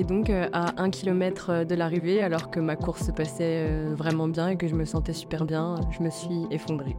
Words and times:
Et 0.00 0.04
donc 0.04 0.30
à 0.30 0.72
un 0.78 0.88
kilomètre 0.88 1.62
de 1.62 1.74
l'arrivée, 1.74 2.22
alors 2.22 2.50
que 2.50 2.58
ma 2.58 2.74
course 2.74 3.04
se 3.04 3.10
passait 3.10 3.68
vraiment 3.90 4.28
bien 4.28 4.48
et 4.48 4.56
que 4.56 4.66
je 4.66 4.74
me 4.74 4.86
sentais 4.86 5.12
super 5.12 5.44
bien, 5.44 5.74
je 5.90 6.02
me 6.02 6.08
suis 6.08 6.46
effondrée. 6.50 6.96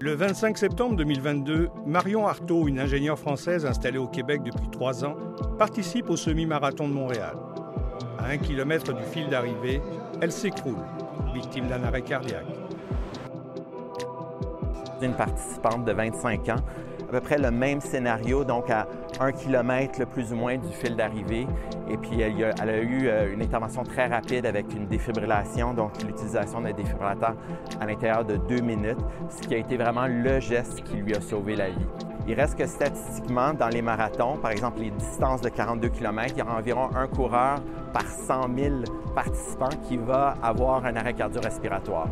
Le 0.00 0.14
25 0.14 0.56
septembre 0.56 0.96
2022, 0.96 1.68
Marion 1.84 2.26
Artaud, 2.26 2.68
une 2.68 2.80
ingénieure 2.80 3.18
française 3.18 3.66
installée 3.66 3.98
au 3.98 4.06
Québec 4.06 4.40
depuis 4.44 4.70
trois 4.70 5.04
ans, 5.04 5.14
participe 5.58 6.08
au 6.08 6.16
semi-marathon 6.16 6.88
de 6.88 6.94
Montréal. 6.94 7.36
À 8.18 8.28
un 8.28 8.38
kilomètre 8.38 8.94
du 8.94 9.02
fil 9.02 9.28
d'arrivée, 9.28 9.82
elle 10.22 10.32
s'écroule, 10.32 10.86
victime 11.34 11.66
d'un 11.66 11.82
arrêt 11.84 12.00
cardiaque. 12.00 12.46
Une 15.02 15.12
participante 15.12 15.84
de 15.84 15.92
25 15.92 16.48
ans 16.48 16.64
peu 17.14 17.20
près 17.20 17.38
le 17.38 17.52
même 17.52 17.80
scénario, 17.80 18.42
donc 18.42 18.70
à 18.70 18.88
un 19.20 19.30
kilomètre 19.30 20.04
plus 20.04 20.32
ou 20.32 20.36
moins 20.36 20.56
du 20.56 20.72
fil 20.72 20.96
d'arrivée. 20.96 21.46
Et 21.88 21.96
puis, 21.96 22.20
elle, 22.20 22.68
a 22.68 22.78
eu 22.78 23.06
euh, 23.06 23.32
une 23.32 23.40
intervention 23.40 23.84
très 23.84 24.08
rapide 24.08 24.46
avec 24.46 24.74
une 24.74 24.88
défibrillation, 24.88 25.74
donc 25.74 26.02
l'utilisation 26.02 26.60
d'un 26.60 26.72
défibrillateur 26.72 27.36
à 27.80 27.86
l'intérieur 27.86 28.24
de 28.24 28.36
deux 28.36 28.60
minutes, 28.60 28.98
ce 29.30 29.46
qui 29.46 29.54
a 29.54 29.58
été 29.58 29.76
vraiment 29.76 30.08
le 30.08 30.40
geste 30.40 30.82
qui 30.82 30.96
lui 30.96 31.14
a 31.14 31.20
sauvé 31.20 31.54
la 31.54 31.68
vie. 31.68 31.86
Il 32.26 32.34
reste 32.34 32.58
que 32.58 32.66
statistiquement, 32.66 33.54
dans 33.54 33.68
les 33.68 33.82
marathons, 33.82 34.38
par 34.38 34.50
exemple 34.50 34.80
les 34.80 34.90
distances 34.90 35.40
de 35.40 35.50
42 35.50 35.90
km, 35.90 36.34
il 36.34 36.38
y 36.38 36.42
aura 36.42 36.56
environ 36.56 36.88
un 36.96 37.06
coureur 37.06 37.60
par 37.92 38.06
100 38.06 38.56
000 38.56 38.74
participants 39.14 39.68
qui 39.86 39.98
va 39.98 40.34
avoir 40.42 40.84
un 40.84 40.96
arrêt 40.96 41.14
cardio-respiratoire. 41.14 42.08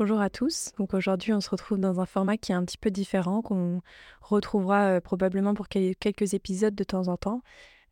Bonjour 0.00 0.22
à 0.22 0.30
tous. 0.30 0.72
Aujourd'hui, 0.94 1.34
on 1.34 1.42
se 1.42 1.50
retrouve 1.50 1.76
dans 1.76 2.00
un 2.00 2.06
format 2.06 2.38
qui 2.38 2.52
est 2.52 2.54
un 2.54 2.64
petit 2.64 2.78
peu 2.78 2.90
différent, 2.90 3.42
qu'on 3.42 3.82
retrouvera 4.22 4.96
euh, 4.96 5.00
probablement 5.02 5.52
pour 5.52 5.68
quelques 5.68 6.32
épisodes 6.32 6.74
de 6.74 6.84
temps 6.84 7.08
en 7.08 7.18
temps. 7.18 7.42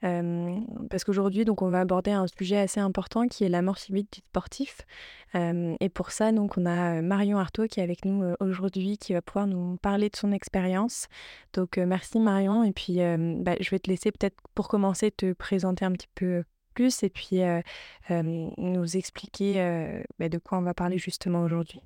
Euh, 0.04 0.58
parce 0.88 1.04
qu'aujourd'hui, 1.04 1.44
donc, 1.44 1.60
on 1.60 1.68
va 1.68 1.80
aborder 1.80 2.10
un 2.10 2.24
sujet 2.26 2.56
assez 2.56 2.80
important 2.80 3.28
qui 3.28 3.44
est 3.44 3.50
la 3.50 3.60
mort 3.60 3.76
subite 3.76 4.10
du 4.10 4.20
sportif. 4.20 4.86
Euh, 5.34 5.76
et 5.80 5.90
pour 5.90 6.10
ça, 6.10 6.32
donc, 6.32 6.56
on 6.56 6.64
a 6.64 7.02
Marion 7.02 7.36
Artaud 7.36 7.66
qui 7.66 7.80
est 7.80 7.82
avec 7.82 8.06
nous 8.06 8.24
aujourd'hui, 8.40 8.96
qui 8.96 9.12
va 9.12 9.20
pouvoir 9.20 9.46
nous 9.46 9.76
parler 9.76 10.08
de 10.08 10.16
son 10.16 10.32
expérience. 10.32 11.08
Donc, 11.52 11.76
merci 11.76 12.20
Marion. 12.20 12.64
Et 12.64 12.72
puis, 12.72 13.00
bah, 13.40 13.56
je 13.60 13.68
vais 13.68 13.80
te 13.80 13.90
laisser 13.90 14.12
peut-être 14.12 14.38
pour 14.54 14.68
commencer 14.68 15.10
te 15.10 15.34
présenter 15.34 15.84
un 15.84 15.92
petit 15.92 16.08
peu 16.14 16.42
plus 16.72 17.02
et 17.02 17.10
puis 17.10 17.42
nous 18.08 18.96
expliquer 18.96 20.02
bah, 20.18 20.30
de 20.30 20.38
quoi 20.38 20.56
on 20.56 20.62
va 20.62 20.72
parler 20.72 20.96
justement 20.96 21.42
aujourd'hui. 21.42 21.82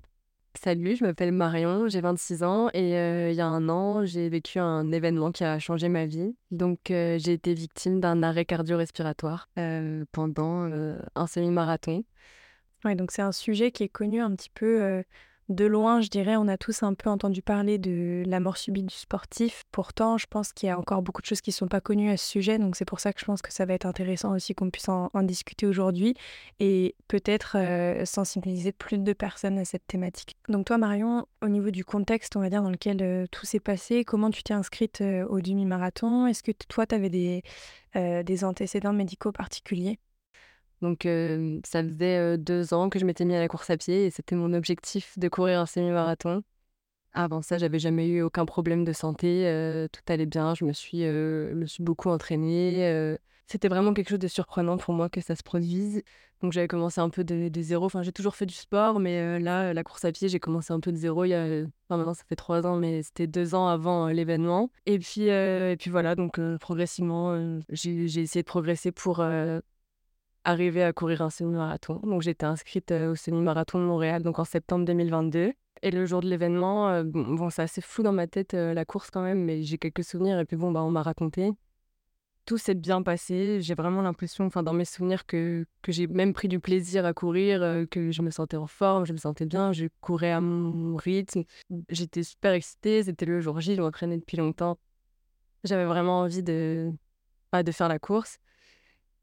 Salut, 0.54 0.96
je 0.96 1.04
m'appelle 1.04 1.32
Marion, 1.32 1.88
j'ai 1.88 2.02
26 2.02 2.42
ans 2.42 2.68
et 2.74 2.96
euh, 2.96 3.30
il 3.30 3.36
y 3.36 3.40
a 3.40 3.46
un 3.46 3.68
an, 3.70 4.04
j'ai 4.04 4.28
vécu 4.28 4.58
un 4.58 4.92
événement 4.92 5.32
qui 5.32 5.44
a 5.44 5.58
changé 5.58 5.88
ma 5.88 6.04
vie. 6.04 6.36
Donc, 6.50 6.90
euh, 6.90 7.18
j'ai 7.18 7.32
été 7.32 7.54
victime 7.54 8.00
d'un 8.00 8.22
arrêt 8.22 8.44
cardio-respiratoire 8.44 9.48
euh, 9.58 10.04
pendant 10.12 10.70
un 11.14 11.26
semi-marathon. 11.26 12.04
Ouais, 12.84 12.94
donc 12.94 13.12
c'est 13.12 13.22
un 13.22 13.32
sujet 13.32 13.72
qui 13.72 13.84
est 13.84 13.88
connu 13.88 14.20
un 14.20 14.34
petit 14.34 14.50
peu 14.50 15.02
de 15.52 15.64
loin, 15.64 16.00
je 16.00 16.08
dirais, 16.08 16.36
on 16.36 16.48
a 16.48 16.56
tous 16.56 16.82
un 16.82 16.94
peu 16.94 17.08
entendu 17.08 17.42
parler 17.42 17.78
de 17.78 18.22
la 18.26 18.40
mort 18.40 18.56
subite 18.56 18.86
du 18.86 18.94
sportif. 18.94 19.64
Pourtant, 19.70 20.18
je 20.18 20.26
pense 20.26 20.52
qu'il 20.52 20.68
y 20.68 20.70
a 20.70 20.78
encore 20.78 21.02
beaucoup 21.02 21.22
de 21.22 21.26
choses 21.26 21.40
qui 21.40 21.50
ne 21.50 21.54
sont 21.54 21.68
pas 21.68 21.80
connues 21.80 22.10
à 22.10 22.16
ce 22.16 22.26
sujet. 22.26 22.58
Donc, 22.58 22.76
c'est 22.76 22.84
pour 22.84 23.00
ça 23.00 23.12
que 23.12 23.20
je 23.20 23.24
pense 23.24 23.42
que 23.42 23.52
ça 23.52 23.64
va 23.64 23.74
être 23.74 23.86
intéressant 23.86 24.34
aussi 24.34 24.54
qu'on 24.54 24.70
puisse 24.70 24.88
en, 24.88 25.10
discuter 25.22 25.66
aujourd'hui 25.66 26.14
et 26.58 26.96
peut-être 27.06 27.56
euh, 27.56 28.04
sensibiliser 28.04 28.72
plus 28.72 28.98
de 28.98 29.12
personnes 29.12 29.58
à 29.58 29.64
cette 29.64 29.86
thématique. 29.86 30.36
Donc, 30.48 30.66
toi, 30.66 30.78
Marion, 30.78 31.26
au 31.42 31.48
niveau 31.48 31.70
du 31.70 31.84
contexte, 31.84 32.36
on 32.36 32.40
va 32.40 32.50
dire, 32.50 32.62
dans 32.62 32.70
lequel 32.70 32.98
euh, 33.02 33.26
tout 33.30 33.46
s'est 33.46 33.60
passé, 33.60 34.04
comment 34.04 34.30
tu 34.30 34.42
t'es 34.42 34.54
inscrite 34.54 35.00
euh, 35.00 35.26
au 35.28 35.40
demi-marathon? 35.40 36.26
Est-ce 36.26 36.42
que 36.42 36.52
toi, 36.68 36.86
tu 36.86 36.94
avais 36.94 37.10
des, 37.10 37.42
des 37.94 38.44
antécédents 38.44 38.92
médicaux 38.92 39.32
particuliers? 39.32 39.98
Donc, 40.82 41.06
ça 41.64 41.82
faisait 41.84 42.36
deux 42.38 42.74
ans 42.74 42.90
que 42.90 42.98
je 42.98 43.04
m'étais 43.04 43.24
mis 43.24 43.36
à 43.36 43.40
la 43.40 43.46
course 43.46 43.70
à 43.70 43.76
pied 43.76 44.06
et 44.06 44.10
c'était 44.10 44.34
mon 44.34 44.52
objectif 44.52 45.16
de 45.16 45.28
courir 45.28 45.60
un 45.60 45.66
semi-marathon. 45.66 46.42
Avant 47.14 47.40
ça, 47.40 47.56
j'avais 47.56 47.78
jamais 47.78 48.08
eu 48.08 48.22
aucun 48.22 48.44
problème 48.46 48.84
de 48.84 48.92
santé, 48.92 49.86
tout 49.92 50.12
allait 50.12 50.26
bien, 50.26 50.54
je 50.56 50.64
me 50.64 50.72
suis, 50.72 51.04
me 51.04 51.66
suis 51.66 51.84
beaucoup 51.84 52.08
entraînée. 52.08 53.16
c'était 53.46 53.68
vraiment 53.68 53.94
quelque 53.94 54.08
chose 54.08 54.18
de 54.18 54.26
surprenant 54.28 54.76
pour 54.76 54.92
moi 54.92 55.08
que 55.08 55.20
ça 55.20 55.36
se 55.36 55.44
produise. 55.44 56.02
Donc, 56.40 56.52
j'avais 56.52 56.66
commencé 56.66 57.00
un 57.00 57.10
peu 57.10 57.22
de, 57.22 57.62
zéro. 57.62 57.86
Enfin, 57.86 58.02
j'ai 58.02 58.10
toujours 58.10 58.34
fait 58.34 58.46
du 58.46 58.54
sport, 58.54 58.98
mais 58.98 59.38
là, 59.38 59.72
la 59.72 59.84
course 59.84 60.04
à 60.04 60.10
pied, 60.10 60.28
j'ai 60.28 60.40
commencé 60.40 60.72
un 60.72 60.80
peu 60.80 60.90
de 60.90 60.96
zéro. 60.96 61.24
Il 61.24 61.28
y 61.28 61.34
a, 61.34 61.44
enfin, 61.86 61.96
maintenant, 61.96 62.14
ça 62.14 62.24
fait 62.28 62.34
trois 62.34 62.66
ans, 62.66 62.76
mais 62.76 63.04
c'était 63.04 63.28
deux 63.28 63.54
ans 63.54 63.68
avant 63.68 64.08
l'événement. 64.08 64.72
Et 64.86 64.98
puis, 64.98 65.28
et 65.28 65.76
puis 65.78 65.90
voilà, 65.90 66.16
donc 66.16 66.40
progressivement, 66.58 67.60
j'ai 67.68 68.20
essayé 68.20 68.42
de 68.42 68.48
progresser 68.48 68.90
pour 68.90 69.22
arriver 70.44 70.82
à 70.82 70.92
courir 70.92 71.22
un 71.22 71.30
semi-marathon. 71.30 72.00
Donc 72.04 72.22
j'étais 72.22 72.46
inscrite 72.46 72.92
au 72.92 73.14
semi-marathon 73.14 73.78
de 73.78 73.84
Montréal 73.84 74.22
donc 74.22 74.38
en 74.38 74.44
septembre 74.44 74.84
2022. 74.84 75.52
Et 75.84 75.90
le 75.90 76.06
jour 76.06 76.20
de 76.20 76.28
l'événement, 76.28 77.02
bon, 77.02 77.50
c'est 77.50 77.62
assez 77.62 77.80
flou 77.80 78.04
dans 78.04 78.12
ma 78.12 78.28
tête 78.28 78.52
la 78.52 78.84
course 78.84 79.10
quand 79.10 79.22
même, 79.22 79.42
mais 79.44 79.62
j'ai 79.62 79.78
quelques 79.78 80.04
souvenirs 80.04 80.38
et 80.38 80.44
puis 80.44 80.56
bon, 80.56 80.70
bah, 80.70 80.82
on 80.82 80.90
m'a 80.90 81.02
raconté. 81.02 81.50
Tout 82.44 82.58
s'est 82.58 82.74
bien 82.74 83.02
passé. 83.02 83.60
J'ai 83.60 83.74
vraiment 83.74 84.02
l'impression, 84.02 84.46
enfin 84.46 84.62
dans 84.62 84.72
mes 84.72 84.84
souvenirs, 84.84 85.26
que, 85.26 85.64
que 85.80 85.90
j'ai 85.90 86.06
même 86.06 86.34
pris 86.34 86.46
du 86.48 86.60
plaisir 86.60 87.04
à 87.04 87.12
courir, 87.12 87.60
que 87.90 88.12
je 88.12 88.22
me 88.22 88.30
sentais 88.30 88.56
en 88.56 88.68
forme, 88.68 89.06
je 89.06 89.12
me 89.12 89.18
sentais 89.18 89.46
bien, 89.46 89.72
je 89.72 89.86
courais 90.00 90.30
à 90.30 90.40
mon 90.40 90.96
rythme. 90.96 91.42
J'étais 91.88 92.22
super 92.22 92.52
excitée, 92.52 93.02
c'était 93.02 93.26
le 93.26 93.40
jour 93.40 93.60
J, 93.60 93.74
je 93.74 93.82
m'entraînais 93.82 94.18
depuis 94.18 94.36
longtemps. 94.36 94.78
J'avais 95.64 95.84
vraiment 95.84 96.20
envie 96.20 96.42
de, 96.42 96.92
pas 97.50 97.62
de 97.62 97.72
faire 97.72 97.88
la 97.88 97.98
course. 97.98 98.38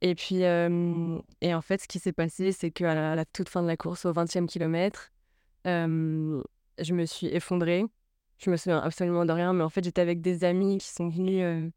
Et 0.02 0.16
puis, 0.16 0.42
et 0.44 1.54
en 1.54 1.62
fait, 1.62 1.82
ce 1.82 1.88
qui 1.88 2.00
s'est 2.00 2.14
passé, 2.14 2.52
c'est 2.52 2.72
qu'à 2.72 2.96
la, 2.96 3.16
la, 3.16 3.26
toute 3.26 3.50
fin 3.50 3.62
de 3.62 3.68
la 3.68 3.78
course, 3.78 4.06
au 4.06 4.14
20e 4.14 4.48
kilomètre, 4.48 5.12
je 5.66 6.94
me 6.94 7.06
suis 7.06 7.28
effondrée. 7.28 7.86
Je 8.38 8.50
me 8.50 8.56
souviens 8.56 8.80
absolument 8.80 9.26
de 9.26 9.34
rien, 9.34 9.52
mais 9.52 9.64
en 9.64 9.70
fait, 9.70 9.84
j'étais 9.84 10.02
avec 10.02 10.22
des 10.22 10.46
amis 10.46 10.78
qui 10.78 10.88
sont 10.88 11.10
venus, 11.10 11.72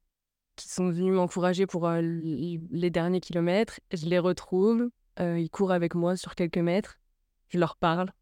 qui 0.54 0.68
sont 0.68 0.90
venus 0.90 1.12
m'encourager 1.12 1.66
pour 1.66 1.90
les 1.90 2.90
derniers 2.90 3.20
kilomètres. 3.20 3.80
Je 3.92 4.06
les 4.06 4.20
retrouve, 4.20 4.88
ils 5.18 5.50
courent 5.50 5.72
avec 5.72 5.94
moi 5.96 6.16
sur 6.16 6.36
quelques 6.36 6.58
mètres. 6.58 7.00
Je 7.48 7.58
leur 7.58 7.76
parle, 7.76 8.12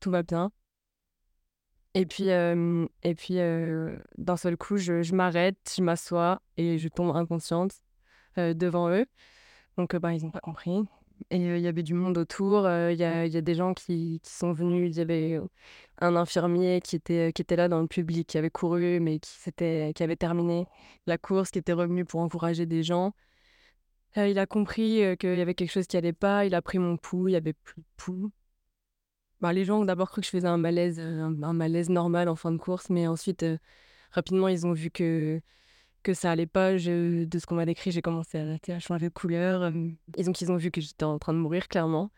tout 0.00 0.10
va 0.10 0.22
bien. 0.22 0.50
Et 1.92 2.06
puis, 2.06 2.28
et 2.28 3.14
puis 3.14 3.34
d'un 4.16 4.36
seul 4.36 4.56
coup, 4.56 4.78
je, 4.78 5.02
je 5.02 5.14
m'arrête, 5.14 5.58
je 5.76 5.82
m'assois 5.82 6.40
et 6.56 6.78
je 6.78 6.88
tombe 6.88 7.14
inconsciente 7.14 7.72
devant 8.36 8.88
eux. 8.88 9.04
Donc, 9.76 9.96
bah, 9.96 10.12
ils 10.14 10.22
n'ont 10.22 10.30
pas 10.30 10.40
compris. 10.40 10.82
Et 11.30 11.36
il 11.36 11.60
y 11.60 11.66
avait 11.66 11.82
du 11.82 11.94
monde 11.94 12.16
autour. 12.18 12.60
Il 12.60 12.96
y, 12.98 13.04
a, 13.04 13.26
y, 13.26 13.36
a, 13.36 13.40
des 13.40 13.54
gens 13.54 13.74
qui, 13.74 14.20
qui, 14.22 14.30
sont 14.32 14.52
venus. 14.52 14.90
Il 14.94 14.98
y 14.98 15.00
avait 15.02 15.40
un 15.98 16.16
infirmier 16.16 16.80
qui 16.80 16.96
était, 16.96 17.32
qui 17.32 17.42
était 17.42 17.56
là 17.56 17.68
dans 17.68 17.80
le 17.80 17.86
public, 17.86 18.26
qui 18.26 18.38
avait 18.38 18.50
couru, 18.50 19.00
mais 19.00 19.18
qui, 19.20 19.30
qui 19.94 20.02
avait 20.02 20.16
terminé 20.16 20.66
la 21.06 21.18
course, 21.18 21.50
qui 21.50 21.58
était 21.58 21.72
revenu 21.74 22.04
pour 22.04 22.20
encourager 22.20 22.66
des 22.66 22.82
gens. 22.82 23.12
il 24.16 24.38
a 24.38 24.46
compris 24.46 25.16
qu'il 25.18 25.38
y 25.38 25.40
avait 25.40 25.54
quelque 25.54 25.72
chose 25.72 25.86
qui 25.86 25.96
allait 25.96 26.12
pas. 26.12 26.46
Il 26.46 26.54
a 26.54 26.62
pris 26.62 26.78
mon 26.78 26.96
pouls. 26.96 27.28
Il 27.28 27.32
y 27.32 27.36
avait 27.36 27.52
plus 27.52 27.82
de 27.82 27.86
pouls. 27.96 28.30
Bah, 29.40 29.52
les 29.52 29.64
gens 29.64 29.80
ont 29.80 29.84
d'abord 29.84 30.10
cru 30.10 30.20
que 30.20 30.26
je 30.26 30.30
faisais 30.30 30.48
un 30.48 30.58
malaise, 30.58 31.00
un, 31.00 31.52
malaise 31.52 31.88
normal 31.88 32.28
en 32.28 32.36
fin 32.36 32.52
de 32.52 32.58
course, 32.58 32.90
mais 32.90 33.06
ensuite, 33.06 33.44
rapidement, 34.10 34.48
ils 34.48 34.66
ont 34.66 34.72
vu 34.72 34.90
que 34.90 35.40
que 36.02 36.14
ça 36.14 36.30
allait 36.30 36.46
pas. 36.46 36.72
de 36.72 37.28
ce 37.32 37.46
qu'on 37.46 37.54
m'a 37.54 37.66
décrit, 37.66 37.90
j'ai 37.90 38.02
commencé 38.02 38.38
à, 38.38 38.78
changer 38.78 39.08
de 39.08 39.14
couleur. 39.14 39.72
Ils 40.16 40.28
ont, 40.28 40.32
ils 40.32 40.52
ont 40.52 40.56
vu 40.56 40.70
que 40.70 40.80
j'étais 40.80 41.04
en 41.04 41.18
train 41.18 41.32
de 41.32 41.38
mourir, 41.38 41.68
clairement. 41.68 42.10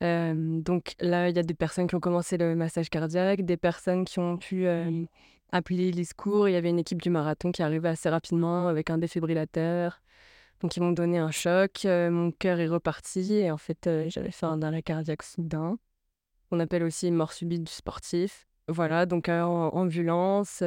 donc 0.00 0.94
là, 1.00 1.28
il 1.28 1.36
y 1.36 1.38
a 1.38 1.42
des 1.42 1.54
personnes 1.54 1.86
qui 1.86 1.94
ont 1.94 2.00
commencé 2.00 2.36
le 2.36 2.54
massage 2.54 2.90
cardiaque, 2.90 3.42
des 3.42 3.56
personnes 3.56 4.04
qui 4.04 4.18
ont 4.18 4.36
pu 4.36 4.66
appeler 5.50 5.92
les 5.92 6.04
secours. 6.04 6.48
Il 6.48 6.52
y 6.52 6.56
avait 6.56 6.70
une 6.70 6.78
équipe 6.78 7.02
du 7.02 7.10
marathon 7.10 7.52
qui 7.52 7.62
arrivait 7.62 7.90
assez 7.90 8.08
rapidement 8.08 8.68
avec 8.68 8.90
un 8.90 8.98
défibrillateur. 8.98 10.02
Donc 10.60 10.76
ils 10.76 10.80
m'ont 10.80 10.92
donné 10.92 11.18
un 11.18 11.30
choc. 11.30 11.84
mon 11.84 12.30
cœur 12.32 12.60
est 12.60 12.68
reparti 12.68 13.34
et 13.34 13.50
en 13.50 13.58
fait, 13.58 13.88
j'avais 14.08 14.30
fait 14.30 14.46
un 14.46 14.62
arrêt 14.62 14.82
cardiaque 14.82 15.22
soudain. 15.22 15.78
On 16.50 16.60
appelle 16.60 16.82
aussi 16.82 17.10
mort 17.10 17.32
subite 17.32 17.64
du 17.64 17.72
sportif. 17.72 18.46
Voilà, 18.68 19.06
donc 19.06 19.28
en 19.28 19.70
ambulance 19.70 20.62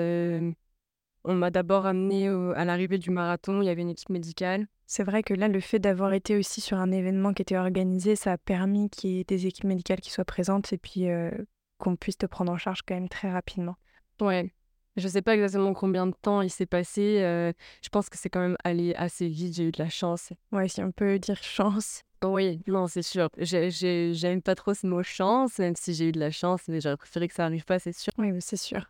on 1.26 1.36
m'a 1.36 1.52
d'abord 1.52 1.86
amené 1.86 2.28
à 2.28 2.66
l'arrivée 2.66 2.98
du 2.98 3.10
marathon, 3.10 3.62
il 3.62 3.66
y 3.66 3.70
avait 3.70 3.82
une 3.82 3.90
équipe 3.90 4.10
médicale. 4.10 4.68
C'est 4.88 5.04
vrai 5.04 5.24
que 5.24 5.34
là, 5.34 5.48
le 5.48 5.60
fait 5.60 5.80
d'avoir 5.80 6.14
été 6.14 6.38
aussi 6.38 6.62
sur 6.62 6.78
un 6.78 6.92
événement 6.92 7.34
qui 7.34 7.42
était 7.42 7.58
organisé, 7.58 8.16
ça 8.16 8.34
a 8.34 8.38
permis 8.38 8.90
qu'il 8.90 9.12
y 9.12 9.20
ait 9.20 9.24
des 9.24 9.48
équipes 9.48 9.66
médicales 9.66 10.00
qui 10.00 10.12
soient 10.12 10.26
présentes 10.26 10.72
et 10.74 10.78
puis 10.78 11.10
euh, 11.10 11.32
qu'on 11.80 11.96
puisse 11.96 12.18
te 12.18 12.28
prendre 12.28 12.52
en 12.52 12.58
charge 12.58 12.82
quand 12.84 12.94
même 12.94 13.10
très 13.10 13.32
rapidement. 13.32 13.76
Ouais. 14.22 14.54
Je 14.98 15.04
ne 15.04 15.10
sais 15.10 15.22
pas 15.22 15.34
exactement 15.34 15.74
combien 15.74 16.08
de 16.08 16.14
temps 16.22 16.42
il 16.42 16.50
s'est 16.50 16.66
passé. 16.66 17.20
Euh, 17.22 17.52
je 17.82 17.90
pense 17.90 18.10
que 18.10 18.18
c'est 18.18 18.30
quand 18.30 18.40
même 18.40 18.58
allé 18.64 18.94
assez 18.96 19.28
vite. 19.28 19.56
J'ai 19.56 19.66
eu 19.66 19.72
de 19.72 19.82
la 19.82 19.90
chance. 19.90 20.32
Ouais, 20.52 20.70
si 20.70 20.82
on 20.82 20.92
peut 20.92 21.20
dire 21.20 21.42
chance. 21.44 22.04
Oui, 22.32 22.62
non, 22.68 22.88
c'est 22.88 23.02
sûr. 23.02 23.30
J'aime 23.38 24.42
pas 24.42 24.56
trop 24.56 24.74
ce 24.74 24.88
mot 24.88 25.04
chance, 25.04 25.60
même 25.60 25.76
si 25.76 25.94
j'ai 25.94 26.10
eu 26.10 26.12
de 26.12 26.20
la 26.20 26.32
chance, 26.32 26.62
mais 26.68 26.82
j'aurais 26.82 26.98
préféré 26.98 27.28
que 27.28 27.34
ça 27.34 27.46
arrive 27.46 27.66
pas, 27.66 27.80
c'est 27.80 27.94
sûr. 27.94 28.14
Oui, 28.18 28.32
c'est 28.40 28.58
sûr. 28.58 28.90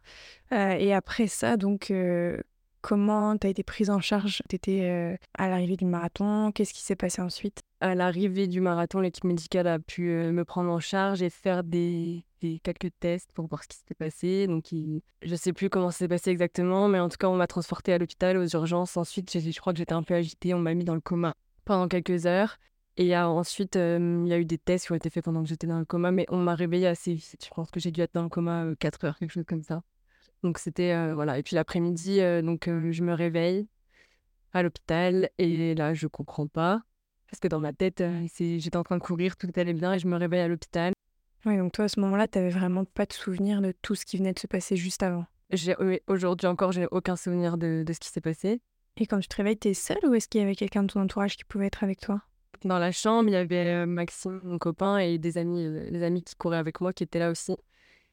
Euh, 0.51 0.71
et 0.71 0.93
après 0.93 1.27
ça, 1.27 1.57
donc, 1.57 1.91
euh, 1.91 2.41
comment 2.81 3.37
tu 3.37 3.47
as 3.47 3.49
été 3.49 3.63
prise 3.63 3.89
en 3.89 3.99
charge? 3.99 4.41
Tu 4.49 4.55
étais 4.55 4.81
euh, 4.83 5.17
à 5.37 5.49
l'arrivée 5.49 5.77
du 5.77 5.85
marathon. 5.85 6.51
Qu'est-ce 6.51 6.73
qui 6.73 6.81
s'est 6.81 6.95
passé 6.95 7.21
ensuite? 7.21 7.61
À 7.81 7.93
l'arrivée 7.93 8.47
du 8.47 8.61
marathon, 8.61 8.99
l'équipe 8.99 9.25
médicale 9.25 9.67
a 9.67 9.79
pu 9.79 10.03
me 10.03 10.43
prendre 10.43 10.71
en 10.71 10.79
charge 10.79 11.21
et 11.21 11.29
faire 11.29 11.63
des, 11.63 12.23
des 12.41 12.59
quelques 12.59 12.91
tests 12.99 13.31
pour 13.33 13.47
voir 13.47 13.63
ce 13.63 13.67
qui 13.67 13.77
s'était 13.77 13.95
passé. 13.95 14.47
Donc, 14.47 14.71
il... 14.71 15.01
je 15.21 15.35
sais 15.35 15.53
plus 15.53 15.69
comment 15.69 15.91
ça 15.91 15.99
s'est 15.99 16.07
passé 16.07 16.31
exactement, 16.31 16.87
mais 16.87 16.99
en 16.99 17.09
tout 17.09 17.17
cas, 17.17 17.27
on 17.27 17.35
m'a 17.35 17.47
transportée 17.47 17.93
à 17.93 17.97
l'hôpital 17.97 18.37
aux 18.37 18.47
urgences. 18.47 18.97
Ensuite, 18.97 19.39
je 19.39 19.59
crois 19.59 19.73
que 19.73 19.77
j'étais 19.79 19.93
un 19.93 20.03
peu 20.03 20.13
agitée. 20.13 20.53
On 20.53 20.59
m'a 20.59 20.73
mis 20.73 20.85
dans 20.85 20.95
le 20.95 21.01
coma 21.01 21.35
pendant 21.65 21.87
quelques 21.87 22.25
heures. 22.25 22.57
Et 22.97 23.15
ensuite, 23.17 23.75
il 23.75 24.27
y 24.27 24.33
a 24.33 24.39
eu 24.39 24.45
des 24.45 24.57
tests 24.57 24.85
qui 24.85 24.91
ont 24.91 24.95
été 24.95 25.09
faits 25.09 25.25
pendant 25.25 25.43
que 25.43 25.49
j'étais 25.49 25.67
dans 25.67 25.79
le 25.79 25.85
coma, 25.85 26.11
mais 26.11 26.25
on 26.29 26.37
m'a 26.37 26.55
réveillée 26.55 26.87
assez 26.87 27.13
vite. 27.13 27.43
Je 27.43 27.49
pense 27.53 27.69
que 27.69 27.79
j'ai 27.79 27.91
dû 27.91 28.01
être 28.01 28.13
dans 28.13 28.23
le 28.23 28.29
coma 28.29 28.65
4 28.79 29.03
heures, 29.05 29.17
quelque 29.17 29.31
chose 29.31 29.45
comme 29.47 29.63
ça. 29.63 29.83
Donc 30.43 30.59
c'était 30.59 31.13
voilà. 31.13 31.37
Et 31.37 31.43
puis 31.43 31.55
l'après-midi, 31.55 32.19
donc 32.43 32.65
je 32.67 33.03
me 33.03 33.13
réveille 33.13 33.67
à 34.53 34.63
l'hôpital 34.63 35.29
et 35.37 35.75
là 35.75 35.93
je 35.93 36.07
comprends 36.07 36.47
pas 36.47 36.83
parce 37.29 37.39
que 37.39 37.47
dans 37.47 37.59
ma 37.59 37.73
tête, 37.73 38.01
j'étais 38.37 38.77
en 38.77 38.83
train 38.83 38.97
de 38.97 39.03
courir, 39.03 39.35
tout 39.35 39.49
allait 39.55 39.73
bien 39.73 39.93
et 39.93 39.99
je 39.99 40.07
me 40.07 40.15
réveille 40.15 40.39
à 40.39 40.47
l'hôpital. 40.47 40.93
Oui, 41.45 41.57
donc 41.57 41.73
toi 41.73 41.85
à 41.85 41.87
ce 41.89 41.99
moment-là, 41.99 42.27
tu 42.27 42.39
n'avais 42.39 42.49
vraiment 42.49 42.85
pas 42.85 43.05
de 43.05 43.13
souvenir 43.13 43.61
de 43.61 43.73
tout 43.81 43.95
ce 43.95 44.05
qui 44.05 44.17
venait 44.17 44.33
de 44.33 44.39
se 44.39 44.47
passer 44.47 44.77
juste 44.77 45.03
avant? 45.03 45.25
Aujourd'hui 46.07 46.47
encore, 46.47 46.71
j'ai 46.71 46.87
aucun 46.91 47.15
souvenir 47.15 47.57
de, 47.57 47.83
de 47.85 47.93
ce 47.93 47.99
qui 47.99 48.09
s'est 48.09 48.21
passé. 48.21 48.61
Et 48.97 49.05
quand 49.05 49.19
tu 49.19 49.27
te 49.27 49.35
réveilles, 49.35 49.57
tu 49.57 49.67
es 49.67 49.73
seule 49.73 49.99
ou 50.07 50.13
est-ce 50.13 50.27
qu'il 50.27 50.41
y 50.41 50.43
avait 50.43 50.55
quelqu'un 50.55 50.83
de 50.83 50.87
ton 50.87 51.01
entourage 51.01 51.35
qui 51.35 51.43
pouvait 51.43 51.67
être 51.67 51.83
avec 51.83 51.99
toi? 51.99 52.21
Dans 52.63 52.79
la 52.79 52.91
chambre, 52.91 53.29
il 53.29 53.33
y 53.33 53.35
avait 53.35 53.85
Maxime, 53.85 54.39
mon 54.43 54.57
copain, 54.57 54.97
et 54.97 55.17
des 55.17 55.37
amis, 55.37 55.67
les 55.89 56.03
amis 56.03 56.23
qui 56.23 56.35
couraient 56.35 56.57
avec 56.57 56.81
moi 56.81 56.93
qui 56.93 57.03
étaient 57.03 57.19
là 57.19 57.31
aussi. 57.31 57.55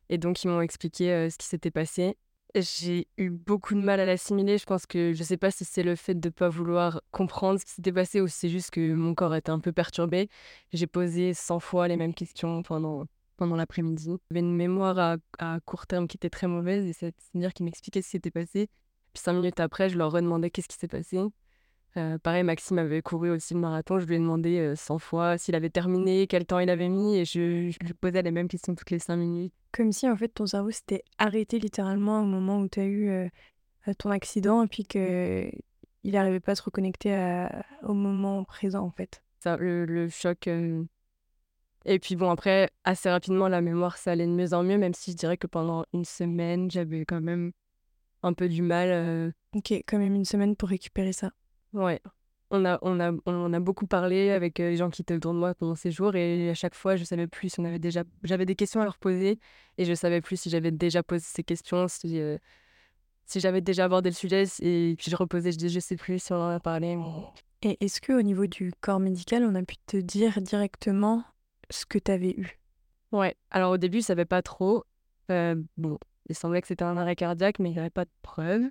Et 0.09 0.19
donc, 0.19 0.43
ils 0.45 0.49
m'ont 0.49 0.61
expliqué 0.61 1.31
ce 1.31 1.39
qui 1.39 1.47
s'était 1.47 1.71
passé. 1.71 2.17
J'ai 2.55 3.09
eu 3.17 3.31
beaucoup 3.31 3.75
de 3.75 3.81
mal 3.81 3.99
à 3.99 4.05
l'assimiler. 4.05 4.59
Je 4.59 4.67
pense 4.67 4.85
que 4.85 5.15
je 5.15 5.19
ne 5.19 5.25
sais 5.25 5.39
pas 5.39 5.51
si 5.51 5.65
c'est 5.65 5.83
le 5.83 5.97
fait 5.97 6.15
de 6.15 6.29
ne 6.29 6.33
pas 6.33 6.51
vouloir 6.51 7.01
comprendre 7.11 7.59
ce 7.59 7.65
qui 7.65 7.73
s'était 7.73 7.93
passé 7.93 8.21
ou 8.21 8.29
si 8.29 8.41
c'est 8.41 8.49
juste 8.51 8.71
que 8.71 8.93
mon 8.93 9.15
corps 9.15 9.35
était 9.35 9.51
un 9.51 9.59
peu 9.59 9.73
perturbé. 9.73 10.29
J'ai 10.73 10.87
posé 10.87 11.33
100 11.33 11.61
fois 11.61 11.89
les 11.89 11.97
mêmes 11.97 12.13
questions 12.13 12.63
pendant, 12.63 13.07
pendant 13.39 13.57
l'après-midi. 13.57 14.19
J'avais 14.31 14.41
une 14.41 14.55
mémoire 14.55 15.17
à, 15.39 15.61
court 15.61 15.87
terme 15.87 16.07
qui 16.07 16.19
était 16.19 16.29
très 16.29 16.47
mauvaise 16.47 16.85
et 16.85 16.93
c'est 16.93 17.15
dire 17.35 17.55
qui 17.55 17.63
m'expliquait 17.63 18.03
ce 18.03 18.09
qui 18.09 18.13
s'était 18.13 18.31
passé. 18.31 18.69
Puis 19.15 19.23
cinq 19.23 19.33
minutes 19.33 19.61
après, 19.61 19.89
je 19.89 19.97
leur 19.97 20.13
redemandais 20.13 20.51
qu'est-ce 20.51 20.69
qui 20.69 20.77
s'est 20.77 20.89
passé. 20.89 21.21
Euh, 21.97 22.19
pareil, 22.19 22.43
Maxime 22.43 22.79
avait 22.79 23.03
couru 23.03 23.31
aussi 23.31 23.55
le 23.55 23.61
marathon. 23.61 23.99
Je 23.99 24.07
lui 24.07 24.17
ai 24.17 24.19
demandé 24.19 24.75
100 24.75 24.99
fois 24.99 25.37
s'il 25.37 25.55
avait 25.55 25.71
terminé, 25.71 26.27
quel 26.27 26.47
temps 26.47 26.59
il 26.59 26.71
avait 26.71 26.89
mis, 26.89 27.19
et 27.19 27.25
je, 27.25 27.67
lui 27.67 27.95
posais 28.01 28.23
les 28.23 28.31
mêmes 28.31 28.49
questions 28.49 28.75
toutes 28.75 28.91
les 28.91 28.99
5 28.99 29.17
minutes. 29.17 29.53
Comme 29.73 29.93
si 29.93 30.09
en 30.09 30.17
fait 30.17 30.29
ton 30.29 30.47
cerveau 30.47 30.71
s'était 30.71 31.05
arrêté 31.19 31.59
littéralement 31.59 32.23
au 32.23 32.25
moment 32.25 32.61
où 32.61 32.69
tu 32.69 32.81
as 32.81 32.85
eu 32.85 33.11
euh, 33.11 33.29
ton 33.99 34.11
accident, 34.11 34.63
et 34.63 34.69
puis 34.69 34.85
qu'il 34.85 35.53
n'arrivait 36.05 36.41
pas 36.41 36.53
à 36.53 36.55
se 36.55 36.63
reconnecter 36.63 37.47
au 37.83 37.95
moment 37.95 38.43
présent 38.45 38.85
en 38.85 38.91
fait. 38.91 39.23
Ça, 39.41 39.57
le, 39.57 40.09
choc. 40.09 40.47
Euh, 40.47 40.85
et 41.85 41.99
puis 41.99 42.17
bon, 42.17 42.31
après, 42.31 42.71
assez 42.85 43.11
rapidement, 43.11 43.49
la 43.49 43.61
mémoire, 43.61 43.99
ça 43.99 44.13
allait 44.13 44.27
de 44.27 44.31
mieux 44.31 44.55
en 44.55 44.63
mieux, 44.63 44.79
même 44.79 44.95
si 44.95 45.11
je 45.11 45.17
dirais 45.17 45.37
que 45.37 45.49
pendant 45.49 45.85
une 45.93 46.05
semaine, 46.05 46.71
j'avais 46.71 47.05
quand 47.05 47.21
même 47.21 47.53
un 48.23 48.33
peu 48.33 48.49
du 48.49 48.63
mal. 48.63 49.33
Ok, 49.55 49.73
quand 49.73 49.99
même 49.99 50.15
une 50.15 50.25
semaine 50.25 50.57
pour 50.57 50.71
récupérer 50.71 51.13
ça. 51.13 51.33
Ouais. 51.73 52.01
On 52.51 52.67
a, 52.67 52.79
on 52.83 53.01
a, 53.01 53.13
on 53.25 53.53
a 53.55 53.61
beaucoup 53.61 53.87
parlé 53.87 54.31
avec 54.31 54.59
les 54.59 54.77
gens 54.77 54.91
qui 54.91 55.01
étaient 55.01 55.15
autour 55.15 55.33
de 55.33 55.39
moi 55.39 55.55
pendant 55.55 55.75
ces 55.75 55.91
jours 55.91 56.15
et 56.17 56.51
à 56.51 56.55
chaque 56.55 56.75
fois, 56.75 56.97
je 56.97 57.05
savais 57.05 57.27
plus 57.27 57.49
si 57.49 57.61
on 57.61 57.65
avait 57.65 57.79
déjà. 57.79 58.05
J'avais 58.25 58.45
des 58.45 58.57
questions 58.57 58.83
à 58.83 58.85
leur 58.85 58.99
poser 58.99 59.39
et 59.79 59.85
je 59.87 59.95
savais 59.95 60.21
plus 60.21 60.39
si 60.39 60.51
j'avais 60.51 60.71
déjà 60.71 61.03
posé 61.03 61.25
ces 61.27 61.43
questions, 61.43 61.89
si, 61.89 62.21
si 63.25 63.41
j'avais 63.41 63.63
déjà 63.63 63.87
abordé 63.87 64.11
le 64.11 64.15
sujet 64.15 64.45
et 64.61 64.95
puis 64.99 65.11
je 65.11 65.17
reposais, 65.17 65.53
je 65.53 65.57
disais, 65.57 65.71
je 65.71 65.81
sais 65.81 65.97
plus 65.97 66.23
si 66.23 66.33
on 66.35 66.37
en 66.37 66.51
a 66.51 66.61
parlé. 66.61 66.99
Et 67.63 67.79
est-ce 67.83 68.03
qu'au 68.03 68.21
niveau 68.21 68.47
du 68.47 68.71
corps 68.83 69.01
médical, 69.01 69.45
on 69.45 69.55
a 69.55 69.63
pu 69.63 69.77
te 69.87 69.97
dire 69.97 70.43
directement 70.43 71.25
ce 71.71 71.87
que 71.87 71.99
tu 71.99 72.11
avais 72.11 72.35
eu? 72.37 72.61
Ouais. 73.13 73.35
Alors 73.51 73.73
au 73.73 73.79
début, 73.79 74.03
je 74.03 74.07
savais 74.07 74.27
pas 74.27 74.43
trop. 74.43 74.85
bon, 75.31 75.99
il 76.29 76.35
semblait 76.35 76.61
que 76.61 76.69
c'était 76.69 76.85
un 76.85 76.99
arrêt 76.99 77.17
cardiaque, 77.17 77.61
mais 77.61 77.71
il 77.71 77.73
n'y 77.73 77.79
avait 77.79 77.89
pas 77.89 78.05
de 78.05 78.11
preuves. 78.21 78.65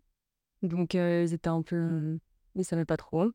Donc, 0.61 0.93
ils 0.93 1.33
étaient 1.33 1.49
un 1.49 1.63
peu 1.63 2.19
ils 2.55 2.59
ne 2.59 2.63
savaient 2.63 2.85
pas 2.85 2.97
trop. 2.97 3.31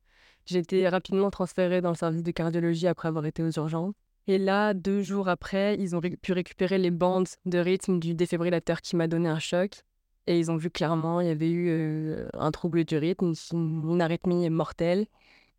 J'ai 0.46 0.58
été 0.58 0.88
rapidement 0.88 1.30
transférée 1.30 1.80
dans 1.80 1.90
le 1.90 1.96
service 1.96 2.22
de 2.22 2.30
cardiologie 2.30 2.86
après 2.86 3.08
avoir 3.08 3.26
été 3.26 3.42
aux 3.42 3.50
urgences. 3.50 3.94
Et 4.28 4.38
là, 4.38 4.74
deux 4.74 5.02
jours 5.02 5.28
après, 5.28 5.76
ils 5.78 5.94
ont 5.94 6.00
pu 6.00 6.32
récupérer 6.32 6.78
les 6.78 6.90
bandes 6.90 7.28
de 7.44 7.58
rythme 7.58 8.00
du 8.00 8.14
défibrillateur 8.14 8.80
qui 8.80 8.96
m'a 8.96 9.06
donné 9.06 9.28
un 9.28 9.38
choc. 9.38 9.82
Et 10.26 10.38
ils 10.38 10.50
ont 10.50 10.56
vu 10.56 10.70
clairement, 10.70 11.20
il 11.20 11.28
y 11.28 11.30
avait 11.30 11.50
eu 11.50 11.68
euh, 11.68 12.28
un 12.34 12.50
trouble 12.50 12.84
du 12.84 12.96
rythme, 12.96 13.34
une, 13.52 14.02
arythmie 14.02 14.50
mortelle, 14.50 15.06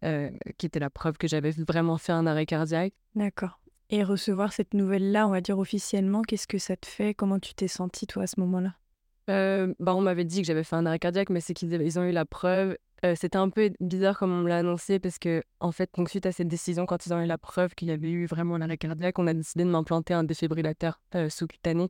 euh, 0.04 0.30
qui 0.58 0.66
était 0.66 0.80
la 0.80 0.90
preuve 0.90 1.18
que 1.18 1.28
j'avais 1.28 1.52
vraiment 1.52 1.98
fait 1.98 2.12
un 2.12 2.28
arrêt 2.28 2.46
cardiaque. 2.46 2.94
D'accord. 3.16 3.62
Et 3.90 4.04
recevoir 4.04 4.52
cette 4.52 4.74
nouvelle-là, 4.74 5.26
on 5.28 5.32
va 5.32 5.40
dire 5.40 5.58
officiellement, 5.58 6.22
qu'est-ce 6.22 6.48
que 6.48 6.58
ça 6.58 6.76
te 6.76 6.86
fait? 6.86 7.14
Comment 7.14 7.40
tu 7.40 7.54
t'es 7.54 7.70
sentie, 7.70 8.06
toi, 8.06 8.24
à 8.24 8.28
ce 8.28 8.38
moment-là? 8.42 8.74
Euh, 9.30 9.74
bah, 9.80 9.96
On 9.96 10.02
m'avait 10.02 10.26
dit 10.26 10.42
que 10.42 10.48
j'avais 10.48 10.66
fait 10.66 10.76
un 10.76 10.86
arrêt 10.86 11.00
cardiaque, 11.00 11.30
mais 11.30 11.40
c'est 11.40 11.54
qu'ils 11.54 12.00
ont 12.00 12.04
eu 12.04 12.12
la 12.12 12.26
preuve 12.26 12.78
c'était 13.16 13.38
un 13.38 13.50
peu 13.50 13.72
bizarre 13.80 14.18
comme 14.18 14.32
on 14.32 14.42
me 14.42 14.50
l'a 14.50 14.58
annoncé 14.58 15.00
parce 15.00 15.20
que, 15.20 15.44
en 15.60 15.72
fait, 15.72 15.90
donc 15.96 16.10
suite 16.10 16.26
à 16.26 16.32
cette 16.32 16.48
décision, 16.48 16.86
quand 16.86 17.06
ils 17.06 17.14
ont 17.14 17.22
eu 17.22 17.26
la 17.28 17.38
preuve 17.38 17.76
qu'il 17.76 17.88
y 17.88 17.92
avait 17.92 18.10
eu 18.10 18.26
vraiment 18.26 18.58
l'arrêt 18.58 18.78
cardiaque, 18.78 19.20
on 19.20 19.28
a 19.28 19.34
décidé 19.34 19.64
de 19.64 19.70
m'implanter 19.70 20.14
un 20.14 20.24
défibrillateur 20.24 21.00
sous-cutané 21.30 21.90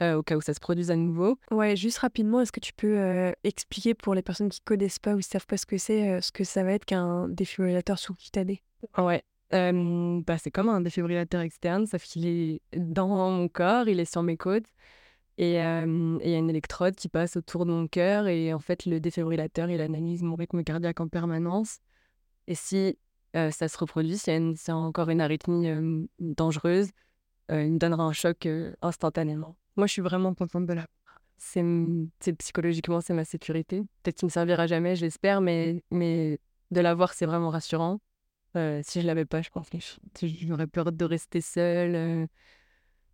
au 0.00 0.22
cas 0.22 0.36
où 0.36 0.40
ça 0.40 0.54
se 0.54 0.60
produise 0.60 0.92
à 0.92 0.96
nouveau. 0.96 1.38
Ouais, 1.50 1.74
juste 1.74 1.98
rapidement, 1.98 2.40
est-ce 2.40 2.52
que 2.52 2.60
tu 2.60 2.72
peux 2.72 3.32
expliquer 3.42 3.94
pour 3.94 4.14
les 4.14 4.22
personnes 4.22 4.48
qui 4.48 4.60
connaissent 4.60 5.00
pas 5.00 5.14
ou 5.14 5.16
ne 5.16 5.22
savent 5.22 5.46
pas 5.46 5.56
ce 5.56 5.66
que 5.66 5.76
c'est, 5.76 6.20
ce 6.20 6.30
que 6.30 6.44
ça 6.44 6.62
va 6.62 6.72
être 6.72 6.84
qu'un 6.84 7.28
défibrillateur 7.28 7.98
sous-cutané? 7.98 8.62
Ouais. 8.96 9.24
bah, 9.50 10.38
c'est 10.38 10.52
comme 10.52 10.68
un 10.68 10.80
défibrillateur 10.80 11.40
externe, 11.40 11.86
sauf 11.86 12.02
qu'il 12.04 12.26
est 12.26 12.60
dans 12.76 13.08
mon 13.08 13.48
corps, 13.48 13.88
il 13.88 13.98
est 13.98 14.10
sur 14.10 14.22
mes 14.22 14.36
côtes. 14.36 14.66
Et 15.38 15.52
il 15.52 16.30
y 16.30 16.34
a 16.34 16.38
une 16.38 16.50
électrode 16.50 16.94
qui 16.96 17.08
passe 17.08 17.36
autour 17.36 17.64
de 17.64 17.70
mon 17.70 17.86
cœur. 17.86 18.26
Et 18.26 18.52
en 18.52 18.58
fait, 18.58 18.84
le 18.84 19.00
défibrillateur, 19.00 19.70
il 19.70 19.80
analyse 19.80 20.22
mon 20.22 20.34
rythme 20.34 20.62
cardiaque 20.64 21.00
en 21.00 21.08
permanence. 21.08 21.78
Et 22.46 22.54
si 22.54 22.98
ça 23.34 23.68
se 23.68 23.78
reproduit, 23.78 24.18
si 24.18 24.32
c'est 24.56 24.72
encore 24.72 25.10
une 25.10 25.20
arythmie 25.20 26.08
dangereuse, 26.18 26.90
il 27.50 27.72
me 27.72 27.78
donnera 27.78 28.02
un 28.02 28.12
choc 28.12 28.48
instantanément. 28.82 29.56
Moi, 29.76 29.86
je 29.86 29.92
suis 29.92 30.02
vraiment 30.02 30.34
contente 30.34 30.66
de 30.66 30.72
la 30.72 30.86
c'est 31.40 32.32
psychologiquement 32.38 33.00
c'est 33.00 33.14
ma 33.14 33.24
sécurité 33.24 33.82
peut-être 34.02 34.16
qu'il 34.16 34.26
me 34.26 34.30
servira 34.30 34.66
jamais 34.66 34.96
j'espère 34.96 35.40
mais 35.40 35.84
mais 35.92 36.40
de 36.72 36.80
l'avoir 36.80 37.12
c'est 37.12 37.26
vraiment 37.26 37.50
rassurant 37.50 38.00
si 38.56 39.00
je 39.00 39.06
l'avais 39.06 39.24
pas 39.24 39.40
je 39.40 39.50
pense 39.50 39.68
que 39.70 39.78
j'aurais 40.26 40.66
peur 40.66 40.90
de 40.90 41.04
rester 41.04 41.40
seule 41.40 42.26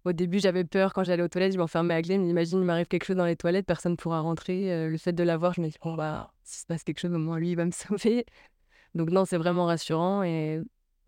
au 0.04 0.12
début, 0.12 0.38
j'avais 0.38 0.64
peur 0.64 0.92
quand 0.92 1.04
j'allais 1.04 1.23
aux 1.23 1.28
toilettes, 1.28 1.54
je 1.54 1.58
m'enfermais 1.58 1.94
à 1.94 2.02
clé. 2.02 2.18
Mais 2.18 2.28
imagine, 2.28 2.58
il 2.58 2.64
m'arrive 2.64 2.87
quelque 2.87 3.04
chose 3.04 3.16
dans 3.16 3.25
les 3.25 3.37
toilettes, 3.37 3.66
personne 3.66 3.92
ne 3.92 3.96
pourra 3.96 4.20
rentrer. 4.20 4.73
Euh, 4.73 4.88
le 4.88 4.99
fait 4.99 5.12
de 5.12 5.23
l'avoir, 5.23 5.54
je 5.54 5.61
me 5.61 5.68
dis, 5.68 5.76
bon, 5.82 5.94
bah, 5.94 6.32
s'il 6.42 6.61
se 6.61 6.66
passe 6.66 6.84
quelque 6.84 7.00
chose, 7.00 7.12
au 7.12 7.18
moins 7.18 7.38
lui, 7.38 7.50
il 7.50 7.56
va 7.56 7.64
me 7.64 7.70
sauver. 7.73 8.26
Donc, 8.94 9.11
non, 9.11 9.25
c'est 9.25 9.38
vraiment 9.38 9.66
rassurant. 9.66 10.23
Et 10.23 10.61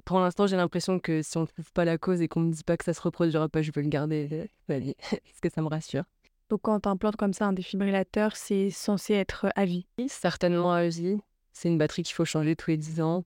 pour 0.05 0.19
l'instant, 0.21 0.47
j'ai 0.47 0.57
l'impression 0.57 0.99
que 0.99 1.23
si 1.23 1.37
on 1.37 1.43
ne 1.43 1.47
trouve 1.47 1.73
pas 1.73 1.85
la 1.85 1.99
cause 1.99 2.23
et 2.23 2.29
qu'on 2.29 2.41
ne 2.41 2.47
me 2.47 2.53
dit 2.53 2.65
pas 2.65 2.77
que 2.77 2.85
ça 2.85 2.95
se 2.95 3.01
reproduira 3.01 3.49
pas, 3.49 3.63
je 3.63 3.71
peux 3.71 3.83
le 3.83 3.89
garder. 3.89 4.49
Parce 4.69 5.41
que 5.43 5.51
ça 5.51 5.61
me 5.63 5.69
rassure. 5.69 6.05
Donc, 6.49 6.61
quand 6.63 6.81
tu 6.81 6.89
implantes 6.89 7.17
comme 7.17 7.33
ça 7.33 7.47
un 7.47 7.53
défibrillateur, 7.53 8.37
c'est 8.37 8.71
censé 8.71 9.15
être 9.15 9.49
à 9.57 9.65
vie? 9.65 9.87
Certainement 10.09 10.73
à 10.73 10.87
vie. 10.89 11.19
C'est 11.53 11.69
une 11.69 11.79
batterie 11.79 12.03
qu'il 12.03 12.15
faut 12.15 12.25
changer 12.25 12.55
tous 12.55 12.71
les 12.71 12.77
10 12.77 13.01
ans. 13.01 13.25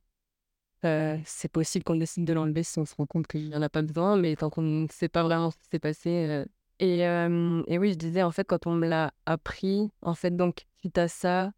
Euh, 0.85 1.19
c'est 1.25 1.51
possible 1.51 1.85
qu'on 1.85 1.97
décide 1.97 2.25
de 2.25 2.33
l'enlever 2.33 2.63
si 2.63 2.79
on 2.79 2.87
se 2.87 2.95
rend 2.95 3.07
compte 3.07 3.27
qu'il 3.27 3.49
n'y 3.49 3.55
en 3.55 3.63
a 3.63 3.69
pas 3.69 3.83
besoin, 3.83 4.17
mais 4.17 4.35
tant 4.37 4.49
qu'on 4.49 4.63
ne 4.63 4.87
sait 4.91 5.09
pas 5.09 5.23
vraiment 5.23 5.51
ce 5.51 5.59
qui 5.59 5.69
s'est 5.71 5.79
passé. 5.79 6.11
Euh, 6.11 6.45
et, 6.79 7.01
et, 7.01 7.79
oui, 7.79 7.93
je 7.93 7.99
disais, 7.99 8.23
en 8.23 8.31
fait, 8.31 8.45
quand 8.45 8.67
on 8.67 8.75
me 8.75 8.89
l'a 8.89 9.13
appris, 9.27 9.91
en 10.01 10.15
fait, 10.15 10.35
donc, 10.35 10.65
suite 10.79 10.97
à 10.97 11.09
ça, 11.09 11.53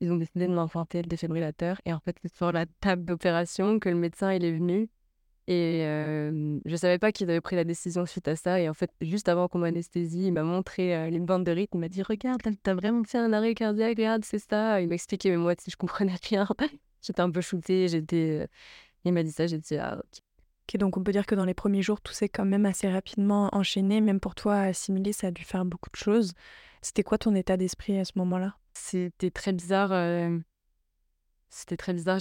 ils 0.00 0.12
ont 0.12 0.16
décidé 0.16 0.46
de 0.46 0.52
m'implanter 0.52 1.02
le 1.02 1.08
défibrillateur. 1.08 1.80
Et 1.84 1.92
en 1.92 2.00
fait, 2.00 2.16
c'est 2.20 2.34
sur 2.34 2.52
la 2.52 2.66
table 2.66 3.04
d'opération 3.04 3.78
que 3.78 3.88
le 3.88 3.94
médecin, 3.94 4.32
il 4.32 4.44
est 4.44 4.52
venu. 4.52 4.90
Et 5.48 5.82
je 5.82 6.70
ne 6.70 6.76
savais 6.76 6.98
pas 6.98 7.12
qu'ils 7.12 7.30
avaient 7.30 7.40
pris 7.40 7.54
la 7.54 7.64
décision 7.64 8.04
suite 8.04 8.26
à 8.26 8.34
ça. 8.34 8.60
Et 8.60 8.68
en 8.68 8.74
fait, 8.74 8.90
juste 9.00 9.28
avant 9.28 9.46
qu'on 9.46 9.58
m'anesthésie, 9.58 10.26
il 10.26 10.32
m'a 10.32 10.42
montré 10.42 11.08
les 11.10 11.20
bandes 11.20 11.44
de 11.44 11.52
rythme. 11.52 11.78
Il 11.78 11.80
m'a 11.80 11.88
dit 11.88 12.02
Regarde, 12.02 12.42
t'as 12.62 12.74
vraiment 12.74 13.04
fait 13.04 13.18
un 13.18 13.32
arrêt 13.32 13.54
cardiaque, 13.54 13.96
regarde, 13.96 14.24
c'est 14.24 14.40
ça. 14.40 14.80
Il 14.80 14.88
m'a 14.88 14.94
expliqué, 14.94 15.30
mais 15.30 15.36
moi, 15.36 15.54
si 15.58 15.70
je 15.70 15.76
comprenais 15.76 16.16
rien. 16.28 16.48
J'étais 17.06 17.20
un 17.20 17.30
peu 17.30 17.40
shootée, 17.40 17.88
j'étais... 17.88 18.40
Euh, 18.42 18.46
il 19.04 19.12
m'a 19.12 19.22
dit 19.22 19.30
ça, 19.30 19.46
j'ai 19.46 19.58
dit, 19.58 19.76
ah, 19.76 20.02
ok. 20.02 20.80
donc 20.80 20.96
on 20.96 21.04
peut 21.04 21.12
dire 21.12 21.26
que 21.26 21.36
dans 21.36 21.44
les 21.44 21.54
premiers 21.54 21.82
jours, 21.82 22.00
tout 22.00 22.12
s'est 22.12 22.28
quand 22.28 22.44
même 22.44 22.66
assez 22.66 22.88
rapidement 22.90 23.48
enchaîné. 23.52 24.00
Même 24.00 24.18
pour 24.18 24.34
toi, 24.34 24.56
assimiler, 24.56 25.12
ça 25.12 25.28
a 25.28 25.30
dû 25.30 25.44
faire 25.44 25.64
beaucoup 25.64 25.90
de 25.90 25.96
choses. 25.96 26.32
C'était 26.82 27.04
quoi 27.04 27.18
ton 27.18 27.34
état 27.36 27.56
d'esprit 27.56 27.98
à 27.98 28.04
ce 28.04 28.12
moment-là? 28.16 28.56
C'était 28.74 29.30
très 29.30 29.52
bizarre. 29.52 29.92
Euh, 29.92 30.36
c'était 31.48 31.76
très 31.76 31.92
bizarre. 31.92 32.18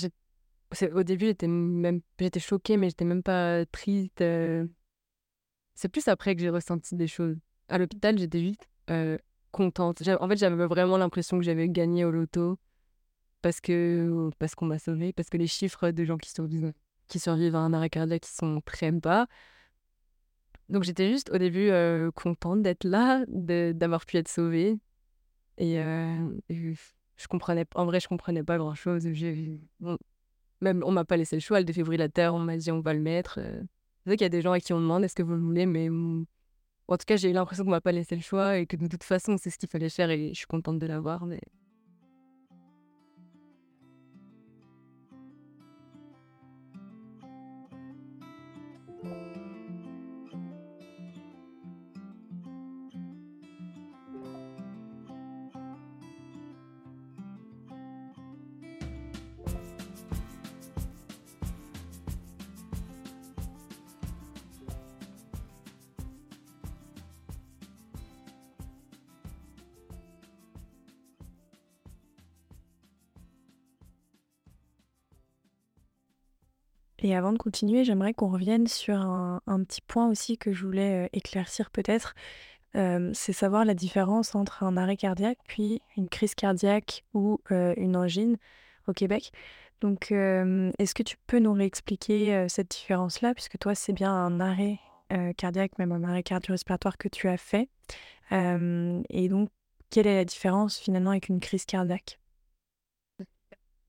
Au 0.94 1.04
début, 1.04 1.26
j'étais 1.28 1.48
même 1.48 2.02
j'étais 2.20 2.40
choquée, 2.40 2.78
mais 2.78 2.90
j'étais 2.90 3.06
même 3.06 3.24
pas 3.24 3.66
triste. 3.68 4.24
C'est 5.76 5.90
plus 5.90 6.08
après 6.08 6.36
que 6.36 6.42
j'ai 6.42 6.50
ressenti 6.50 6.96
des 6.96 7.08
choses. 7.08 7.38
À 7.68 7.78
l'hôpital, 7.78 8.18
j'étais 8.18 8.42
juste 8.42 8.68
contente. 9.52 10.02
En 10.20 10.28
fait, 10.28 10.38
j'avais 10.38 10.66
vraiment 10.66 10.98
l'impression 10.98 11.38
que 11.38 11.44
j'avais 11.44 11.70
gagné 11.70 12.06
au 12.06 12.12
loto 12.12 12.58
parce 13.42 13.62
que 13.62 14.30
parce 14.40 14.56
qu'on 14.56 14.66
m'a 14.66 14.80
sauvée, 14.80 15.14
parce 15.14 15.30
que 15.30 15.38
les 15.38 15.48
chiffres 15.48 15.92
de 15.92 16.04
gens 16.04 16.18
qui 16.18 16.32
survivent, 16.32 16.74
qui 17.08 17.20
survivent 17.20 17.56
à 17.56 17.60
un 17.60 17.74
arrêt 17.74 17.90
cardiaque 17.90 18.26
sont 18.26 18.62
très 18.62 18.92
bas. 18.92 19.28
Donc 20.70 20.84
j'étais 20.84 21.12
juste 21.12 21.30
au 21.30 21.38
début 21.38 21.70
contente 22.16 22.64
d'être 22.64 22.86
là, 22.86 23.24
d'avoir 23.28 24.06
pu 24.06 24.18
être 24.18 24.30
sauvée. 24.30 24.80
Et, 25.58 25.76
je 25.78 27.28
comprenais, 27.30 27.66
en 27.76 27.86
vrai, 27.86 28.00
je 28.00 28.08
comprenais 28.08 28.44
pas 28.44 28.58
grand 28.58 28.76
chose. 28.76 29.08
Même 30.62 30.84
on 30.86 30.92
m'a 30.92 31.06
pas 31.06 31.18
laissé 31.18 31.36
le 31.36 31.42
choix, 31.42 31.60
le 31.60 31.66
défibrillateur, 31.66 32.34
on 32.34 32.40
m'a 32.40 32.58
dit 32.58 32.72
on 32.72 32.82
va 32.82 32.94
le 32.94 33.02
mettre. 33.02 33.40
C'est 33.40 34.10
vrai 34.10 34.18
qu'il 34.18 34.26
y 34.26 34.26
a 34.26 34.30
des 34.30 34.42
gens 34.42 34.52
à 34.52 34.60
qui 34.60 34.74
on 34.74 34.80
demande 34.80 35.04
est-ce 35.04 35.16
que 35.16 35.24
vous 35.24 35.34
le 35.34 35.42
voulez, 35.42 35.66
mais 35.66 35.90
en 36.88 36.98
tout 36.98 37.06
cas, 37.06 37.16
j'ai 37.16 37.30
eu 37.30 37.34
l'impression 37.34 37.64
qu'on 37.64 37.72
m'a 37.72 37.82
pas 37.82 37.92
laissé 37.92 38.16
le 38.16 38.22
choix 38.22 38.58
et 38.58 38.68
que 38.68 38.76
de 38.76 38.88
toute 38.88 39.04
façon, 39.04 39.38
c'est 39.38 39.50
ce 39.50 39.58
qu'il 39.58 39.70
fallait 39.70 39.90
faire 39.90 40.12
et 40.12 40.30
je 40.30 40.38
suis 40.38 40.46
contente 40.46 40.78
de 40.78 40.86
l'avoir. 40.86 41.26
Mais... 41.26 41.42
Et 77.06 77.14
avant 77.14 77.34
de 77.34 77.38
continuer, 77.38 77.84
j'aimerais 77.84 78.16
qu'on 78.16 78.32
revienne 78.32 78.66
sur 78.66 78.96
un, 79.00 79.64
petit 79.64 79.82
point 79.82 80.10
aussi 80.10 80.40
que 80.40 80.52
je 80.52 80.66
voulais 80.66 81.08
éclaircir 81.14 81.70
peut-être. 81.70 82.16
c'est 82.74 83.32
savoir 83.32 83.64
la 83.64 83.76
différence 83.76 84.34
entre 84.34 84.64
un 84.64 84.76
arrêt 84.76 84.98
cardiaque 84.98 85.38
puis 85.48 85.84
une 85.98 86.10
crise 86.10 86.34
cardiaque 86.34 87.06
ou 87.14 87.40
une 87.52 87.96
angine 87.96 88.38
au 88.88 88.94
Québec. 88.94 89.32
Donc, 89.82 90.10
est-ce 90.10 90.96
que 90.96 91.04
tu 91.04 91.18
peux 91.28 91.38
nous 91.38 91.54
réexpliquer 91.54 92.50
cette 92.50 92.72
différence-là, 92.72 93.36
puisque 93.36 93.60
toi, 93.60 93.76
c'est 93.76 93.94
bien 93.94 94.12
un 94.12 94.40
arrêt 94.40 94.80
cardiaque, 95.38 95.78
même 95.78 95.92
un 95.92 96.04
arrêt 96.06 96.24
cardio-respiratoire 96.24 96.98
que 96.98 97.08
tu 97.08 97.28
as 97.28 97.38
fait. 97.38 97.70
et 98.32 99.30
donc, 99.30 99.50
quelle 99.92 100.08
est 100.08 100.16
la 100.16 100.26
différence 100.26 100.80
finalement 100.80 101.12
avec 101.12 101.30
une 101.30 101.40
crise 101.40 101.66
cardiaque? 101.66 102.20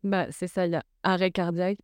Bah, 0.04 0.26
C'est 0.32 0.48
ça, 0.48 0.66
il 0.66 0.72
y 0.72 0.76
a 0.76 0.84
arrêt 1.02 1.30
cardiaque 1.30 1.78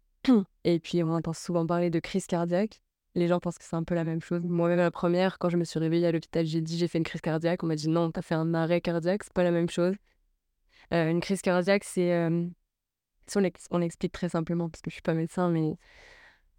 et 0.65 0.79
puis, 0.79 1.03
on 1.03 1.11
entend 1.11 1.33
souvent 1.33 1.67
parler 1.67 1.91
de 1.91 1.99
crise 1.99 2.27
cardiaque. 2.27 2.83
Les 3.15 3.29
gens 3.29 3.41
pensent 3.41 3.59
que 3.59 3.65
c'est 3.65 3.77
un 3.77 3.85
peu 3.85 3.95
la 3.95 4.05
même 4.05 4.23
chose. 4.23 4.43
Moi-même, 4.45 4.79
la 4.79 4.91
première, 4.91 5.39
quand 5.39 5.49
je 5.51 5.57
me 5.57 5.65
suis 5.65 5.79
réveillée 5.79 6.07
à 6.07 6.13
l'hôpital, 6.13 6.47
j'ai 6.47 6.61
dit 6.61 6.79
j'ai 6.79 6.89
fait 6.89 6.99
une 6.99 7.05
crise 7.05 7.21
cardiaque. 7.21 7.63
On 7.63 7.67
m'a 7.67 7.75
dit 7.75 7.89
non, 7.89 8.11
t'as 8.11 8.23
fait 8.23 8.35
un 8.35 8.55
arrêt 8.55 8.81
cardiaque, 8.81 9.25
c'est 9.25 9.33
pas 9.33 9.43
la 9.43 9.51
même 9.51 9.69
chose. 9.69 9.95
Euh, 10.95 11.11
une 11.11 11.21
crise 11.21 11.43
cardiaque, 11.43 11.85
c'est. 11.85 12.13
Euh, 12.13 12.47
on, 13.37 13.51
on 13.71 13.83
explique 13.83 14.13
très 14.13 14.29
simplement, 14.29 14.71
parce 14.71 14.83
que 14.83 14.91
je 14.91 14.95
suis 14.95 15.03
pas 15.03 15.15
médecin, 15.15 15.51
mais 15.51 15.77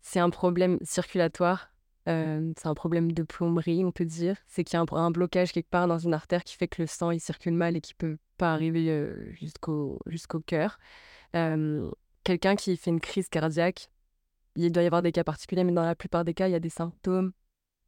c'est 0.01 0.19
un 0.19 0.29
problème 0.29 0.77
circulatoire. 0.83 1.69
Euh, 2.09 2.51
c'est 2.57 2.67
un 2.67 2.73
problème 2.73 3.13
de 3.13 3.23
plomberie, 3.23 3.85
on 3.85 3.91
peut 3.91 4.05
dire. 4.05 4.35
C'est 4.47 4.65
qu'il 4.65 4.77
y 4.77 4.77
a 4.77 4.85
un, 4.97 5.11
blocage 5.11 5.53
quelque 5.53 5.69
part 5.69 5.87
dans 5.87 5.97
une 5.97 6.13
artère 6.13 6.43
qui 6.43 6.55
fait 6.57 6.67
que 6.67 6.81
le 6.81 6.87
sang 6.87 7.11
il 7.11 7.21
circule 7.21 7.53
mal 7.53 7.77
et 7.77 7.81
qui 7.81 7.93
peut 7.93 8.17
pas 8.37 8.53
arriver 8.53 9.09
jusqu'au 9.39 10.41
cœur 10.45 10.77
quelqu'un 12.23 12.55
qui 12.55 12.77
fait 12.77 12.89
une 12.89 12.99
crise 12.99 13.29
cardiaque, 13.29 13.89
il 14.55 14.71
doit 14.71 14.83
y 14.83 14.85
avoir 14.85 15.01
des 15.01 15.11
cas 15.11 15.23
particuliers, 15.23 15.63
mais 15.63 15.71
dans 15.71 15.83
la 15.83 15.95
plupart 15.95 16.25
des 16.25 16.33
cas, 16.33 16.47
il 16.47 16.51
y 16.51 16.55
a 16.55 16.59
des 16.59 16.69
symptômes 16.69 17.33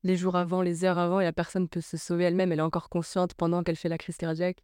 les 0.06 0.16
jours 0.16 0.36
avant, 0.36 0.62
les 0.62 0.86
heures 0.86 1.00
avant, 1.00 1.20
et 1.20 1.24
la 1.24 1.34
personne 1.34 1.68
peut 1.68 1.82
se 1.82 1.98
sauver 1.98 2.26
elle-même, 2.26 2.52
elle 2.52 2.60
est 2.60 2.62
encore 2.62 2.90
consciente 2.90 3.34
pendant 3.34 3.64
qu'elle 3.64 3.76
fait 3.76 3.90
la 3.90 3.98
crise 3.98 4.18
cardiaque. 4.18 4.64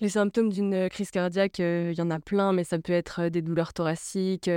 Les 0.00 0.10
symptômes 0.10 0.50
d'une 0.50 0.74
euh, 0.74 0.88
crise 0.90 1.10
cardiaque, 1.10 1.60
euh, 1.60 1.92
il 1.92 1.98
y 1.98 2.02
en 2.02 2.10
a 2.10 2.20
plein, 2.20 2.52
mais 2.52 2.62
ça 2.62 2.78
peut 2.78 2.92
être 2.92 3.22
euh, 3.22 3.30
des 3.30 3.40
douleurs 3.40 3.72
thoraciques, 3.72 4.50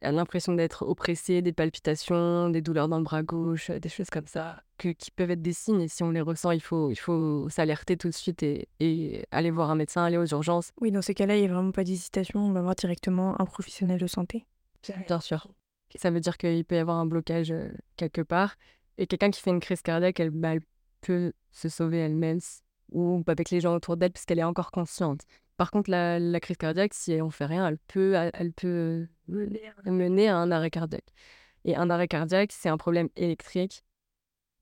l'impression 0.00 0.52
d'être 0.52 0.86
oppressé, 0.86 1.42
des 1.42 1.52
palpitations, 1.52 2.50
des 2.50 2.62
douleurs 2.62 2.88
dans 2.88 2.98
le 2.98 3.04
bras 3.04 3.24
gauche, 3.24 3.70
des 3.70 3.88
choses 3.88 4.10
comme 4.10 4.26
ça, 4.26 4.62
qui 4.78 5.10
peuvent 5.16 5.30
être 5.30 5.42
des 5.42 5.54
signes. 5.54 5.80
Et 5.80 5.88
si 5.88 6.04
on 6.04 6.10
les 6.10 6.20
ressent, 6.20 6.52
il 6.52 6.60
faut, 6.60 6.90
il 6.90 6.96
faut 6.96 7.48
s'alerter 7.48 7.96
tout 7.96 8.08
de 8.08 8.14
suite 8.14 8.42
et, 8.42 8.68
aller 9.30 9.50
voir 9.50 9.70
un 9.70 9.74
médecin, 9.74 10.04
aller 10.04 10.18
aux 10.18 10.26
urgences. 10.26 10.72
Oui, 10.80 10.92
dans 10.92 11.00
ces 11.00 11.14
cas-là, 11.14 11.36
il 11.36 11.40
n'y 11.40 11.48
a 11.48 11.52
vraiment 11.52 11.72
pas 11.72 11.84
d'hésitation. 11.84 12.40
On 12.40 12.52
va 12.52 12.60
voir 12.60 12.74
directement 12.74 13.40
un 13.40 13.46
professionnel 13.46 13.98
de 13.98 14.06
santé. 14.06 14.44
Bien 15.06 15.20
sûr. 15.20 15.48
Ça 15.96 16.10
veut 16.10 16.20
dire 16.20 16.36
qu'il 16.36 16.64
peut 16.64 16.74
y 16.74 16.78
avoir 16.78 16.98
un 16.98 17.06
blocage 17.06 17.52
euh, 17.52 17.68
quelque 17.96 18.20
part. 18.20 18.56
Et 18.98 19.06
quelqu'un 19.06 19.30
qui 19.30 19.40
fait 19.40 19.50
une 19.50 19.60
crise 19.60 19.82
cardiaque, 19.82 20.18
elle, 20.20 20.30
bah, 20.30 20.54
peut 21.00 21.32
se 21.52 21.68
sauver 21.68 21.98
elle-même 21.98 22.40
ou 22.90 23.22
avec 23.26 23.50
les 23.50 23.60
gens 23.60 23.74
autour 23.74 23.96
d'elle 23.96 24.12
puisqu'elle 24.12 24.38
est 24.38 24.44
encore 24.44 24.70
consciente. 24.70 25.22
Par 25.56 25.70
contre, 25.70 25.90
la, 25.90 26.40
crise 26.40 26.56
cardiaque, 26.56 26.94
si 26.94 27.20
on 27.22 27.30
fait 27.30 27.46
rien, 27.46 27.68
elle 27.68 27.78
peut, 27.78 28.14
elle 28.32 28.52
peut 28.52 29.06
mener 29.84 30.28
à 30.28 30.36
un 30.36 30.50
arrêt 30.50 30.70
cardiaque. 30.70 31.12
Et 31.64 31.76
un 31.76 31.90
arrêt 31.90 32.08
cardiaque, 32.08 32.52
c'est 32.52 32.68
un 32.68 32.76
problème 32.76 33.08
électrique. 33.16 33.84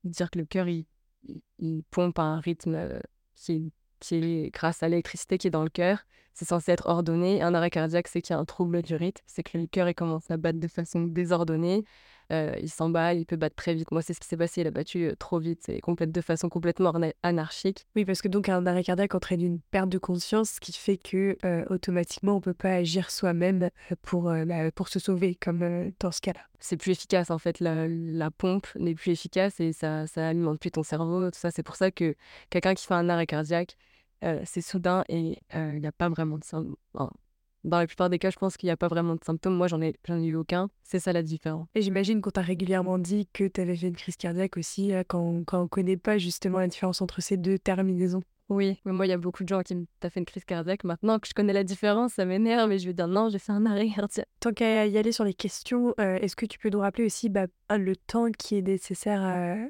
Dire 0.03 0.29
que 0.29 0.39
le 0.39 0.45
cœur, 0.45 0.67
il, 0.67 0.85
pompe 1.89 2.19
à 2.19 2.23
un 2.23 2.39
rythme 2.39 2.75
euh, 2.75 2.99
qui 4.03 4.15
est 4.15 4.49
grâce 4.51 4.83
à 4.83 4.89
l'électricité 4.89 5.37
qui 5.37 5.47
est 5.47 5.51
dans 5.51 5.63
le 5.63 5.69
cœur. 5.69 5.99
C'est 6.33 6.45
censé 6.45 6.71
être 6.71 6.87
ordonné. 6.87 7.41
Un 7.41 7.53
arrêt 7.53 7.69
cardiaque, 7.69 8.07
c'est 8.07 8.21
qu'il 8.21 8.33
y 8.33 8.37
a 8.37 8.39
un 8.39 8.45
trouble 8.45 8.81
du 8.81 8.95
rythme. 8.95 9.21
C'est 9.27 9.43
que 9.43 9.57
le 9.57 9.67
cœur, 9.67 9.87
il 9.87 9.93
commence 9.93 10.31
à 10.31 10.37
battre 10.37 10.59
de 10.59 10.67
façon 10.67 11.03
désordonnée. 11.03 11.83
Euh, 12.31 12.55
il 12.59 12.69
s'emballe, 12.69 13.19
il 13.19 13.25
peut 13.25 13.35
battre 13.35 13.55
très 13.55 13.75
vite. 13.75 13.91
Moi, 13.91 14.01
c'est 14.01 14.13
ce 14.13 14.19
qui 14.19 14.27
s'est 14.27 14.37
passé. 14.37 14.61
Il 14.61 14.67
a 14.67 14.71
battu 14.71 15.05
euh, 15.05 15.15
trop 15.15 15.37
vite, 15.39 15.59
c'est 15.63 15.79
complète 15.81 16.11
de 16.11 16.21
façon 16.21 16.49
complètement 16.49 16.93
anarchique. 17.21 17.85
Oui, 17.95 18.05
parce 18.05 18.21
que 18.21 18.29
donc 18.29 18.49
un 18.49 18.65
arrêt 18.65 18.83
cardiaque 18.83 19.13
entraîne 19.13 19.41
une 19.41 19.59
perte 19.59 19.89
de 19.89 19.99
conscience, 19.99 20.51
ce 20.51 20.59
qui 20.59 20.71
fait 20.71 20.97
que 20.97 21.37
euh, 21.45 21.65
automatiquement 21.69 22.37
on 22.37 22.41
peut 22.41 22.53
pas 22.53 22.71
agir 22.71 23.11
soi-même 23.11 23.69
pour 24.01 24.23
bah, 24.23 24.71
pour 24.71 24.87
se 24.87 24.99
sauver, 24.99 25.35
comme 25.35 25.91
dans 25.99 26.11
ce 26.11 26.21
cas-là. 26.21 26.39
C'est 26.59 26.77
plus 26.77 26.91
efficace 26.91 27.29
en 27.29 27.37
fait. 27.37 27.59
La, 27.59 27.87
la 27.87 28.31
pompe 28.31 28.67
n'est 28.75 28.95
plus 28.95 29.11
efficace 29.11 29.59
et 29.59 29.73
ça 29.73 30.07
ça 30.07 30.29
alimente 30.29 30.59
plus 30.59 30.71
ton 30.71 30.83
cerveau. 30.83 31.29
Tout 31.29 31.37
ça, 31.37 31.51
c'est 31.51 31.63
pour 31.63 31.75
ça 31.75 31.91
que 31.91 32.15
quelqu'un 32.49 32.73
qui 32.73 32.87
fait 32.87 32.93
un 32.93 33.09
arrêt 33.09 33.27
cardiaque, 33.27 33.75
c'est 34.45 34.61
soudain 34.61 35.03
et 35.09 35.39
il 35.53 35.79
n'y 35.79 35.87
a 35.87 35.91
pas 35.91 36.09
vraiment 36.09 36.37
de 36.37 36.43
symptômes 36.43 36.75
dans 37.63 37.79
la 37.79 37.87
plupart 37.87 38.09
des 38.09 38.19
cas, 38.19 38.29
je 38.29 38.37
pense 38.37 38.57
qu'il 38.57 38.67
n'y 38.67 38.71
a 38.71 38.77
pas 38.77 38.87
vraiment 38.87 39.15
de 39.15 39.23
symptômes. 39.23 39.55
Moi, 39.55 39.67
j'en 39.67 39.81
ai, 39.81 39.95
ai 40.07 40.25
eu 40.25 40.35
aucun. 40.35 40.69
C'est 40.83 40.99
ça 40.99 41.13
la 41.13 41.23
différence. 41.23 41.67
Et 41.75 41.81
j'imagine 41.81 42.21
qu'on 42.21 42.29
t'a 42.29 42.41
régulièrement 42.41 42.99
dit 42.99 43.27
que 43.31 43.47
tu 43.47 43.61
avais 43.61 43.75
fait 43.75 43.87
une 43.87 43.95
crise 43.95 44.17
cardiaque 44.17 44.57
aussi, 44.57 44.93
euh, 44.93 45.03
quand, 45.07 45.43
quand 45.45 45.59
on 45.59 45.63
ne 45.63 45.67
connaît 45.67 45.97
pas 45.97 46.17
justement 46.17 46.59
la 46.59 46.67
différence 46.67 47.01
entre 47.01 47.21
ces 47.21 47.37
deux 47.37 47.57
terminaisons. 47.57 48.21
Oui, 48.49 48.79
mais 48.83 48.91
moi, 48.91 49.05
il 49.05 49.09
y 49.09 49.13
a 49.13 49.17
beaucoup 49.17 49.43
de 49.43 49.49
gens 49.49 49.61
qui 49.61 49.73
m'ont 49.73 49.87
fait 50.01 50.19
une 50.19 50.25
crise 50.25 50.43
cardiaque. 50.43 50.83
Maintenant 50.83 51.17
que 51.17 51.27
je 51.27 51.33
connais 51.33 51.53
la 51.53 51.63
différence, 51.63 52.13
ça 52.13 52.25
m'énerve 52.25 52.71
et 52.71 52.77
je 52.77 52.85
vais 52.85 52.93
dire 52.93 53.07
non, 53.07 53.29
j'ai 53.29 53.39
fait 53.39 53.53
un 53.53 53.65
arrêt 53.65 53.89
cardiaque. 53.95 54.27
Tant 54.41 54.51
qu'à 54.51 54.85
y 54.85 54.97
aller 54.97 55.13
sur 55.13 55.23
les 55.23 55.33
questions, 55.33 55.93
euh, 55.99 56.17
est-ce 56.17 56.35
que 56.35 56.45
tu 56.45 56.59
peux 56.59 56.69
nous 56.69 56.79
rappeler 56.79 57.05
aussi 57.05 57.29
bah, 57.29 57.47
le 57.71 57.95
temps 57.95 58.29
qui 58.31 58.57
est 58.57 58.61
nécessaire, 58.61 59.21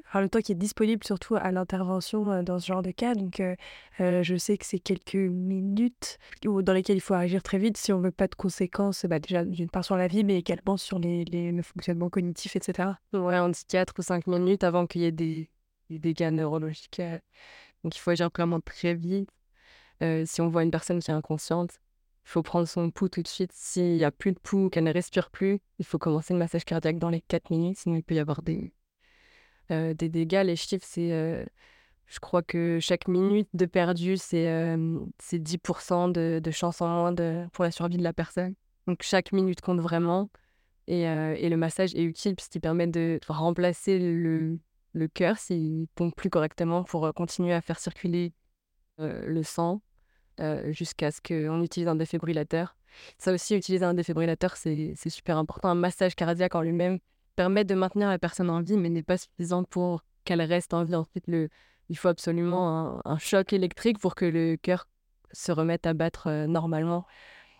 enfin, 0.06 0.20
le 0.20 0.28
temps 0.28 0.40
qui 0.40 0.52
est 0.52 0.56
disponible 0.56 1.04
surtout 1.04 1.36
à 1.36 1.52
l'intervention 1.52 2.30
euh, 2.30 2.42
dans 2.42 2.58
ce 2.58 2.66
genre 2.66 2.82
de 2.82 2.90
cas? 2.90 3.14
Donc, 3.14 3.40
euh, 3.40 3.54
je 3.98 4.36
sais 4.36 4.58
que 4.58 4.66
c'est 4.66 4.80
quelques 4.80 5.14
minutes 5.14 6.18
dans 6.42 6.72
lesquelles 6.72 6.96
il 6.96 7.00
faut 7.00 7.14
agir 7.14 7.44
très 7.44 7.58
vite 7.58 7.76
si 7.76 7.92
on 7.92 8.00
veut 8.00 8.10
pas 8.10 8.26
de 8.26 8.34
conséquences, 8.34 9.06
bah, 9.06 9.20
déjà 9.20 9.44
d'une 9.44 9.70
part 9.70 9.84
sur 9.84 9.96
la 9.96 10.08
vie, 10.08 10.24
mais 10.24 10.36
également 10.36 10.76
sur 10.76 10.98
les, 10.98 11.24
les, 11.24 11.52
le 11.52 11.62
fonctionnement 11.62 12.10
cognitif, 12.10 12.56
etc. 12.56 12.88
Ouais, 13.12 13.38
on 13.38 13.50
dit 13.50 13.64
4 13.68 13.94
ou 13.98 14.02
5 14.02 14.26
minutes 14.26 14.64
avant 14.64 14.86
qu'il 14.86 15.02
y 15.02 15.04
ait 15.04 15.12
des, 15.12 15.48
des 15.90 15.98
dégâts 16.00 16.32
neurologiques. 16.32 17.00
Donc 17.84 17.94
il 17.94 18.00
faut 18.00 18.10
agir 18.10 18.30
vraiment 18.34 18.60
très 18.60 18.94
vite. 18.94 19.28
Euh, 20.02 20.24
si 20.26 20.40
on 20.40 20.48
voit 20.48 20.64
une 20.64 20.70
personne 20.70 21.00
qui 21.00 21.10
est 21.10 21.14
inconsciente, 21.14 21.78
il 22.24 22.30
faut 22.30 22.42
prendre 22.42 22.66
son 22.66 22.90
pouls 22.90 23.10
tout 23.10 23.22
de 23.22 23.28
suite. 23.28 23.52
S'il 23.52 23.96
n'y 23.96 24.04
a 24.04 24.10
plus 24.10 24.32
de 24.32 24.38
pouls, 24.38 24.70
qu'elle 24.70 24.84
ne 24.84 24.92
respire 24.92 25.30
plus, 25.30 25.60
il 25.78 25.84
faut 25.84 25.98
commencer 25.98 26.32
le 26.32 26.38
massage 26.38 26.64
cardiaque 26.64 26.98
dans 26.98 27.10
les 27.10 27.20
4 27.20 27.50
minutes, 27.50 27.78
sinon 27.78 27.96
il 27.96 28.02
peut 28.02 28.14
y 28.14 28.18
avoir 28.18 28.42
des, 28.42 28.72
euh, 29.70 29.92
des 29.92 30.08
dégâts. 30.08 30.42
Les 30.44 30.56
chiffres, 30.56 30.86
c'est. 30.88 31.12
Euh, 31.12 31.44
je 32.06 32.20
crois 32.20 32.42
que 32.42 32.78
chaque 32.80 33.08
minute 33.08 33.48
de 33.54 33.66
perdu, 33.66 34.16
c'est 34.16 34.46
10% 35.32 36.12
de, 36.12 36.38
de 36.42 36.50
chance 36.50 36.82
en 36.82 36.88
moins 36.88 37.12
de, 37.12 37.46
pour 37.52 37.64
la 37.64 37.70
survie 37.70 37.96
de 37.96 38.02
la 38.02 38.12
personne. 38.12 38.54
Donc 38.86 39.02
chaque 39.02 39.32
minute 39.32 39.62
compte 39.62 39.80
vraiment. 39.80 40.30
Et, 40.86 41.04
et 41.04 41.48
le 41.48 41.56
massage 41.56 41.94
est 41.94 42.02
utile 42.02 42.36
puisqu'il 42.36 42.60
permet 42.60 42.86
de 42.86 43.18
remplacer 43.26 43.98
le, 43.98 44.58
le 44.94 45.08
cœur 45.08 45.38
s'il 45.38 45.86
pompe 45.94 46.16
plus 46.16 46.30
correctement 46.30 46.84
pour 46.84 47.12
continuer 47.14 47.52
à 47.52 47.60
faire 47.60 47.78
circuler 47.78 48.32
le 48.98 49.42
sang 49.42 49.82
jusqu'à 50.68 51.10
ce 51.10 51.20
qu'on 51.20 51.62
utilise 51.62 51.88
un 51.88 51.96
défibrillateur. 51.96 52.76
Ça 53.18 53.32
aussi, 53.32 53.56
utiliser 53.56 53.84
un 53.84 53.94
défibrillateur, 53.94 54.56
c'est 54.56 54.94
super 55.08 55.36
important. 55.36 55.68
Un 55.68 55.74
massage 55.74 56.14
cardiaque 56.14 56.54
en 56.54 56.62
lui-même 56.62 56.98
permet 57.36 57.64
de 57.64 57.74
maintenir 57.74 58.08
la 58.08 58.18
personne 58.18 58.50
en 58.50 58.60
vie, 58.60 58.76
mais 58.76 58.88
n'est 58.88 59.02
pas 59.02 59.18
suffisant 59.18 59.64
pour 59.64 60.04
qu'elle 60.24 60.42
reste 60.42 60.74
en 60.74 60.84
vie. 60.84 60.94
Ensuite, 60.94 61.26
le, 61.26 61.48
il 61.88 61.98
faut 61.98 62.08
absolument 62.08 63.00
un, 63.04 63.18
choc 63.18 63.52
électrique 63.52 63.98
pour 63.98 64.14
que 64.14 64.24
le 64.24 64.56
cœur 64.56 64.88
se 65.32 65.52
remette 65.52 65.86
à 65.86 65.94
battre 65.94 66.28
euh, 66.28 66.46
normalement. 66.46 67.06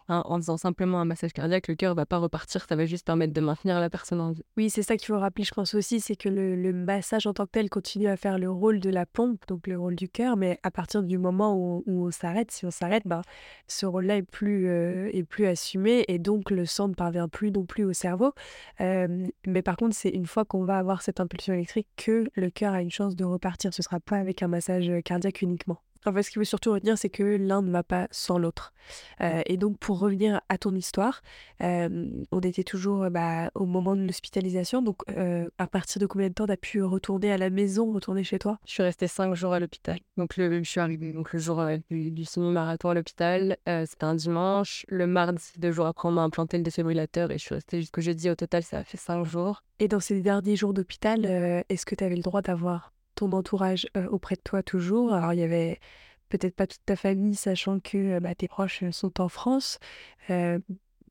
Hein, 0.08 0.23
en 0.26 0.37
faisant 0.37 0.58
simplement 0.58 1.00
un 1.00 1.06
massage 1.06 1.32
cardiaque, 1.32 1.66
le 1.66 1.76
cœur 1.76 1.94
va 1.94 2.04
pas 2.04 2.18
repartir, 2.18 2.66
ça 2.68 2.76
va 2.76 2.84
juste 2.84 3.06
permettre 3.06 3.32
de 3.32 3.40
maintenir 3.40 3.80
la 3.80 3.88
personne 3.88 4.20
en 4.20 4.32
vie. 4.32 4.44
Oui, 4.58 4.68
c'est 4.68 4.82
ça 4.82 4.99
qu'il 4.99 5.06
faut 5.06 5.18
rappeler, 5.18 5.44
je 5.44 5.54
pense 5.54 5.75
aussi, 5.75 5.99
c'est 5.99 6.14
que 6.14 6.28
le, 6.28 6.75
massage 6.75 7.26
en 7.26 7.32
tant 7.32 7.46
que 7.46 7.52
tel 7.52 7.70
continue 7.70 8.08
à 8.08 8.18
faire 8.18 8.38
le 8.38 8.50
rôle 8.50 8.80
de 8.80 8.90
la 8.90 9.06
pompe, 9.06 9.40
donc 9.49 9.66
le 9.66 9.78
rôle 9.78 9.96
du 9.96 10.11
cœur, 10.11 10.37
mais 10.37 10.61
à 10.62 10.70
partir 10.70 11.02
du 11.02 11.16
moment 11.16 11.56
où, 11.56 11.82
on 11.87 12.11
s'arrête, 12.11 12.50
si 12.50 12.66
on 12.66 12.70
s'arrête, 12.70 13.04
ben, 13.06 13.23
ce 13.66 13.87
rôle-là 13.87 14.18
est 14.18 14.23
plus, 14.23 14.68
euh, 14.68 15.08
est 15.14 15.25
plus 15.25 15.46
assumé 15.46 16.04
et 16.08 16.18
donc 16.18 16.50
le 16.50 16.66
sang 16.66 16.88
ne 16.88 16.94
parvient 16.94 17.28
plus 17.28 17.50
non 17.50 17.64
plus 17.64 17.84
au 17.84 17.94
cerveau. 17.94 18.34
Euh, 18.82 19.26
mais 19.46 19.62
par 19.62 19.78
contre, 19.78 19.96
c'est 19.96 20.11
une 20.11 20.26
fois 20.26 20.44
qu'on 20.44 20.64
va 20.64 20.76
avoir 20.76 21.00
cette 21.00 21.18
impulsion 21.18 21.54
électrique 21.54 21.88
que 21.96 22.28
le 22.34 22.50
cœur 22.50 22.75
a 22.75 22.82
une 22.82 22.90
chance 22.90 23.16
de 23.16 23.25
repartir. 23.25 23.73
Ce 23.73 23.82
sera 23.82 24.00
pas 24.00 24.18
avec 24.18 24.42
un 24.42 24.49
massage 24.49 24.92
cardiaque 25.02 25.40
uniquement. 25.40 25.78
En 26.06 26.12
fait, 26.12 26.23
ce 26.23 26.30
qu'il 26.30 26.38
veut 26.38 26.44
surtout 26.44 26.73
retenir, 26.73 26.99
c'est 26.99 27.08
que 27.08 27.23
l'un 27.23 27.62
ne 27.62 27.70
va 27.70 27.82
pas 27.82 28.08
sans 28.11 28.38
l'autre. 28.38 28.73
Euh, 29.20 29.42
et 29.46 29.56
donc, 29.56 29.78
pour 29.78 29.99
revenir 29.99 30.40
à 30.49 30.58
ton 30.58 30.75
histoire, 30.75 31.23
euh, 31.62 32.08
on 32.30 32.40
était 32.40 32.64
toujours 32.64 33.08
bah, 33.11 33.50
au 33.54 33.64
moment 33.64 33.96
de 33.96 34.02
l'hospitalisation. 34.02 34.82
Donc, 34.82 34.99
euh, 35.11 35.49
à 35.58 35.66
partir 35.66 36.00
de 36.00 36.06
combien 36.06 36.28
de 36.28 36.34
temps 36.34 36.46
tu 36.46 36.52
as 36.52 36.56
pu 36.56 36.82
retourner 36.82 37.32
à 37.32 37.38
la 37.38 37.50
maison, 37.50 37.92
retourner 37.92 38.25
chez 38.25 38.38
toi? 38.38 38.58
Je 38.66 38.73
suis 38.73 38.82
restée 38.82 39.06
cinq 39.06 39.34
jours 39.34 39.54
à 39.54 39.61
l'hôpital. 39.61 39.99
Donc, 40.16 40.37
le, 40.37 40.62
je 40.62 40.68
suis 40.68 40.80
arrivée 40.80 41.12
donc, 41.12 41.32
le 41.32 41.38
jour 41.38 41.64
du, 41.90 42.25
semi-marathon 42.25 42.90
à 42.90 42.94
l'hôpital. 42.94 43.56
C'était 43.66 44.04
un 44.04 44.14
dimanche. 44.14 44.84
Le 44.88 45.06
mardi, 45.06 45.52
deux 45.58 45.73
jours 45.73 45.87
après, 45.87 46.08
on 46.08 46.12
m'a 46.12 46.23
implanté 46.23 46.56
le 46.58 46.62
défibrillateur 46.62 47.30
et 47.30 47.38
je 47.38 47.44
suis 47.44 47.54
restée 47.54 47.80
jusqu'au 47.80 48.00
jeudi. 48.00 48.28
Au 48.28 48.34
total, 48.34 48.62
ça 48.62 48.78
a 48.78 48.84
fait 48.84 48.99
cinq 48.99 49.25
jours. 49.25 49.62
Et 49.78 49.88
dans 49.88 50.00
ces 50.00 50.20
derniers 50.20 50.56
jours 50.56 50.75
d'hôpital, 50.75 51.25
est-ce 51.68 51.87
que 51.87 51.94
tu 51.94 52.04
avais 52.04 52.16
le 52.16 52.23
droit 52.23 52.42
d'avoir 52.42 52.93
ton 53.14 53.33
entourage 53.33 53.87
auprès 54.11 54.37
de 54.37 54.40
toi 54.42 54.62
toujours? 54.62 55.12
Alors, 55.12 55.33
il 55.33 55.40
y 55.40 55.42
avait 55.42 55.80
peut-être 56.28 56.56
pas 56.56 56.66
toute 56.66 56.85
ta 56.85 56.97
famille, 56.97 57.35
sachant 57.35 57.80
que 57.80 58.18
bah, 58.21 58.35
tes 58.35 58.49
proches 58.49 58.88
sont 58.90 59.21
en 59.21 59.28
France. 59.28 59.78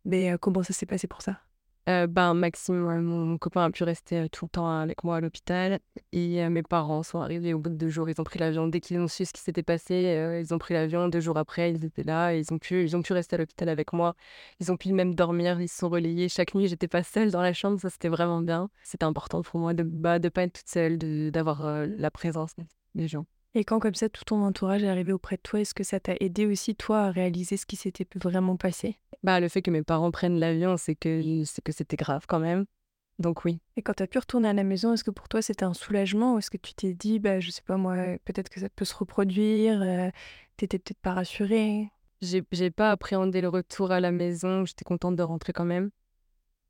mais 0.06 0.38
comment 0.42 0.64
ça 0.64 0.74
s'est 0.74 0.86
passé 0.86 1.08
pour 1.08 1.22
ça? 1.22 1.40
Euh, 1.90 2.08
ben, 2.08 2.34
Maxime, 2.34 3.02
mon 3.02 3.38
copain, 3.38 3.66
a 3.66 3.72
pu 3.72 3.84
rester 3.84 4.30
tout 4.30 4.46
le 4.46 4.50
temps 4.50 4.70
avec 4.70 5.04
moi 5.04 5.18
à 5.18 5.22
l'hôpital. 5.22 5.80
Et 6.12 6.48
mes 6.50 6.64
parents 6.64 7.04
sont 7.04 7.20
arrivés 7.20 7.54
au 7.54 7.60
bout 7.60 7.70
de 7.70 7.76
deux 7.76 7.90
jours. 7.90 8.10
Ils 8.10 8.20
ont 8.20 8.24
pris 8.24 8.40
l'avion. 8.40 8.68
Dès 8.68 8.80
qu'ils 8.80 9.00
ont 9.00 9.08
su 9.08 9.26
ce 9.26 9.34
qui 9.34 9.42
s'était 9.42 9.64
passé, 9.64 10.42
ils 10.42 10.54
ont 10.54 10.58
pris 10.58 10.74
l'avion. 10.74 11.08
Deux 11.10 11.20
jours 11.20 11.38
après, 11.38 11.72
ils 11.72 11.86
étaient 11.86 12.04
là. 12.04 12.34
Ils, 12.34 12.54
ont 12.54 12.58
pu, 12.58 12.84
ils 12.84 12.96
ont 12.96 13.02
pu 13.02 13.14
rester 13.14 13.36
à 13.36 13.40
l'hôpital 13.40 13.70
avec 13.70 13.94
moi. 13.94 14.16
Ils 14.60 14.72
ont 14.72 14.78
pu 14.78 14.94
même 14.94 15.16
dormir. 15.16 15.60
Ils 15.60 15.70
se 15.70 15.78
sont 15.80 15.90
relayés. 15.90 16.30
Chaque 16.30 16.56
nuit, 16.56 16.68
j'étais 16.68 16.88
pas 16.88 17.04
seule 17.04 17.32
dans 17.32 17.42
la 17.42 17.54
chambre. 17.54 17.80
Ça, 17.80 17.90
c'était 17.90 18.10
vraiment 18.10 18.42
bien. 18.42 18.70
C'était 18.84 19.06
important 19.06 19.42
pour 19.42 19.60
moi 19.60 19.74
de 19.74 19.84
ne 19.84 19.90
bah, 19.90 20.20
de 20.20 20.30
pas 20.30 20.44
être 20.44 20.54
toute 20.54 20.70
seule, 20.70 20.98
d'avoir 21.32 21.86
la 21.86 22.12
présence 22.12 22.56
des 22.96 23.08
gens. 23.08 23.26
Et 23.56 23.64
quand 23.64 23.80
comme 23.80 23.94
ça, 23.94 24.10
tout 24.10 24.24
ton 24.26 24.44
entourage 24.44 24.84
est 24.84 24.88
arrivé 24.88 25.14
auprès 25.14 25.36
de 25.36 25.42
toi, 25.42 25.60
est-ce 25.60 25.76
que 25.76 25.84
ça 25.84 26.00
t'a 26.00 26.16
aidé 26.20 26.48
aussi, 26.48 26.76
toi, 26.76 27.02
à 27.02 27.12
réaliser 27.12 27.56
ce 27.56 27.68
qui 27.68 27.76
s'était 27.76 28.08
vraiment 28.16 28.58
passé? 28.58 28.98
Bah, 29.22 29.40
le 29.40 29.48
fait 29.48 29.62
que 29.62 29.70
mes 29.70 29.84
parents 29.84 30.10
prennent 30.10 30.40
l'avion, 30.40 30.76
c'est 30.76 30.96
que 30.96 31.44
c'est 31.46 31.64
que 31.64 31.72
c'était 31.72 31.96
grave 31.96 32.26
quand 32.28 32.40
même. 32.40 32.66
Donc 33.20 33.46
oui. 33.46 33.60
Et 33.78 33.84
quand 33.84 33.94
tu 33.94 34.04
as 34.04 34.08
pu 34.08 34.18
retourner 34.18 34.50
à 34.50 34.54
la 34.54 34.64
maison, 34.64 34.94
est-ce 34.94 35.04
que 35.04 35.12
pour 35.12 35.30
toi 35.30 35.44
c'était 35.44 35.66
un 35.66 35.76
soulagement 35.76 36.34
ou 36.34 36.40
est-ce 36.40 36.50
que 36.50 36.58
tu 36.58 36.74
t'es 36.74 36.94
dit, 36.94 37.20
bah, 37.20 37.40
je 37.40 37.52
sais 37.52 37.62
pas 37.62 37.78
moi, 37.78 37.96
peut-être 38.26 38.50
que 38.50 38.60
ça 38.60 38.70
peut 38.70 38.86
se 38.86 38.96
reproduire, 38.96 39.82
euh, 39.84 40.10
t'étais 40.58 40.80
peut-être 40.80 41.00
pas 41.00 41.14
rassurée? 41.14 41.92
J'ai 42.22 42.72
pas 42.72 42.90
appréhendé 42.90 43.42
le 43.42 43.50
retour 43.50 43.92
à 43.92 44.00
la 44.00 44.12
maison, 44.12 44.66
j'étais 44.66 44.86
contente 44.86 45.16
de 45.16 45.24
rentrer 45.24 45.54
quand 45.54 45.66
même. 45.66 45.92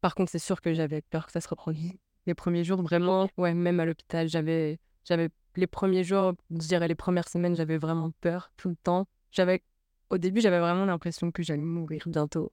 Par 0.02 0.16
contre, 0.16 0.32
c'est 0.32 0.40
sûr 0.40 0.60
que 0.60 0.74
j'avais 0.74 1.02
peur 1.02 1.28
que 1.28 1.32
ça 1.32 1.40
se 1.40 1.48
reproduise. 1.48 1.94
Les 2.26 2.34
premiers 2.34 2.64
jours, 2.64 2.82
vraiment, 2.82 3.30
ouais, 3.38 3.54
même 3.54 3.80
à 3.80 3.86
l'hôpital, 3.86 4.28
j'avais 4.28 4.80
j'avais 5.06 5.30
les 5.56 5.68
premiers 5.68 6.04
jours, 6.04 6.34
je 6.52 6.68
dirais 6.68 6.88
les 6.88 6.96
premières 6.96 7.30
semaines, 7.30 7.56
j'avais 7.56 7.78
vraiment 7.78 8.12
peur 8.22 8.52
tout 8.58 8.70
le 8.70 8.76
temps. 8.76 9.08
J'avais, 9.32 9.64
au 10.10 10.18
début, 10.18 10.42
j'avais 10.42 10.60
vraiment 10.60 10.86
l'impression 10.86 11.32
que 11.32 11.44
j'allais 11.44 11.62
mourir 11.62 12.04
bientôt. 12.08 12.52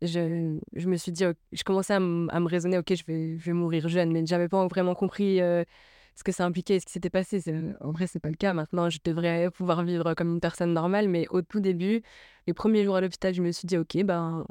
Je, 0.00 0.58
me 0.86 0.96
suis 0.96 1.12
dit, 1.12 1.24
je 1.52 1.64
commençais 1.64 1.94
à, 1.94 2.00
me 2.00 2.48
raisonner, 2.48 2.78
ok, 2.78 2.94
je 2.94 3.04
vais, 3.04 3.38
je 3.38 3.46
vais 3.46 3.52
mourir 3.52 3.88
jeune, 3.88 4.12
mais 4.12 4.24
j'avais 4.24 4.48
pas 4.48 4.66
vraiment 4.68 4.94
compris 4.94 5.40
euh, 5.40 5.64
ce 6.14 6.22
que 6.22 6.32
ça 6.32 6.44
impliquait, 6.44 6.78
ce 6.80 6.86
qui 6.86 6.92
s'était 6.92 7.10
passé. 7.10 7.42
En 7.80 7.90
vrai, 7.90 8.06
c'est 8.06 8.20
pas 8.20 8.28
le 8.28 8.36
cas. 8.36 8.52
Maintenant, 8.52 8.90
je 8.90 8.98
devrais 9.04 9.50
pouvoir 9.50 9.82
vivre 9.84 10.14
comme 10.14 10.34
une 10.34 10.40
personne 10.40 10.72
normale, 10.72 11.08
mais 11.08 11.26
au 11.30 11.42
tout 11.42 11.60
début, 11.60 12.02
les 12.46 12.54
premiers 12.54 12.84
jours 12.84 12.96
à 12.96 13.00
l'hôpital, 13.00 13.34
je 13.34 13.42
me 13.42 13.50
suis 13.50 13.66
dit, 13.66 13.76
ok, 13.76 14.04
ben, 14.04 14.46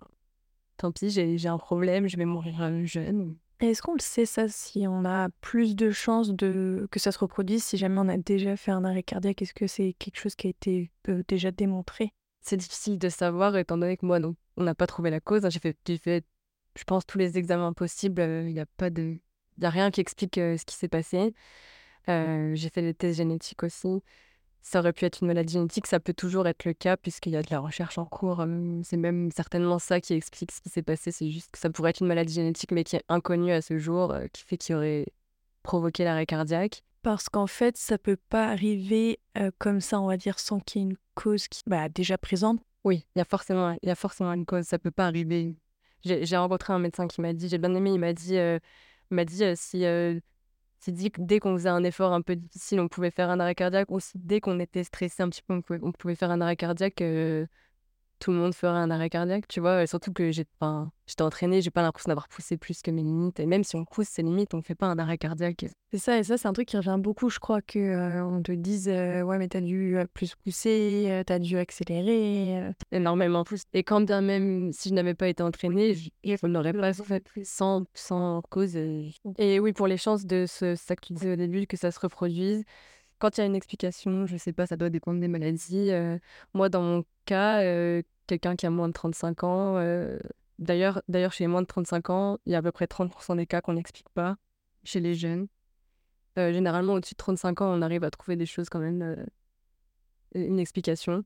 tant 0.78 0.92
pis, 0.92 1.10
j'ai 1.10 1.48
un 1.48 1.58
problème, 1.58 2.08
je 2.08 2.18
vais 2.18 2.26
mourir 2.26 2.62
euh, 2.62 2.86
jeune. 2.86 3.36
Est-ce 3.60 3.82
qu'on 3.82 3.94
le 3.94 4.00
sait 4.00 4.26
ça, 4.26 4.48
si 4.48 4.86
on 4.88 5.04
a 5.04 5.30
plus 5.42 5.76
de 5.76 5.90
chances 5.90 6.30
de 6.30 6.88
que 6.92 7.00
ça 7.00 7.12
se 7.12 7.18
reproduise 7.18 7.64
si 7.64 7.78
jamais 7.78 8.00
on 8.00 8.08
a 8.08 8.18
déjà 8.18 8.56
fait 8.56 8.72
un 8.72 8.86
arrêt 8.86 9.02
cardiaque? 9.02 9.42
Est-ce 9.42 9.54
que 9.54 9.66
c'est 9.66 9.94
quelque 9.98 10.20
chose 10.20 10.36
qui 10.36 10.48
a 10.48 10.50
été 10.52 10.92
euh, 11.10 11.24
déjà 11.28 11.50
démontré? 11.52 12.12
C'est 12.42 12.58
difficile 12.58 13.00
de 13.00 13.10
savoir 13.10 13.58
étant 13.58 13.78
donné 13.78 13.98
que 13.98 14.06
moi, 14.06 14.20
donc, 14.20 14.38
on 14.58 14.64
n'a 14.64 14.76
pas 14.76 14.86
trouvé 14.86 15.10
la 15.10 15.20
cause. 15.20 15.42
J'ai 15.50 15.60
fait, 15.60 15.76
fait, 15.98 16.24
je 16.78 16.84
pense, 16.84 17.06
tous 17.06 17.18
les 17.18 17.38
examens 17.38 17.74
possibles. 17.74 18.22
Il 18.22 18.54
n'y 18.54 18.60
a 18.60 18.68
pas 18.78 18.92
de, 18.92 19.18
a 19.62 19.70
rien 19.70 19.90
qui 19.90 20.02
explique 20.02 20.38
euh, 20.38 20.56
ce 20.58 20.64
qui 20.64 20.76
s'est 20.76 20.88
passé. 20.88 21.34
Euh, 22.10 22.54
j'ai 22.54 22.70
fait 22.70 22.84
des 22.84 22.94
tests 22.94 23.18
génétiques 23.18 23.64
aussi 23.64 24.02
ça 24.62 24.80
aurait 24.80 24.94
pu 24.94 25.06
être 25.06 25.22
une 25.22 25.28
maladie 25.28 25.54
génétique, 25.54 25.88
ça 25.88 26.00
peut 26.00 26.14
toujours 26.14 26.48
être 26.48 26.66
le 26.66 26.74
cas 26.74 26.98
puisqu'il 26.98 27.32
y 27.32 27.38
a 27.38 27.42
de 27.42 27.48
la 27.50 27.60
recherche 27.60 27.98
en 27.98 28.06
cours. 28.06 28.46
C'est 28.84 28.98
même 28.98 29.32
certainement 29.32 29.80
ça 29.80 30.02
qui 30.02 30.14
explique 30.14 30.52
ce 30.52 30.62
qui 30.62 30.70
s'est 30.70 30.82
passé. 30.82 31.12
C'est 31.12 31.30
juste 31.30 31.52
que 31.52 31.58
ça 31.58 31.70
pourrait 31.70 31.92
être 31.92 32.02
une 32.02 32.08
maladie 32.08 32.34
génétique 32.34 32.72
mais 32.72 32.84
qui 32.84 32.98
est 32.98 33.04
inconnue 33.08 33.52
à 33.52 33.62
ce 33.62 33.78
jour, 33.78 34.14
qui 34.34 34.44
fait 34.44 34.58
qu'il 34.58 34.76
aurait 34.76 35.06
provoqué 35.64 36.04
l'arrêt 36.04 36.26
cardiaque. 36.26 36.84
Parce 37.02 37.30
qu'en 37.30 37.48
fait, 37.48 37.78
ça 37.78 37.98
peut 37.98 38.18
pas 38.30 38.50
arriver 38.50 39.20
comme 39.60 39.80
ça, 39.80 40.02
on 40.02 40.08
va 40.08 40.18
dire, 40.18 40.40
sans 40.40 40.60
qu'il 40.60 40.82
y 40.82 40.86
ait 40.86 40.90
une 40.90 40.98
cause 41.16 41.48
qui 41.48 41.62
bah, 41.66 41.88
déjà 41.88 42.18
présente. 42.18 42.60
Oui, 42.84 43.06
il 43.16 43.20
y 43.20 43.22
a 43.22 43.26
forcément, 43.26 43.78
il 43.82 43.88
y 43.88 43.92
a 43.92 43.96
forcément 43.96 44.34
une 44.34 44.46
cause. 44.46 44.66
Ça 44.66 44.80
peut 44.80 44.92
pas 44.92 45.08
arriver. 45.08 45.56
J'ai 46.04 46.38
rencontré 46.38 46.74
un 46.74 46.80
médecin 46.80 47.08
qui 47.08 47.22
m'a 47.22 47.34
dit, 47.34 47.48
j'ai 47.48 47.58
bien 47.58 47.74
aimé, 47.74 47.92
il 47.92 48.00
m'a 48.00 48.14
dit, 48.14 48.38
m'a 49.10 49.24
dit 49.24 49.44
si 49.56 49.86
c'est 50.80 50.92
dit 50.92 51.12
que 51.12 51.22
dès 51.22 51.40
qu'on 51.40 51.54
faisait 51.54 51.70
un 51.70 51.84
effort 51.84 52.14
un 52.14 52.22
peu 52.22 52.36
difficile, 52.36 52.80
on 52.80 52.88
pouvait 52.88 53.12
faire 53.12 53.30
un 53.30 53.40
arrêt 53.40 53.56
cardiaque. 53.56 53.90
Ou 53.92 54.00
si 54.00 54.18
dès 54.18 54.40
qu'on 54.40 54.60
était 54.60 54.84
stressé 54.84 55.24
un 55.24 55.30
petit 55.30 55.42
peu, 55.42 55.62
on 55.82 55.92
pouvait, 55.92 56.16
faire 56.16 56.32
un 56.32 56.42
arrêt 56.42 56.56
cardiaque. 56.56 57.02
Euh, 57.02 57.46
tout 58.20 58.32
le 58.32 58.38
monde 58.38 58.54
ferait 58.54 58.80
un 58.80 58.92
arrêt 58.92 59.10
cardiaque, 59.10 59.48
tu 59.48 59.60
vois. 59.60 59.86
surtout 59.88 60.14
que 60.14 60.32
j'étais 60.32 61.22
entraînée, 61.22 61.62
j'ai 61.62 61.72
pas 61.72 61.82
l'impression 61.82 62.10
d'avoir 62.10 62.28
poussé 62.28 62.58
plus 62.58 62.82
que 62.82 62.92
mes 62.92 63.04
limites. 63.04 63.40
Et 63.40 63.46
même 63.46 63.64
si 63.64 63.76
on 63.76 63.86
pousse 63.86 64.08
ses 64.08 64.24
limites, 64.24 64.54
on 64.54 64.62
fait 64.62 64.76
pas 64.76 64.88
un 64.88 64.98
arrêt 65.00 65.18
cardiaque. 65.18 65.66
C'est 65.92 65.98
ça, 65.98 66.18
et 66.18 66.24
ça, 66.24 66.38
c'est 66.38 66.48
un 66.48 66.54
truc 66.54 66.68
qui 66.68 66.78
revient 66.78 66.98
beaucoup. 67.00 67.30
Je 67.30 67.40
crois 67.40 67.62
que 67.62 67.80
euh, 67.80 68.26
on 68.26 68.42
te 68.42 68.52
dise, 68.52 68.90
euh, 68.90 69.22
ouais, 69.22 69.38
mais 69.38 69.48
t'as 69.48 69.62
dû 69.62 69.98
plus 70.14 70.36
pousser, 70.36 71.24
t'as 71.26 71.40
dû 71.40 71.58
accélérer. 71.58 72.72
Énormément 72.92 73.44
plus. 73.44 73.64
Et 73.74 73.84
quand 73.84 74.02
bien 74.02 74.22
même, 74.22 74.72
si 74.74 74.90
je 74.90 74.94
n'avais 74.94 75.14
pas 75.14 75.28
été 75.28 75.44
entraînée, 75.44 75.94
je 75.94 76.48
n'aurais 76.48 76.74
pas 76.74 76.94
fait 76.94 77.24
sans, 77.44 77.86
sans 77.94 78.42
cause. 78.50 78.76
Et 79.38 79.60
oui, 79.60 79.74
pour 79.74 79.88
les 79.88 79.98
chances 79.98 80.26
de 80.26 80.46
ce, 80.48 80.76
ça 80.76 80.96
que 80.96 81.06
tu 81.06 81.14
disais 81.14 81.34
au 81.34 81.36
début, 81.36 81.68
que 81.68 81.78
ça 81.78 81.92
se 81.92 82.00
reproduise, 82.00 82.64
quand 83.20 83.38
il 83.38 83.42
y 83.42 83.44
a 83.44 83.48
une 83.48 83.56
explication, 83.56 84.26
je 84.26 84.38
sais 84.38 84.54
pas, 84.54 84.68
ça 84.68 84.78
doit 84.78 84.90
dépendre 84.90 85.20
des 85.20 85.28
maladies. 85.28 85.92
Euh, 85.92 86.18
moi, 86.54 86.70
dans 86.70 86.82
mon 86.82 87.06
cas, 87.26 87.62
euh, 87.62 88.02
quelqu'un 88.28 88.56
qui 88.56 88.66
a 88.66 88.70
moins 88.70 88.88
de 88.88 88.94
35 88.94 89.44
ans, 89.44 89.78
euh, 89.78 90.20
d'ailleurs, 90.60 91.02
d'ailleurs, 91.08 91.34
chez 91.34 91.44
les 91.44 91.48
moins 91.48 91.62
de 91.62 91.68
35 91.68 92.10
ans, 92.10 92.38
il 92.46 92.52
y 92.54 92.56
a 92.56 92.60
à 92.60 92.62
peu 92.62 92.72
près 92.72 92.86
30% 92.88 93.36
des 93.36 93.48
cas 93.48 93.62
qu'on 93.62 93.74
n'explique 93.74 94.10
pas 94.10 94.38
chez 94.84 95.00
les 95.00 95.16
jeunes. 95.16 95.48
généralement, 96.38 96.94
au-dessus 96.94 97.16
de 97.16 97.18
35 97.18 97.62
ans, 97.62 97.78
on 97.78 97.82
arrive 97.82 98.04
à 98.04 98.12
trouver 98.12 98.36
des 98.36 98.46
choses 98.46 98.70
quand 98.70 98.80
même, 98.80 99.26
une 100.36 100.60
explication 100.60 101.24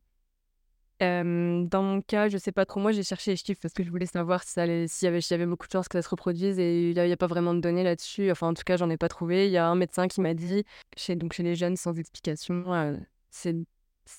dans 1.02 1.82
mon 1.84 2.02
cas, 2.02 2.30
je 2.30 2.38
sais 2.38 2.52
pas 2.52 2.66
trop. 2.66 2.80
Moi, 2.80 2.92
j'ai 2.92 3.04
cherché 3.04 3.32
les 3.32 3.38
chiffres 3.38 3.60
parce 3.60 3.74
que 3.74 3.84
je 3.84 3.90
voulais 3.90 4.06
savoir 4.06 4.44
si 4.44 4.52
s'il 4.88 5.06
y 5.06 5.08
avait, 5.08 5.20
y 5.20 5.34
avait 5.34 5.46
beaucoup 5.48 5.66
de 5.66 5.72
chances 5.72 5.88
que 5.88 5.98
ça 5.98 6.04
se 6.04 6.10
reproduise 6.10 6.60
et 6.60 6.92
il 6.92 6.94
n'y 6.94 7.12
a, 7.12 7.18
pas 7.18 7.28
vraiment 7.28 7.56
de 7.56 7.60
données 7.60 7.84
là-dessus. 7.84 8.30
Enfin, 8.30 8.50
en 8.50 8.54
tout 8.54 8.64
cas, 8.64 8.78
j'en 8.78 8.90
ai 8.90 8.98
pas 8.98 9.10
trouvé. 9.10 9.48
Il 9.48 9.52
y 9.52 9.58
a 9.58 9.68
un 9.68 9.76
médecin 9.76 10.08
qui 10.08 10.22
m'a 10.22 10.36
dit, 10.36 10.64
chez, 10.96 11.16
donc 11.16 11.34
chez 11.34 11.44
les 11.44 11.56
jeunes 11.56 11.76
sans 11.76 11.98
explication, 11.98 12.72
euh, 12.74 12.98
c'est 13.32 13.56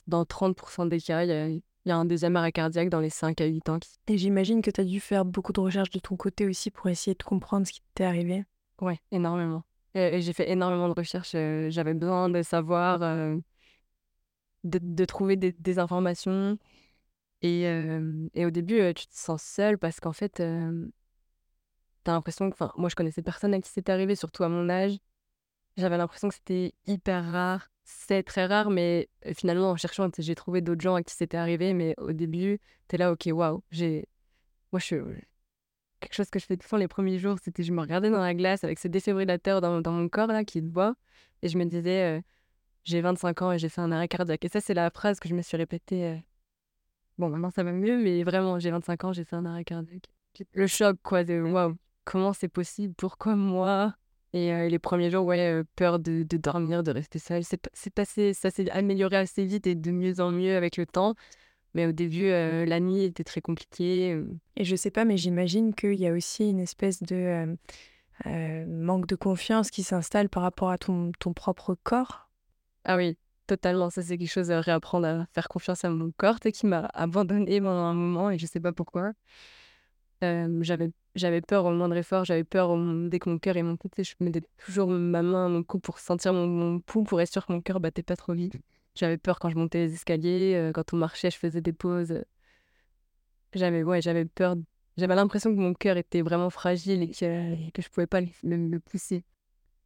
dans 0.08 0.24
30% 0.24 0.88
des 0.88 1.00
cas, 1.00 1.24
il 1.24 1.62
y, 1.86 1.90
a, 1.90 1.96
un 1.96 2.04
deuxième 2.04 2.34
arrêt 2.34 2.52
cardiaque 2.52 2.88
dans 2.88 3.00
les 3.00 3.10
5 3.10 3.40
à 3.40 3.46
8 3.46 3.68
ans. 3.68 3.78
Et 4.08 4.18
j'imagine 4.18 4.60
que 4.60 4.70
tu 4.70 4.80
as 4.80 4.84
dû 4.84 4.98
faire 4.98 5.24
beaucoup 5.24 5.52
de 5.52 5.60
recherches 5.60 5.90
de 5.90 6.00
ton 6.00 6.16
côté 6.16 6.46
aussi 6.46 6.72
pour 6.72 6.88
essayer 6.88 7.14
de 7.14 7.22
comprendre 7.22 7.64
ce 7.64 7.72
qui 7.72 7.82
t'est 7.94 8.04
arrivé. 8.04 8.44
Ouais, 8.80 8.98
énormément. 9.12 9.62
Et, 9.94 10.20
j'ai 10.20 10.32
fait 10.32 10.50
énormément 10.50 10.88
de 10.88 10.94
recherches. 10.94 11.32
J'avais 11.32 11.94
besoin 11.94 12.28
de 12.28 12.42
savoir, 12.42 13.02
euh, 13.02 13.36
de, 14.64 15.04
trouver 15.04 15.36
des 15.36 15.78
informations 15.78 16.58
et, 17.42 17.62
et 18.34 18.46
au 18.46 18.50
début, 18.50 18.94
tu 18.94 19.06
te 19.06 19.14
sens 19.14 19.42
seule 19.42 19.78
parce 19.78 20.00
qu'en 20.00 20.12
fait, 20.12 20.34
tu 20.36 20.42
as 20.42 22.12
l'impression 22.12 22.50
que. 22.50 22.56
moi, 22.76 22.88
je 22.88 22.94
connaissais 22.94 23.22
personne 23.22 23.54
à 23.54 23.60
qui 23.60 23.70
c'était 23.70 23.92
arrivé, 23.92 24.14
surtout 24.16 24.44
à 24.44 24.48
mon 24.48 24.68
âge. 24.68 24.96
J'avais 25.76 25.96
l'impression 25.96 26.28
que 26.28 26.34
c'était 26.34 26.74
hyper 26.86 27.32
rare 27.32 27.72
c'est 27.84 28.22
très 28.22 28.46
rare, 28.46 28.70
mais 28.70 29.08
finalement, 29.34 29.70
en 29.70 29.76
cherchant, 29.76 30.08
j'ai 30.16 30.34
trouvé 30.34 30.60
d'autres 30.60 30.80
gens 30.80 30.94
à 30.94 31.02
qui 31.02 31.14
c'était 31.14 31.36
arrivé. 31.36 31.74
Mais 31.74 31.94
au 31.98 32.12
début, 32.12 32.60
tu 32.88 32.96
es 32.96 32.98
là, 32.98 33.12
ok, 33.12 33.28
waouh. 33.32 33.62
J'ai... 33.70 34.08
Moi, 34.72 34.80
je 34.80 34.84
suis 34.84 34.96
quelque 36.00 36.14
chose 36.14 36.30
que 36.30 36.38
je 36.38 36.46
fais 36.46 36.56
tout 36.56 36.66
le 36.72 36.80
les 36.80 36.88
premiers 36.88 37.18
jours, 37.18 37.36
c'était 37.40 37.62
je 37.62 37.72
me 37.72 37.80
regardais 37.80 38.10
dans 38.10 38.20
la 38.20 38.34
glace 38.34 38.64
avec 38.64 38.78
ce 38.80 38.88
défibrillateur 38.88 39.60
dans, 39.60 39.80
dans 39.80 39.92
mon 39.92 40.08
corps 40.08 40.26
là 40.26 40.44
qui 40.44 40.58
est 40.58 40.60
de 40.60 40.68
bois 40.68 40.96
et 41.42 41.48
je 41.48 41.56
me 41.56 41.64
disais 41.64 42.24
j'ai 42.82 43.00
25 43.00 43.42
ans 43.42 43.52
et 43.52 43.58
j'ai 43.60 43.68
fait 43.68 43.80
un 43.80 43.92
arrêt 43.92 44.08
cardiaque. 44.08 44.44
Et 44.44 44.48
ça, 44.48 44.60
c'est 44.60 44.74
la 44.74 44.90
phrase 44.90 45.20
que 45.20 45.28
je 45.28 45.34
me 45.34 45.42
suis 45.42 45.56
répétée. 45.56 46.22
Bon, 47.18 47.28
maintenant 47.28 47.50
ça 47.50 47.62
va 47.62 47.72
mieux, 47.72 47.98
mais 47.98 48.22
vraiment, 48.24 48.58
j'ai 48.58 48.70
25 48.70 49.04
ans, 49.04 49.12
j'ai 49.12 49.24
fait 49.24 49.36
un 49.36 49.44
arrêt 49.44 49.64
cardiaque. 49.64 50.08
Le 50.54 50.66
choc, 50.66 50.96
quoi, 51.02 51.24
de 51.24 51.40
waouh, 51.40 51.76
comment 52.04 52.32
c'est 52.32 52.48
possible? 52.48 52.94
Pourquoi 52.96 53.36
moi? 53.36 53.94
Et 54.34 54.70
les 54.70 54.78
premiers 54.78 55.10
jours, 55.10 55.26
ouais, 55.26 55.62
peur 55.76 55.98
de, 55.98 56.22
de, 56.22 56.36
dormir, 56.38 56.82
de 56.82 56.90
rester 56.90 57.18
seule. 57.18 57.42
C'est 57.44 57.94
passé, 57.94 58.32
ça 58.32 58.50
s'est 58.50 58.70
amélioré 58.70 59.16
assez 59.16 59.44
vite 59.44 59.66
et 59.66 59.74
de 59.74 59.90
mieux 59.90 60.20
en 60.20 60.30
mieux 60.30 60.56
avec 60.56 60.78
le 60.78 60.86
temps. 60.86 61.14
Mais 61.74 61.86
au 61.86 61.92
début, 61.92 62.28
la 62.30 62.80
nuit 62.80 63.04
était 63.04 63.24
très 63.24 63.42
compliquée. 63.42 64.18
Et 64.56 64.64
je 64.64 64.74
sais 64.74 64.90
pas, 64.90 65.04
mais 65.04 65.18
j'imagine 65.18 65.74
qu'il 65.74 66.00
y 66.00 66.06
a 66.06 66.12
aussi 66.12 66.48
une 66.48 66.60
espèce 66.60 67.02
de 67.02 67.58
manque 68.24 69.06
de 69.06 69.16
confiance 69.16 69.70
qui 69.70 69.82
s'installe 69.82 70.30
par 70.30 70.44
rapport 70.44 70.70
à 70.70 70.78
ton, 70.78 71.12
ton 71.18 71.34
propre 71.34 71.76
corps. 71.82 72.30
Ah 72.84 72.96
oui, 72.96 73.18
totalement. 73.46 73.90
Ça, 73.90 74.02
c'est 74.02 74.18
quelque 74.18 74.30
chose 74.30 74.50
à 74.50 74.60
réapprendre 74.60 75.06
à 75.06 75.26
faire 75.32 75.48
confiance 75.48 75.84
à 75.84 75.90
mon 75.90 76.10
corps, 76.16 76.40
qui 76.40 76.66
m'a 76.66 76.86
abandonné 76.94 77.60
pendant 77.60 77.84
un 77.84 77.94
moment 77.94 78.30
et 78.30 78.38
je 78.38 78.46
sais 78.46 78.60
pas 78.60 78.72
pourquoi. 78.72 79.12
j'avais 80.20 81.40
peur 81.40 81.64
au 81.66 81.72
moindre 81.72 81.96
effort, 81.96 82.24
j'avais 82.24 82.44
peur 82.44 82.76
dès 83.08 83.18
que 83.18 83.28
mon 83.28 83.38
cœur 83.38 83.56
est 83.56 83.62
monté, 83.62 84.04
je 84.04 84.14
mettais 84.20 84.42
toujours 84.64 84.88
ma 84.88 85.22
main 85.22 85.46
à 85.46 85.48
mon 85.48 85.62
cou 85.62 85.78
pour 85.78 85.98
sentir 85.98 86.32
mon, 86.32 86.80
pouls, 86.80 87.04
pour 87.04 87.20
être 87.20 87.32
sûr 87.32 87.46
que 87.46 87.52
mon 87.52 87.60
cœur 87.60 87.80
battait 87.80 88.02
pas 88.02 88.16
trop 88.16 88.34
vite. 88.34 88.54
J'avais 88.94 89.18
peur 89.18 89.38
quand 89.38 89.50
je 89.50 89.56
montais 89.56 89.86
les 89.86 89.94
escaliers, 89.94 90.70
quand 90.74 90.92
on 90.92 90.96
marchait, 90.96 91.30
je 91.30 91.38
faisais 91.38 91.60
des 91.60 91.72
pauses. 91.72 92.22
J'avais 93.54 93.82
ouais, 93.82 94.00
peur. 94.34 94.56
J'avais 94.96 95.14
l'impression 95.14 95.54
que 95.54 95.58
mon 95.58 95.74
cœur 95.74 95.96
était 95.96 96.22
vraiment 96.22 96.50
fragile 96.50 97.02
et 97.02 97.08
que, 97.08 97.70
que 97.70 97.82
je 97.82 97.88
pouvais 97.88 98.06
pas 98.06 98.20
le 98.20 98.78
pousser. 98.78 99.24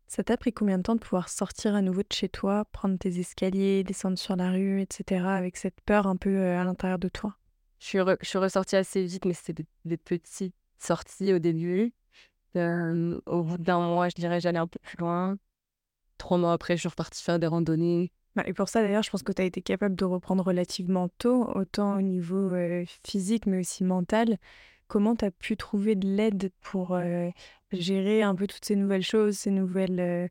Ça 0.08 0.22
t'a 0.22 0.36
pris 0.36 0.52
combien 0.52 0.78
de 0.78 0.82
temps 0.82 0.94
de 0.94 1.00
pouvoir 1.00 1.28
sortir 1.28 1.74
à 1.74 1.82
nouveau 1.82 2.02
de 2.02 2.12
chez 2.12 2.28
toi, 2.28 2.64
prendre 2.72 2.96
tes 2.96 3.18
escaliers, 3.18 3.82
descendre 3.82 4.16
sur 4.16 4.36
la 4.36 4.52
rue, 4.52 4.80
etc., 4.80 5.26
avec 5.26 5.56
cette 5.56 5.80
peur 5.80 6.06
un 6.06 6.16
peu 6.16 6.42
à 6.42 6.62
l'intérieur 6.62 6.98
de 6.98 7.08
toi? 7.08 7.34
Je 7.80 7.86
suis, 7.86 7.98
je 7.98 8.28
suis 8.28 8.38
ressortie 8.38 8.76
assez 8.76 9.04
vite, 9.04 9.24
mais 9.24 9.34
c'était 9.34 9.64
des, 9.84 9.96
petites 9.96 10.54
sorties 10.78 11.32
au 11.32 11.38
début. 11.38 11.92
au 12.54 13.42
bout 13.42 13.58
d'un 13.58 13.80
mois, 13.80 14.08
je 14.08 14.14
dirais, 14.14 14.40
j'allais 14.40 14.58
un 14.58 14.68
peu 14.68 14.78
plus 14.80 14.96
loin. 14.98 15.36
Trois 16.18 16.38
mois 16.38 16.52
après, 16.52 16.76
je 16.76 16.80
suis 16.80 16.88
repartie 16.88 17.22
faire 17.22 17.38
des 17.38 17.48
randonnées. 17.48 18.12
Bah, 18.36 18.44
et 18.46 18.52
pour 18.52 18.68
ça, 18.68 18.82
d'ailleurs, 18.82 19.02
je 19.02 19.10
pense 19.10 19.22
que 19.22 19.32
tu 19.32 19.42
as 19.42 19.44
été 19.44 19.60
capable 19.60 19.96
de 19.96 20.04
reprendre 20.04 20.44
relativement 20.44 21.08
tôt, 21.18 21.50
autant 21.54 21.96
au 21.96 22.02
niveau 22.02 22.50
physique, 23.04 23.46
mais 23.46 23.58
aussi 23.58 23.82
mental. 23.82 24.38
Comment 24.88 25.16
tu 25.16 25.24
as 25.24 25.30
pu 25.32 25.56
trouver 25.56 25.96
de 25.96 26.06
l'aide 26.06 26.52
pour 26.60 26.96
gérer 27.80 28.22
un 28.22 28.34
peu 28.34 28.46
toutes 28.46 28.64
ces 28.64 28.76
nouvelles 28.76 29.02
choses, 29.02 29.36
ces 29.36 29.50
nouvelles 29.50 30.30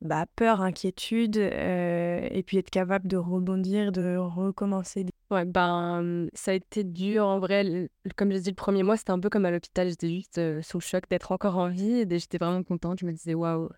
bah, 0.00 0.26
peurs, 0.36 0.60
inquiétudes, 0.60 1.36
et 1.36 2.42
puis 2.46 2.58
être 2.58 2.70
capable 2.70 3.08
de 3.08 3.16
rebondir, 3.16 3.92
de 3.92 4.16
recommencer 4.16 5.06
Ouais, 5.30 5.46
ben, 5.46 6.28
ça 6.34 6.50
a 6.50 6.54
été 6.54 6.84
dur 6.84 7.26
en 7.26 7.38
vrai. 7.38 7.88
Comme 8.16 8.32
je 8.32 8.36
dit, 8.36 8.50
le 8.50 8.54
premier 8.54 8.82
mois, 8.82 8.98
c'était 8.98 9.12
un 9.12 9.18
peu 9.18 9.30
comme 9.30 9.46
à 9.46 9.50
l'hôpital. 9.50 9.88
J'étais 9.88 10.10
juste 10.10 10.38
sous 10.60 10.76
le 10.76 10.82
choc 10.82 11.04
d'être 11.08 11.32
encore 11.32 11.56
en 11.56 11.70
vie 11.70 12.04
j'étais 12.10 12.36
vraiment 12.36 12.62
contente. 12.62 12.98
Je 13.00 13.06
me 13.06 13.12
disais, 13.12 13.32
waouh, 13.32 13.70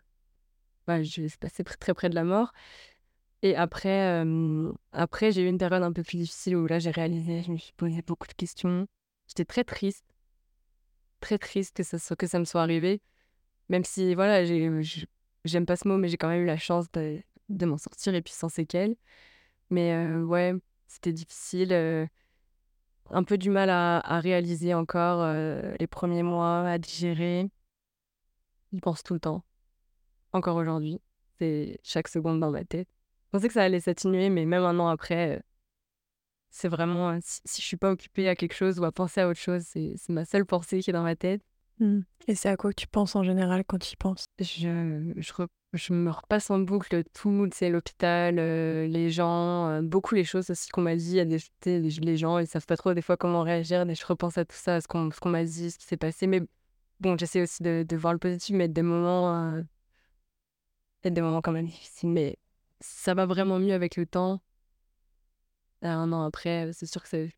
bah, 0.87 1.02
je 1.02 1.22
passer 1.38 1.62
très, 1.64 1.76
très 1.76 1.94
près 1.94 2.11
de 2.11 2.14
la 2.14 2.24
mort. 2.24 2.52
Et 3.42 3.57
après, 3.57 4.24
après 4.92 5.30
j'ai 5.30 5.42
eu 5.42 5.48
une 5.48 5.59
période 5.59 5.83
un 5.83 5.92
peu 5.92 6.02
plus 6.02 6.16
difficile 6.16 6.57
où 6.57 6.66
là, 6.66 6.78
j'ai 6.78 6.90
réalisé, 6.90 7.42
je 7.42 7.52
me 7.52 7.59
suis 7.59 7.74
posé 7.74 8.02
beaucoup 8.02 8.26
de 8.26 8.33
questions. 8.33 8.87
J'étais 9.28 9.44
très 9.44 9.64
triste, 9.64 10.04
très 11.24 11.38
triste 11.38 11.76
que 11.76 11.82
ça, 11.82 11.98
soit, 11.98 12.16
que 12.16 12.26
ça 12.26 12.38
me 12.38 12.44
soit 12.44 12.62
arrivé. 12.62 13.00
Même 13.70 13.84
si, 13.84 14.14
voilà, 14.14 14.44
j'aime 14.44 15.66
pas 15.66 15.76
ce 15.76 15.88
mot, 15.88 15.96
mais 15.96 16.08
j'ai 16.08 16.18
quand 16.18 16.28
même 16.28 16.42
eu 16.42 16.46
la 16.46 16.58
chance 16.58 16.90
de, 16.92 17.22
m'en 17.66 17.78
sortir 17.78 18.14
et 18.14 18.22
puis 18.22 18.34
sans 18.34 18.50
séquelles. 18.50 18.96
Mais 19.70 20.06
ouais, 20.16 20.54
c'était 20.87 21.12
difficile. 21.12 21.72
un 23.10 23.24
peu 23.24 23.38
du 23.38 23.50
mal 23.50 23.70
à, 23.70 24.20
réaliser 24.20 24.74
encore 24.74 25.26
les 25.80 25.87
premiers 25.87 26.22
mois, 26.22 26.68
à 26.68 26.78
digérer. 26.78 27.50
Je 28.72 28.78
pense 28.80 29.02
tout 29.02 29.14
le 29.14 29.20
temps. 29.20 29.44
Encore 30.32 30.56
aujourd'hui. 30.56 31.00
C'est 31.38 31.78
chaque 31.82 32.08
seconde 32.08 32.40
dans 32.40 32.50
ma 32.50 32.64
tête. 32.64 32.88
Je 33.26 33.38
pensais 33.38 33.48
que 33.48 33.54
ça 33.54 33.62
allait 33.62 33.80
s'atténuer, 33.80 34.30
mais 34.30 34.44
même 34.44 34.62
un 34.64 34.78
an 34.78 34.88
après, 34.88 35.42
c'est 36.54 36.68
vraiment, 36.68 37.18
si, 37.20 37.40
si, 37.44 37.60
je 37.60 37.66
suis 37.66 37.76
pas 37.76 37.90
occupée 37.90 38.28
à 38.28 38.36
quelque 38.36 38.54
chose 38.54 38.78
ou 38.78 38.84
à 38.84 38.92
penser 38.92 39.20
à 39.20 39.28
autre 39.28 39.40
chose, 39.40 39.62
c'est 39.64 39.96
ma 40.08 40.24
seule 40.24 40.46
pensée 40.46 40.78
qui 40.78 40.90
est 40.90 40.92
dans 40.92 41.02
ma 41.02 41.16
tête. 41.16 41.42
Mmh. 41.80 42.02
Et 42.28 42.36
c'est 42.36 42.48
à 42.48 42.56
quoi 42.56 42.72
tu 42.72 42.86
penses 42.86 43.16
en 43.16 43.24
général 43.24 43.64
quand 43.66 43.78
tu 43.78 43.94
y 43.94 43.96
penses? 43.96 44.26
Je, 44.38 45.12
je, 45.16 45.32
je, 45.72 45.92
me 45.92 46.12
repasse 46.12 46.50
en 46.50 46.60
boucle 46.60 47.02
tout, 47.12 47.48
c'est 47.52 47.70
l'hôpital, 47.70 48.38
euh, 48.38 48.86
les 48.86 49.10
gens, 49.10 49.68
euh, 49.68 49.82
beaucoup 49.82 50.14
les 50.14 50.22
choses 50.22 50.48
aussi 50.48 50.68
qu'on 50.68 50.82
m'a 50.82 50.94
dit. 50.94 51.18
A 51.18 51.24
des, 51.24 51.40
les, 51.66 52.16
gens, 52.16 52.38
ils 52.38 52.46
savent 52.46 52.66
pas 52.66 52.76
trop 52.76 52.94
des 52.94 53.02
fois 53.02 53.16
comment 53.16 53.42
réagir. 53.42 53.82
Et 53.90 53.94
je 53.96 54.06
repense 54.06 54.38
à 54.38 54.44
tout 54.44 54.56
ça, 54.56 54.76
à 54.76 54.80
ce 54.80 54.86
qu'on 54.86 55.10
m'a 55.28 55.42
dit, 55.42 55.72
ce 55.72 55.78
qui 55.78 55.86
s'est 55.86 55.96
passé. 55.96 56.28
Mais 56.28 56.40
bon, 57.00 57.18
j'essaie 57.18 57.42
aussi 57.42 57.64
de, 57.64 57.84
de, 57.86 57.96
voir 57.96 58.12
le 58.12 58.20
positif, 58.20 58.54
mais 58.54 58.68
des 58.68 58.82
moments, 58.82 59.54
euh, 59.54 59.62
des 61.02 61.20
moments 61.20 61.42
quand 61.42 61.50
même 61.52 61.66
difficiles. 61.66 62.10
Mais 62.10 62.38
ça 62.78 63.14
va 63.14 63.26
vraiment 63.26 63.58
mieux 63.58 63.74
avec 63.74 63.96
le 63.96 64.06
temps 64.06 64.40
un 65.92 66.12
an 66.12 66.22
après, 66.24 66.70
c'est 66.72 66.86
sûr 66.86 67.02
que 67.02 67.08
c'est 67.08 67.30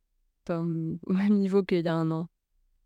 pas 0.45 0.61
au 0.61 0.65
même 1.13 1.35
niveau 1.35 1.63
qu'il 1.63 1.85
y 1.85 1.89
a 1.89 1.95
un 1.95 2.11
an. 2.11 2.29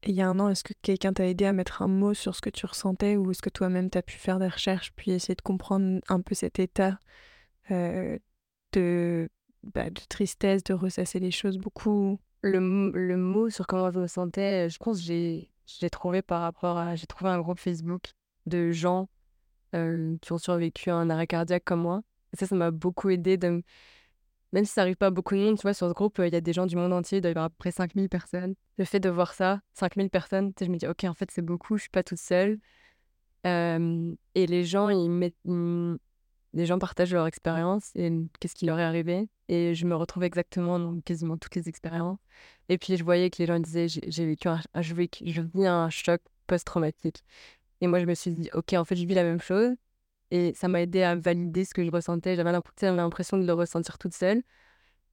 Et 0.02 0.10
il 0.10 0.14
y 0.14 0.22
a 0.22 0.28
un 0.28 0.38
an, 0.38 0.48
est-ce 0.48 0.64
que 0.64 0.72
quelqu'un 0.80 1.12
t'a 1.12 1.26
aidé 1.26 1.44
à 1.44 1.52
mettre 1.52 1.82
un 1.82 1.88
mot 1.88 2.14
sur 2.14 2.34
ce 2.34 2.40
que 2.40 2.48
tu 2.48 2.64
ressentais 2.64 3.16
ou 3.16 3.30
est-ce 3.30 3.42
que 3.42 3.50
toi-même 3.50 3.90
t'as 3.90 4.02
pu 4.02 4.16
faire 4.16 4.38
des 4.38 4.48
recherches 4.48 4.92
puis 4.96 5.10
essayer 5.10 5.34
de 5.34 5.42
comprendre 5.42 6.00
un 6.08 6.20
peu 6.22 6.34
cet 6.34 6.58
état 6.58 6.98
euh, 7.70 8.18
de, 8.72 9.28
bah, 9.62 9.90
de 9.90 10.00
tristesse, 10.08 10.64
de 10.64 10.72
ressasser 10.72 11.18
les 11.18 11.30
choses 11.30 11.58
beaucoup? 11.58 12.18
Le, 12.42 12.90
le 12.94 13.16
mot 13.18 13.50
sur 13.50 13.66
comment 13.66 13.90
je 13.90 14.00
me 14.00 14.06
sentais, 14.06 14.70
je 14.70 14.78
pense 14.78 14.98
que 14.98 15.04
j'ai, 15.04 15.50
j'ai 15.66 15.90
trouvé 15.90 16.22
par 16.22 16.40
rapport 16.40 16.78
à. 16.78 16.96
J'ai 16.96 17.06
trouvé 17.06 17.30
un 17.30 17.38
groupe 17.38 17.58
Facebook 17.58 18.12
de 18.46 18.72
gens 18.72 19.08
euh, 19.74 20.16
qui 20.22 20.32
ont 20.32 20.38
survécu 20.38 20.90
à 20.90 20.96
un 20.96 21.10
arrêt 21.10 21.26
cardiaque 21.26 21.64
comme 21.64 21.82
moi. 21.82 22.02
Et 22.32 22.36
ça, 22.36 22.46
ça 22.46 22.56
m'a 22.56 22.70
beaucoup 22.70 23.10
aidé 23.10 23.36
de 23.36 23.62
même 24.52 24.64
si 24.64 24.72
ça 24.72 24.82
arrive 24.82 24.96
pas 24.96 25.06
à 25.06 25.10
beaucoup 25.10 25.34
de 25.34 25.40
monde, 25.40 25.56
tu 25.56 25.62
vois, 25.62 25.74
sur 25.74 25.88
ce 25.88 25.92
groupe, 25.92 26.20
il 26.24 26.32
y 26.32 26.36
a 26.36 26.40
des 26.40 26.52
gens 26.52 26.66
du 26.66 26.76
monde 26.76 26.92
entier, 26.92 27.18
il 27.18 27.20
doit 27.20 27.30
y 27.30 27.32
avoir 27.32 27.46
à 27.46 27.50
peu 27.50 27.56
près 27.58 27.70
5000 27.70 28.08
personnes. 28.08 28.54
Le 28.78 28.84
fait 28.84 29.00
de 29.00 29.08
voir 29.08 29.32
ça, 29.34 29.60
5000 29.74 30.10
personnes, 30.10 30.52
je 30.60 30.66
me 30.66 30.76
dis, 30.76 30.86
ok, 30.86 31.04
en 31.04 31.14
fait, 31.14 31.30
c'est 31.30 31.42
beaucoup, 31.42 31.76
je 31.76 31.82
suis 31.82 31.90
pas 31.90 32.02
toute 32.02 32.18
seule. 32.18 32.58
et 33.44 34.46
les 34.46 34.64
gens, 34.64 34.88
ils 34.88 35.08
mettent, 35.10 35.36
les 36.52 36.66
gens 36.66 36.78
partagent 36.78 37.12
leur 37.12 37.26
expérience 37.26 37.90
et 37.94 38.10
qu'est-ce 38.40 38.54
qui 38.54 38.66
leur 38.66 38.78
est 38.78 38.84
arrivé. 38.84 39.28
Et 39.48 39.74
je 39.74 39.86
me 39.86 39.94
retrouve 39.94 40.24
exactement 40.24 40.78
dans 40.78 41.00
quasiment 41.00 41.36
toutes 41.36 41.54
les 41.56 41.68
expériences. 41.68 42.18
Et 42.68 42.78
puis, 42.78 42.96
je 42.96 43.04
voyais 43.04 43.30
que 43.30 43.38
les 43.38 43.46
gens 43.46 43.58
disaient, 43.60 43.88
j'ai 43.88 44.26
vécu 44.26 44.48
un, 44.48 44.60
un 44.74 45.90
choc 45.90 46.20
post-traumatique. 46.46 47.24
Et 47.80 47.86
moi, 47.86 48.00
je 48.00 48.04
me 48.06 48.14
suis 48.14 48.32
dit, 48.32 48.50
ok, 48.52 48.74
en 48.74 48.84
fait, 48.84 48.96
je 48.96 49.06
vis 49.06 49.14
la 49.14 49.22
même 49.24 49.40
chose. 49.40 49.74
Et 50.30 50.54
ça 50.54 50.68
m'a 50.68 50.80
aidé 50.82 51.02
à 51.02 51.16
valider 51.16 51.64
ce 51.64 51.74
que 51.74 51.84
je 51.84 51.90
ressentais. 51.90 52.36
J'avais 52.36 52.52
l'impression 52.52 53.38
de 53.38 53.46
le 53.46 53.52
ressentir 53.52 53.98
toute 53.98 54.14
seule. 54.14 54.42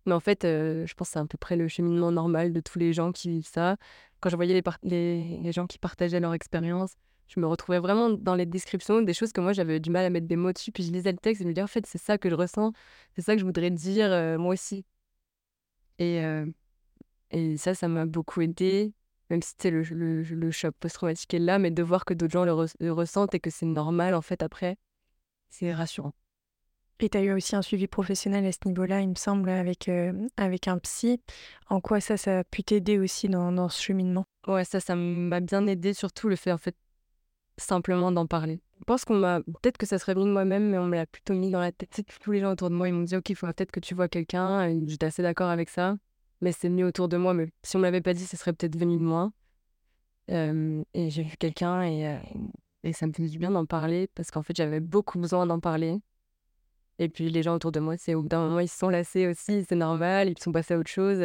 Mais 0.06 0.14
en 0.14 0.20
fait, 0.20 0.46
euh, 0.46 0.86
je 0.86 0.94
pense 0.94 1.10
que 1.10 1.14
c'est 1.14 1.20
à 1.20 1.26
peu 1.26 1.38
près 1.38 1.58
le 1.58 1.68
cheminement 1.68 2.12
normal 2.12 2.54
de 2.54 2.62
tous 2.62 2.80
les 2.80 2.94
gens 2.94 3.12
qui 3.12 3.30
vivent 3.30 3.48
ça. 3.48 3.78
Quand 4.22 4.30
je 4.30 4.36
voyais 4.36 4.62
les, 4.84 5.52
gens 5.52 5.68
qui 5.68 5.80
partageaient 5.80 6.20
leur 6.20 6.34
expérience, 6.34 6.94
je 7.28 7.40
me 7.40 7.48
retrouvais 7.48 7.80
vraiment 7.80 8.10
dans 8.12 8.36
les 8.36 8.46
descriptions 8.46 9.02
des 9.02 9.14
choses 9.14 9.34
que 9.34 9.42
moi 9.42 9.52
j'avais 9.52 9.82
du 9.82 9.90
mal 9.90 10.06
à 10.06 10.10
mettre 10.10 10.28
des 10.28 10.38
mots 10.38 10.54
dessus. 10.54 10.72
Puis 10.72 10.84
je 10.84 10.92
lisais 10.94 11.12
le 11.12 11.18
texte 11.18 11.42
et 11.42 11.44
je 11.44 11.48
me 11.50 11.54
disais, 11.54 11.64
en 11.64 11.68
fait, 11.68 11.86
c'est 11.86 11.98
ça 11.98 12.18
que 12.18 12.30
je 12.30 12.36
ressens, 12.36 12.72
c'est 13.16 13.22
ça 13.22 13.34
que 13.34 13.42
je 13.42 13.46
voudrais 13.46 13.72
dire 13.72 14.12
euh, 14.12 14.38
moi 14.38 14.54
aussi. 14.54 14.86
Et, 16.00 16.24
euh, 16.24 16.46
et 17.32 17.58
ça, 17.58 17.74
ça 17.74 17.88
m'a 17.88 18.06
beaucoup 18.06 18.42
aidé, 18.42 18.94
même 19.30 19.42
si 19.42 19.56
le, 19.70 19.82
le, 19.82 20.22
le 20.22 20.52
choc 20.52 20.74
post-traumatique 20.80 21.34
est 21.34 21.40
là, 21.40 21.60
mais 21.60 21.72
de 21.72 21.84
voir 21.84 22.06
que 22.06 22.14
d'autres 22.14 22.34
gens 22.34 22.46
le 22.46 22.92
ressentent 22.94 23.36
et 23.36 23.40
que 23.42 23.50
c'est 23.50 23.66
normal 23.66 24.14
en 24.14 24.22
fait 24.22 24.42
après 24.42 24.78
c'est 25.50 25.74
rassurant. 25.74 26.14
Et 27.00 27.10
tu 27.10 27.18
as 27.18 27.22
eu 27.22 27.32
aussi 27.32 27.56
un 27.56 27.62
suivi 27.62 27.88
professionnel 27.88 28.46
à 28.46 28.52
ce 28.52 28.58
niveau-là, 28.66 29.02
il 29.02 29.10
me 29.10 29.16
semble, 29.16 29.50
avec, 29.50 29.88
euh, 29.88 30.28
avec 30.36 30.68
un 30.68 30.80
psy. 30.80 31.22
En 31.70 31.80
quoi 31.80 32.00
ça, 32.00 32.18
ça 32.18 32.40
a 32.40 32.44
pu 32.44 32.64
t'aider 32.64 32.98
aussi 32.98 33.30
dans, 33.30 33.52
dans, 33.52 33.70
ce 33.70 33.82
cheminement? 33.82 34.26
Ouais, 34.48 34.64
ça, 34.64 34.80
ça 34.80 34.96
m'a 34.96 35.40
bien 35.40 35.68
aidé, 35.68 35.94
surtout 35.94 36.28
le 36.28 36.36
fait, 36.36 36.52
en 36.52 36.58
fait, 36.58 36.76
simplement 37.58 38.12
d'en 38.12 38.26
parler. 38.26 38.62
Je 38.80 38.84
pense 38.86 39.06
qu'on 39.06 39.16
m'a. 39.16 39.42
Peut-être 39.42 39.78
que 39.78 39.86
ça 39.86 40.00
serait 40.00 40.16
venu 40.16 40.26
de 40.26 40.32
moi-même, 40.32 40.70
mais 40.70 40.78
on 40.78 40.88
me 40.88 40.96
l'a 40.96 41.06
plutôt 41.06 41.34
mis 41.34 41.52
dans 41.52 41.60
la 41.60 41.72
tête. 41.72 42.02
tous 42.22 42.32
les 42.32 42.40
gens 42.40 42.52
autour 42.52 42.70
de 42.70 42.76
moi, 42.76 42.88
ils 42.88 42.94
m'ont 42.94 43.04
dit 43.04 43.16
Ok, 43.16 43.30
il 43.30 43.36
faut 43.36 43.48
peut-être 43.48 43.72
que 43.72 43.80
tu 43.80 43.94
vois 43.96 44.08
quelqu'un. 44.08 44.70
J'étais 44.86 45.08
assez 45.08 45.22
d'accord 45.22 45.50
avec 45.50 45.70
ça. 45.70 45.98
Mais 46.42 46.52
c'est 46.52 46.70
mieux 46.70 46.86
autour 46.86 47.08
de 47.10 47.18
moi. 47.18 47.34
Mais 47.34 47.50
si 47.64 47.76
on 47.76 47.80
me 47.80 47.86
l'avait 47.86 48.02
pas 48.02 48.14
dit, 48.14 48.26
ce 48.26 48.38
serait 48.38 48.54
peut-être 48.54 48.78
venu 48.78 48.98
de 48.98 49.04
moi. 49.04 49.32
Euh, 50.30 50.84
et 50.94 51.10
j'ai 51.10 51.24
vu 51.24 51.38
quelqu'un 51.38 51.82
et, 51.84 52.08
euh, 52.08 52.18
et 52.84 52.94
ça 52.94 53.08
me 53.08 53.14
fait 53.14 53.28
du 53.28 53.38
bien 53.40 53.52
d'en 53.52 53.66
parler 53.66 54.08
parce 54.16 54.32
qu'en 54.32 54.44
fait, 54.44 54.56
j'avais 54.56 54.80
beaucoup 54.80 55.20
besoin 55.20 55.46
d'en 55.46 55.60
parler. 55.60 56.00
Et 57.00 57.10
puis 57.10 57.30
les 57.30 57.44
gens 57.44 57.56
autour 57.56 57.72
de 57.72 57.80
moi, 57.80 57.96
c'est 57.98 58.16
au 58.16 58.24
bout 58.24 58.28
d'un 58.28 58.48
moment, 58.48 58.60
ils 58.60 58.68
se 58.68 58.78
sont 58.78 58.90
lassés 58.90 59.28
aussi, 59.28 59.66
c'est 59.68 59.76
normal, 59.76 60.30
ils 60.30 60.40
sont 60.40 60.52
passés 60.52 60.74
à 60.74 60.80
autre 60.80 60.90
chose. 60.90 61.22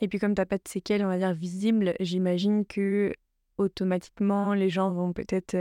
Et 0.00 0.08
puis 0.08 0.18
comme 0.18 0.34
tu 0.34 0.40
n'as 0.40 0.46
pas 0.46 0.58
de 0.58 0.66
séquelles, 0.66 1.04
on 1.04 1.08
va 1.08 1.18
dire, 1.18 1.34
visibles, 1.34 1.94
j'imagine 2.00 2.64
que 2.66 3.12
automatiquement, 3.58 4.54
les 4.54 4.70
gens 4.70 4.90
vont 4.90 5.12
peut-être 5.12 5.56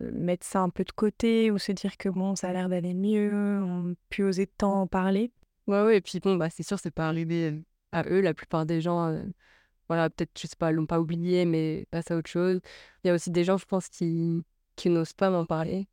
mettre 0.00 0.46
ça 0.46 0.60
un 0.60 0.70
peu 0.70 0.84
de 0.84 0.92
côté 0.92 1.50
ou 1.50 1.58
se 1.58 1.72
dire 1.72 1.96
que 1.96 2.08
bon, 2.08 2.36
ça 2.36 2.48
a 2.48 2.52
l'air 2.52 2.68
d'aller 2.68 2.94
mieux, 2.94 3.30
on 3.34 3.94
peut 4.10 4.28
oser 4.28 4.46
tant 4.46 4.82
en 4.82 4.86
parler. 4.86 5.32
Ouais, 5.66 5.82
ouais, 5.82 5.96
et 5.98 6.00
puis 6.00 6.18
bon, 6.20 6.36
bah, 6.36 6.50
c'est 6.50 6.62
sûr, 6.62 6.78
c'est 6.78 6.90
pas 6.90 7.08
arrivé 7.08 7.62
à 7.92 8.04
eux. 8.08 8.20
La 8.20 8.34
plupart 8.34 8.66
des 8.66 8.80
gens, 8.80 9.22
voilà, 9.92 10.10
peut-être, 10.10 10.30
je 10.40 10.46
sais 10.46 10.56
pas, 10.56 10.72
l'ont 10.72 10.86
pas 10.86 11.00
oublié, 11.00 11.44
mais 11.44 11.86
passent 11.90 12.10
à 12.10 12.16
autre 12.16 12.30
chose. 12.30 12.60
Il 13.04 13.08
y 13.08 13.10
a 13.10 13.14
aussi 13.14 13.30
des 13.30 13.44
gens, 13.44 13.58
je 13.58 13.66
pense, 13.66 13.88
qui, 13.88 14.42
qui 14.76 14.90
n'osent 14.90 15.12
pas 15.12 15.30
m'en 15.30 15.46
parler. 15.46 15.88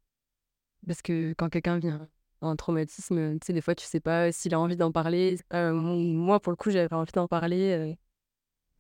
Parce 0.88 1.02
que 1.02 1.34
quand 1.34 1.50
quelqu'un 1.50 1.80
vient 1.80 2.08
en 2.42 2.56
traumatisme, 2.56 3.40
tu 3.40 3.48
sais, 3.48 3.54
des 3.54 3.62
fois, 3.62 3.76
tu 3.76 3.86
sais 3.86 4.00
pas 4.00 4.32
s'il 4.32 4.54
a 4.54 4.60
envie 4.60 4.78
d'en 4.78 4.92
parler. 4.92 5.38
moi, 5.54 6.40
pour 6.40 6.52
le 6.52 6.58
coup, 6.58 6.72
j'avais 6.72 6.94
envie 6.94 7.12
d'en 7.14 7.28
parler 7.28 7.98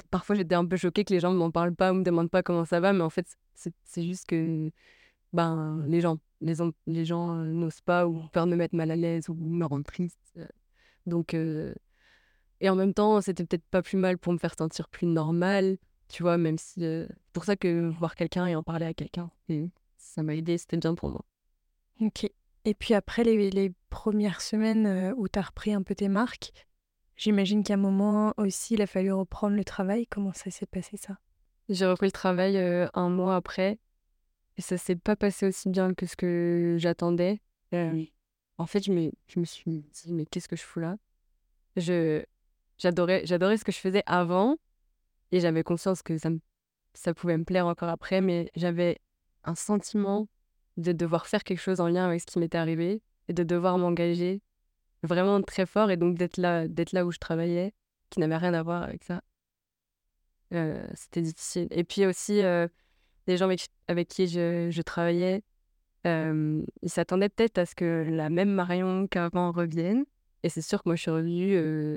parfois 0.10 0.36
j'étais 0.36 0.56
un 0.56 0.66
peu 0.66 0.78
choquée 0.78 1.04
que 1.04 1.14
les 1.14 1.20
gens 1.20 1.32
ne 1.32 1.38
m'en 1.38 1.52
parlent 1.52 1.76
pas 1.76 1.92
ou 1.92 1.96
me 1.96 2.04
demandent 2.04 2.30
pas 2.30 2.44
comment 2.44 2.66
ça 2.66 2.80
va, 2.80 2.94
mais 2.94 3.02
en 3.04 3.10
fait, 3.10 3.28
c'est 3.56 4.04
juste 4.04 4.26
que 4.28 4.72
ben, 5.34 5.84
les 5.88 6.02
gens, 6.02 6.18
les, 6.42 6.56
gens 7.06 7.36
euh, 7.36 7.46
n'osent 7.46 7.82
pas 7.82 8.08
ou 8.08 8.22
peur 8.32 8.46
de 8.46 8.52
me 8.52 8.56
mettre 8.56 8.76
mal 8.76 8.92
à 8.92 8.96
l'aise 8.96 9.30
ou 9.30 9.36
me 9.36 9.66
rendre 9.66 9.86
triste. 9.86 10.20
Euh. 10.38 10.48
Donc, 11.06 11.34
euh, 11.34 11.74
et 12.62 12.70
en 12.70 12.76
même 12.76 12.94
temps, 12.94 13.22
c'était 13.22 13.46
peut-être 13.46 13.66
pas 13.66 13.82
plus 13.82 13.98
mal 13.98 14.18
pour 14.18 14.34
me 14.34 14.38
faire 14.38 14.56
sentir 14.58 14.90
plus 14.90 15.08
normal, 15.08 15.78
tu 16.08 16.24
vois, 16.24 16.38
même 16.38 16.58
si. 16.58 16.82
c'est 16.82 17.08
pour 17.34 17.46
ça 17.46 17.56
que 17.56 17.90
voir 17.90 18.16
quelqu'un 18.16 18.48
et 18.48 18.56
en 18.56 18.64
parler 18.64 18.86
à 18.86 18.94
quelqu'un, 18.94 19.30
ça 19.98 20.24
m'a 20.24 20.36
aidé, 20.36 20.58
c'était 20.58 20.78
bien 20.78 20.96
pour 20.96 21.10
moi. 21.10 21.26
Ok. 22.02 22.30
Et 22.66 22.74
puis 22.74 22.94
après 22.94 23.24
les, 23.24 23.50
les 23.50 23.72
premières 23.90 24.42
semaines 24.42 25.14
où 25.18 25.28
tu 25.28 25.40
as 25.40 25.44
repris 25.44 25.74
un 25.74 25.82
peu 25.82 25.96
tes 25.96 26.10
marques, 26.10 26.52
J'imagine 27.20 27.64
qu'à 27.64 27.74
un 27.74 27.78
moment 27.78 28.34
aussi, 28.38 28.76
il 28.76 28.82
a 28.82 28.88
fallu 28.88 29.12
reprendre 29.12 29.58
le 29.58 29.66
travail. 29.66 30.08
Comment 30.08 30.32
ça 30.32 30.50
s'est 30.52 30.66
passé 30.66 30.96
ça? 30.96 31.18
J'ai 31.68 31.86
repris 31.86 32.08
le 32.08 32.14
travail 32.14 32.56
euh, 32.56 32.88
un 32.94 33.10
mois 33.10 33.36
après 33.36 33.78
et 34.56 34.62
ça 34.62 34.78
s'est 34.78 34.96
pas 34.96 35.18
passé 35.18 35.46
aussi 35.46 35.68
bien 35.68 35.94
que 35.94 36.06
ce 36.06 36.16
que 36.16 36.78
j'attendais. 36.80 37.42
Euh, 37.74 38.06
en 38.58 38.66
fait, 38.66 38.86
je 38.86 38.94
me, 38.94 39.12
je 39.28 39.42
me 39.42 39.44
suis 39.44 39.84
dit, 39.92 40.14
mais 40.14 40.26
qu'est-ce 40.26 40.48
que 40.48 40.56
je 40.56 40.62
fous 40.62 40.80
là? 40.80 40.96
Je, 41.76 42.24
j'adorais, 42.80 43.22
j'adorais 43.26 43.58
ce 43.58 43.64
que 43.64 43.72
je 43.72 43.78
faisais 43.78 44.04
avant 44.06 44.58
et 45.32 45.40
j'avais 45.40 45.64
conscience 45.64 46.02
que 46.02 46.18
ça, 46.18 46.30
ça 46.94 47.14
pouvait 47.14 47.38
me 47.38 47.44
plaire 47.44 47.68
encore 47.68 47.90
après, 47.90 48.22
mais 48.22 48.52
j'avais 48.56 49.00
un 49.44 49.56
sentiment 49.56 50.28
de 50.78 50.92
devoir 50.92 51.28
faire 51.28 51.44
quelque 51.44 51.60
chose 51.60 51.80
en 51.80 51.88
lien 51.88 52.06
avec 52.06 52.22
ce 52.22 52.26
qui 52.26 52.40
m'était 52.40 52.58
arrivé 52.58 53.02
et 53.28 53.34
de 53.34 53.44
devoir 53.44 53.78
m'engager 53.78 54.42
vraiment 55.04 55.42
très 55.42 55.66
fort 55.66 55.92
et 55.92 55.98
donc 55.98 56.18
d'être 56.18 56.38
là, 56.38 56.68
d'être 56.68 56.92
là 56.94 57.06
où 57.06 57.12
je 57.12 57.20
travaillais, 57.20 57.74
qui 58.10 58.20
n'avait 58.20 58.38
rien 58.38 58.54
à 58.54 58.64
voir 58.64 58.84
avec 58.84 59.04
ça. 59.04 59.22
Euh, 60.54 60.86
c'était 60.96 61.22
difficile. 61.22 61.68
Et 61.72 61.84
puis 61.84 62.06
aussi, 62.06 62.42
euh, 62.42 62.68
les 63.28 63.38
gens 63.38 63.50
avec, 63.88 64.08
qui 64.08 64.28
je, 64.28 64.82
travaillais, 64.82 65.44
euh, 66.08 66.64
ils 66.82 66.90
s'attendaient 66.90 67.30
peut-être 67.30 67.60
à 67.60 67.66
ce 67.66 67.76
que 67.76 68.08
la 68.10 68.30
même 68.30 68.52
Marion 68.52 69.08
qu'avant 69.08 69.52
revienne. 69.52 70.06
Et 70.44 70.50
c'est 70.50 70.62
sûr 70.62 70.82
que 70.84 70.90
moi, 70.90 70.96
je 70.96 71.02
suis 71.02 71.12
revenue, 71.12 71.52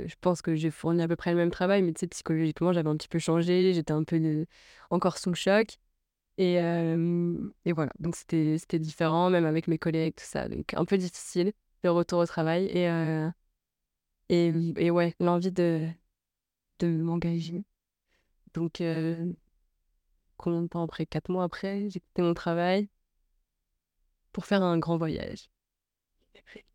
je 0.09 0.15
pense 0.21 0.43
que 0.43 0.55
j'ai 0.55 0.71
fourni 0.71 1.03
à 1.03 1.09
peu 1.09 1.17
près 1.17 1.31
le 1.31 1.37
même 1.37 1.51
travail, 1.51 1.83
mais 1.83 1.93
tu 1.93 2.01
sais, 2.01 2.09
psychologiquement, 2.09 2.73
j'avais 2.73 2.89
un 2.89 2.97
petit 2.97 3.09
peu 3.09 3.19
changé, 3.19 3.73
j'étais 3.73 3.93
un 3.93 4.05
peu 4.05 4.47
encore 4.91 5.19
sous 5.19 5.31
le 5.31 5.37
choc. 5.37 5.79
Et, 6.39 6.55
et 6.57 7.73
voilà, 7.73 7.93
donc 8.01 8.17
c'était 8.17 8.79
différent, 8.79 9.31
même 9.31 9.45
avec 9.47 9.69
mes 9.69 9.79
collègues, 9.79 10.15
tout 10.17 10.25
ça. 10.25 10.49
Donc 10.49 10.75
un 10.75 10.85
peu 10.85 10.99
difficile 10.99 11.53
le 11.85 11.91
retour 11.91 12.21
au 12.21 12.27
travail 12.27 12.67
et, 12.67 12.89
euh, 12.89 13.29
et, 14.29 14.53
et, 14.77 14.91
ouais, 14.91 15.15
l'envie 15.21 15.53
de, 15.53 15.89
de 16.81 16.89
m'engager. 16.89 17.65
Donc, 18.55 18.81
euh, 18.81 19.33
combien 20.37 20.63
de 20.63 20.69
temps 20.69 20.83
après? 20.83 21.07
Quatre 21.07 21.31
mois 21.31 21.45
après, 21.45 21.89
j'ai 21.91 22.01
quitté 22.01 22.23
mon 22.23 22.35
travail 22.35 22.89
pour 24.33 24.45
faire 24.47 24.63
un 24.63 24.79
grand 24.79 24.97
voyage 24.97 25.49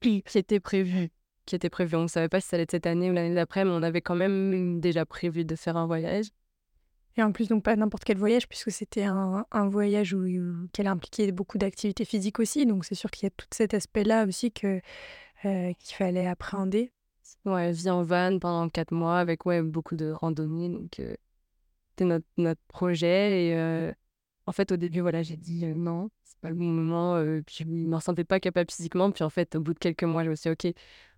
qui 0.02 0.24
était 0.36 0.60
prévu. 0.60 1.10
Qui 1.48 1.56
était 1.56 1.70
prévu. 1.70 1.96
On 1.96 2.04
ne 2.04 2.08
savait 2.08 2.28
pas 2.28 2.42
si 2.42 2.50
ça 2.50 2.58
allait 2.58 2.64
être 2.64 2.72
cette 2.72 2.86
année 2.86 3.10
ou 3.10 3.14
l'année 3.14 3.34
d'après, 3.34 3.64
mais 3.64 3.72
on 3.72 3.82
avait 3.82 4.02
quand 4.02 4.16
même 4.16 4.82
déjà 4.82 5.06
prévu 5.06 5.46
de 5.46 5.56
faire 5.56 5.78
un 5.78 5.88
voyage. 5.88 6.26
Et 7.16 7.24
en 7.24 7.32
plus, 7.32 7.48
donc 7.48 7.64
pas 7.64 7.76
n'importe 7.76 8.04
quel 8.04 8.18
voyage, 8.18 8.48
puisque 8.48 8.70
c'était 8.70 9.06
un, 9.06 9.46
un, 9.52 9.70
voyage 9.70 10.14
où, 10.14 10.26
qui 10.72 10.82
allait 10.82 10.90
impliquer 10.90 11.32
beaucoup 11.32 11.58
d'activités 11.58 12.06
physiques 12.06 12.40
aussi. 12.40 12.66
Donc 12.66 12.86
c'est 12.86 12.96
sûr 12.96 13.10
qu'il 13.10 13.26
y 13.26 13.28
a 13.28 13.30
tout 13.32 13.48
cet 13.52 13.74
aspect-là 13.74 14.26
aussi 14.28 14.52
que, 14.52 14.82
euh, 15.46 15.74
qu'il 15.80 15.96
fallait 15.96 16.28
appréhender. 16.28 16.92
Ouais, 17.46 17.72
vie 17.72 17.90
en 17.90 18.04
van 18.04 18.38
pendant 18.40 18.70
quatre 18.70 18.92
mois 18.92 19.18
avec 19.18 19.46
ouais, 19.46 19.62
beaucoup 19.64 19.96
de 19.96 20.12
randonnées. 20.12 20.70
Donc 20.70 21.00
euh, 21.00 21.16
c'était 21.90 22.06
notre, 22.06 22.28
notre 22.38 22.62
projet. 22.68 23.48
Et 23.48 23.56
euh, 23.56 23.92
en 24.48 24.52
fait, 24.52 24.72
au 24.72 24.78
début, 24.78 25.00
voilà, 25.00 25.24
j'ai 25.24 25.38
dit 25.38 25.66
non, 25.66 26.10
c'est 26.24 26.38
pas 26.40 26.50
le 26.50 26.56
bon 26.56 26.66
moment. 26.66 27.20
puis 27.46 27.58
je 27.60 27.64
ne 27.64 27.88
me 27.88 27.96
ressentais 27.96 28.26
pas 28.26 28.40
capable 28.40 28.70
physiquement. 28.70 29.10
Puis 29.12 29.24
en 29.24 29.30
fait, 29.30 29.56
au 29.56 29.62
bout 29.62 29.74
de 29.74 29.80
quelques 29.80 30.04
mois, 30.04 30.24
je 30.24 30.30
me 30.30 30.36
suis 30.36 30.54
dit, 30.56 30.70
OK, 30.70 30.76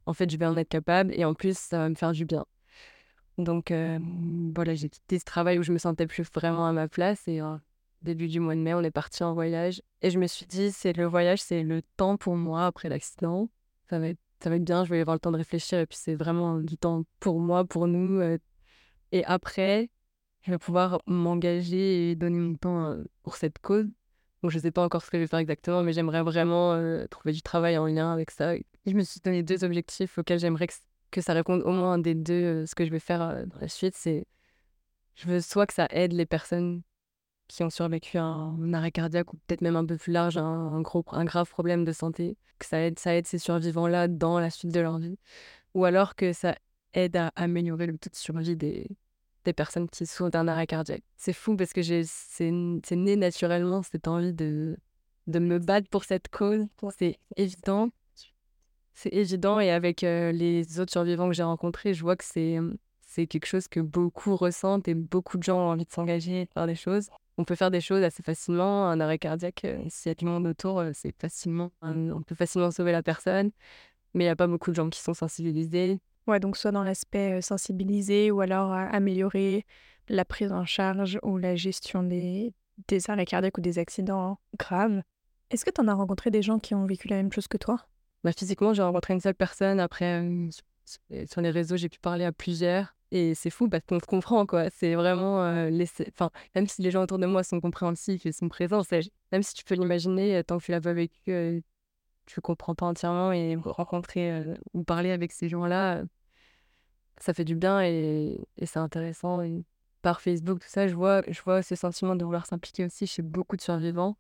en 0.09 0.13
fait, 0.13 0.29
je 0.29 0.37
vais 0.37 0.47
en 0.47 0.57
être 0.57 0.69
capable. 0.69 1.13
Et 1.13 1.23
en 1.23 1.35
plus, 1.35 1.55
ça 1.55 1.77
va 1.77 1.89
me 1.89 1.93
faire 1.93 2.11
du 2.13 2.25
bien. 2.25 2.45
Donc 3.37 3.71
euh, 3.71 3.99
voilà, 4.55 4.73
j'ai 4.75 4.89
quitté 4.89 5.19
ce 5.19 5.23
travail 5.23 5.59
où 5.59 5.63
je 5.63 5.71
me 5.71 5.77
sentais 5.77 6.07
plus 6.07 6.25
vraiment 6.33 6.67
à 6.67 6.73
ma 6.73 6.89
place 6.89 7.25
et 7.27 7.39
euh, 7.39 7.55
début 8.01 8.27
du 8.27 8.41
mois 8.41 8.55
de 8.55 8.59
mai, 8.59 8.73
on 8.73 8.81
est 8.81 8.91
parti 8.91 9.23
en 9.23 9.33
voyage 9.33 9.81
et 10.01 10.09
je 10.09 10.19
me 10.19 10.27
suis 10.27 10.45
dit 10.45 10.71
c'est 10.71 10.91
le 10.91 11.05
voyage, 11.05 11.41
c'est 11.41 11.63
le 11.63 11.81
temps 11.95 12.17
pour 12.17 12.35
moi 12.35 12.65
après 12.65 12.89
l'accident. 12.89 13.49
Ça 13.89 13.97
va 13.97 14.09
être 14.09 14.19
ça 14.41 14.49
va 14.49 14.57
être 14.57 14.63
bien, 14.63 14.83
je 14.83 14.89
vais 14.89 14.99
avoir 14.99 15.15
le 15.15 15.19
temps 15.19 15.31
de 15.31 15.37
réfléchir 15.37 15.79
et 15.79 15.85
puis 15.85 15.97
c'est 15.97 16.15
vraiment 16.15 16.57
du 16.57 16.77
temps 16.77 17.03
pour 17.21 17.39
moi, 17.39 17.63
pour 17.63 17.87
nous 17.87 18.19
euh. 18.19 18.37
et 19.13 19.23
après 19.23 19.89
je 20.41 20.51
vais 20.51 20.57
pouvoir 20.57 21.01
m'engager 21.05 22.11
et 22.11 22.15
donner 22.15 22.39
mon 22.39 22.55
temps 22.55 22.97
pour 23.23 23.37
cette 23.37 23.59
cause. 23.59 23.87
Donc 24.41 24.51
je 24.51 24.59
sais 24.59 24.71
pas 24.71 24.83
encore 24.83 25.01
ce 25.01 25.11
que 25.11 25.17
je 25.17 25.23
vais 25.23 25.27
faire 25.27 25.39
exactement, 25.39 25.81
mais 25.83 25.93
j'aimerais 25.93 26.23
vraiment 26.23 26.77
trouver 27.09 27.31
du 27.31 27.41
travail 27.41 27.77
en 27.77 27.87
lien 27.87 28.11
avec 28.11 28.31
ça. 28.31 28.53
Je 28.89 28.95
me 28.95 29.03
suis 29.03 29.19
donné 29.19 29.43
deux 29.43 29.63
objectifs 29.63 30.17
auxquels 30.17 30.39
j'aimerais 30.39 30.67
que 31.11 31.21
ça 31.21 31.33
réponde 31.33 31.61
au 31.63 31.71
moins 31.71 31.97
des 31.99 32.15
deux. 32.15 32.33
Euh, 32.33 32.65
ce 32.65 32.75
que 32.75 32.85
je 32.85 32.91
vais 32.91 32.99
faire 32.99 33.21
euh, 33.21 33.45
dans 33.45 33.59
la 33.59 33.67
suite, 33.67 33.95
c'est 33.95 34.25
je 35.15 35.27
veux 35.27 35.41
soit 35.41 35.67
que 35.67 35.73
ça 35.73 35.87
aide 35.91 36.13
les 36.13 36.25
personnes 36.25 36.81
qui 37.47 37.63
ont 37.63 37.69
survécu 37.69 38.17
à 38.17 38.23
un, 38.23 38.73
arrêt 38.73 38.91
cardiaque 38.91 39.33
ou 39.33 39.37
peut-être 39.47 39.61
même 39.61 39.75
un 39.75 39.85
peu 39.85 39.97
plus 39.97 40.13
large, 40.13 40.37
un, 40.37 40.81
gros, 40.81 41.03
un 41.11 41.25
grave 41.25 41.49
problème 41.49 41.83
de 41.83 41.91
santé, 41.91 42.37
que 42.57 42.65
ça 42.65 42.79
aide, 42.79 42.99
ça 42.99 43.15
aide 43.15 43.27
ces 43.27 43.39
survivants-là 43.39 44.07
dans 44.07 44.39
la 44.39 44.49
suite 44.49 44.71
de 44.71 44.79
leur 44.79 44.99
vie, 44.99 45.17
ou 45.73 45.83
alors 45.83 46.15
que 46.15 46.31
ça 46.31 46.55
aide 46.93 47.17
à 47.17 47.31
améliorer 47.35 47.87
le 47.87 47.97
taux 47.97 48.09
de 48.09 48.15
survie 48.15 48.55
des, 48.55 48.87
des 49.45 49.53
personnes 49.53 49.89
qui 49.89 50.05
souffrent 50.05 50.29
d'un 50.29 50.47
arrêt 50.47 50.67
cardiaque. 50.67 51.03
C'est 51.17 51.33
fou 51.33 51.57
parce 51.57 51.73
que 51.73 51.81
c'est 51.81 52.51
né 52.51 53.15
naturellement 53.15 53.81
cette 53.83 54.07
envie 54.07 54.33
de, 54.33 54.77
de 55.27 55.39
me 55.39 55.59
battre 55.59 55.89
pour 55.89 56.03
cette 56.03 56.29
cause. 56.29 56.65
C'est 56.97 57.17
évident. 57.35 57.89
C'est 59.01 59.13
évident 59.13 59.61
et 59.61 59.71
avec 59.71 60.01
les 60.01 60.79
autres 60.81 60.91
survivants 60.91 61.29
que 61.29 61.33
j'ai 61.33 61.43
rencontrés, 61.43 61.93
je 61.93 62.01
vois 62.01 62.17
que 62.17 62.25
c'est 62.25 62.57
c'est 62.99 63.27
quelque 63.27 63.45
chose 63.45 63.69
que 63.69 63.79
beaucoup 63.79 64.35
ressentent 64.35 64.89
et 64.89 64.93
beaucoup 64.93 65.37
de 65.37 65.43
gens 65.43 65.57
ont 65.57 65.71
envie 65.71 65.85
de 65.85 65.89
s'engager, 65.89 66.49
faire 66.53 66.67
des 66.67 66.75
choses. 66.75 67.09
On 67.37 67.45
peut 67.45 67.55
faire 67.55 67.71
des 67.71 67.79
choses 67.79 68.03
assez 68.03 68.21
facilement. 68.23 68.89
Un 68.89 68.99
arrêt 68.99 69.17
cardiaque, 69.17 69.65
s'il 69.87 70.09
y 70.09 70.11
a 70.11 70.15
du 70.15 70.25
monde 70.25 70.45
autour, 70.47 70.83
c'est 70.93 71.15
facilement, 71.17 71.71
on 71.81 72.21
peut 72.23 72.35
facilement 72.35 72.71
sauver 72.71 72.91
la 72.91 73.01
personne. 73.01 73.51
Mais 74.13 74.25
il 74.25 74.27
n'y 74.27 74.31
a 74.31 74.35
pas 74.35 74.47
beaucoup 74.47 74.71
de 74.71 74.75
gens 74.75 74.89
qui 74.89 74.99
sont 74.99 75.13
sensibilisés. 75.13 76.01
Ouais, 76.27 76.41
donc 76.41 76.57
soit 76.57 76.73
dans 76.73 76.83
l'aspect 76.83 77.41
sensibilisé 77.41 78.31
ou 78.31 78.41
alors 78.41 78.73
améliorer 78.73 79.65
la 80.09 80.25
prise 80.25 80.51
en 80.51 80.65
charge 80.65 81.19
ou 81.23 81.37
la 81.37 81.55
gestion 81.55 82.03
des, 82.03 82.53
des 82.89 83.09
arrêts 83.09 83.25
cardiaques 83.25 83.57
ou 83.59 83.61
des 83.61 83.79
accidents 83.79 84.39
graves. 84.57 85.01
Est-ce 85.51 85.63
que 85.63 85.71
tu 85.71 85.79
en 85.79 85.87
as 85.87 85.93
rencontré 85.93 86.31
des 86.31 86.41
gens 86.41 86.59
qui 86.59 86.75
ont 86.75 86.85
vécu 86.85 87.07
la 87.07 87.15
même 87.15 87.31
chose 87.31 87.47
que 87.47 87.55
toi? 87.55 87.85
Bah, 88.23 88.31
physiquement, 88.31 88.73
j'ai 88.73 88.81
rencontré 88.81 89.13
une 89.13 89.19
seule 89.19 89.35
personne. 89.35 89.79
Après, 89.79 90.23
sur 90.85 91.41
les 91.41 91.49
réseaux, 91.49 91.77
j'ai 91.77 91.89
pu 91.89 91.99
parler 91.99 92.25
à 92.25 92.31
plusieurs. 92.31 92.95
Et 93.11 93.33
c'est 93.33 93.49
fou 93.49 93.67
parce 93.69 93.83
qu'on 93.85 93.99
se 93.99 94.05
comprend, 94.05 94.45
quoi. 94.45 94.69
C'est 94.69 94.95
vraiment. 94.95 95.37
Enfin, 95.39 96.29
même 96.55 96.67
si 96.67 96.81
les 96.81 96.91
gens 96.91 97.03
autour 97.03 97.17
de 97.17 97.25
moi 97.25 97.43
sont 97.43 97.59
compréhensifs 97.59 98.25
et 98.25 98.31
sont 98.31 98.49
présents, 98.49 98.81
même 99.31 99.43
si 99.43 99.53
tu 99.55 99.63
peux 99.63 99.75
l'imaginer, 99.75 100.43
tant 100.43 100.59
que 100.59 100.65
tu 100.65 100.71
l'as 100.71 100.81
pas 100.81 100.93
vécu, 100.93 101.63
tu 102.27 102.41
comprends 102.41 102.75
pas 102.75 102.85
entièrement. 102.85 103.31
Et 103.31 103.55
rencontrer 103.55 104.43
ou 104.73 104.83
parler 104.83 105.11
avec 105.11 105.31
ces 105.31 105.49
gens-là, 105.49 106.03
ça 107.19 107.33
fait 107.33 107.45
du 107.45 107.55
bien 107.55 107.81
et, 107.81 108.47
et 108.57 108.65
c'est 108.65 108.79
intéressant. 108.79 109.41
Et 109.41 109.63
par 110.01 110.21
Facebook, 110.21 110.59
tout 110.59 110.69
ça, 110.69 110.87
je 110.87 110.95
vois, 110.95 111.23
je 111.27 111.41
vois 111.41 111.61
ce 111.63 111.75
sentiment 111.75 112.15
de 112.15 112.23
vouloir 112.23 112.45
s'impliquer 112.45 112.85
aussi 112.85 113.07
chez 113.07 113.21
beaucoup 113.21 113.55
de 113.55 113.61
survivants. 113.61 114.17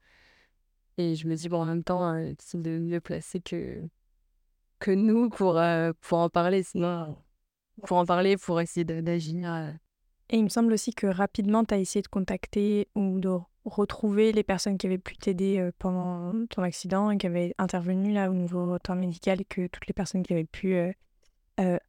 Et 0.99 1.15
je 1.15 1.29
me 1.29 1.35
dis, 1.35 1.47
bon, 1.47 1.61
en 1.61 1.65
même 1.65 1.83
temps, 1.83 2.13
euh, 2.13 2.33
c'est 2.39 2.61
de 2.61 2.77
mieux 2.77 2.99
placer 2.99 3.39
que, 3.39 3.81
que 4.79 4.91
nous 4.91 5.29
pour, 5.29 5.57
euh, 5.57 5.93
pour 6.01 6.17
en 6.17 6.27
parler. 6.29 6.61
Sinon, 6.61 7.15
pour 7.87 7.95
en 7.95 8.05
parler, 8.05 8.35
pour 8.35 8.59
essayer 8.59 8.83
d'agir. 8.83 9.49
Euh, 9.49 9.71
Et 10.29 10.35
il 10.35 10.43
me 10.43 10.49
semble 10.49 10.73
aussi 10.73 10.93
que 10.93 11.07
rapidement, 11.07 11.63
tu 11.63 11.73
as 11.73 11.77
essayé 11.77 12.01
de 12.01 12.09
contacter 12.09 12.89
ou 12.95 13.21
de 13.21 13.29
retrouver 13.63 14.33
les 14.33 14.43
personnes 14.43 14.77
qui 14.77 14.87
avaient 14.87 14.97
pu 14.97 15.15
t'aider 15.15 15.69
pendant 15.79 16.33
ton 16.47 16.63
accident 16.63 17.11
et 17.11 17.17
qui 17.17 17.27
avaient 17.27 17.55
intervenu 17.57 18.11
là 18.11 18.29
au 18.29 18.33
niveau 18.33 18.77
temps 18.79 18.95
médical 18.95 19.39
et 19.39 19.45
que 19.45 19.67
toutes 19.67 19.87
les 19.87 19.93
personnes 19.93 20.23
qui 20.23 20.33
avaient 20.33 20.43
pu 20.43 20.75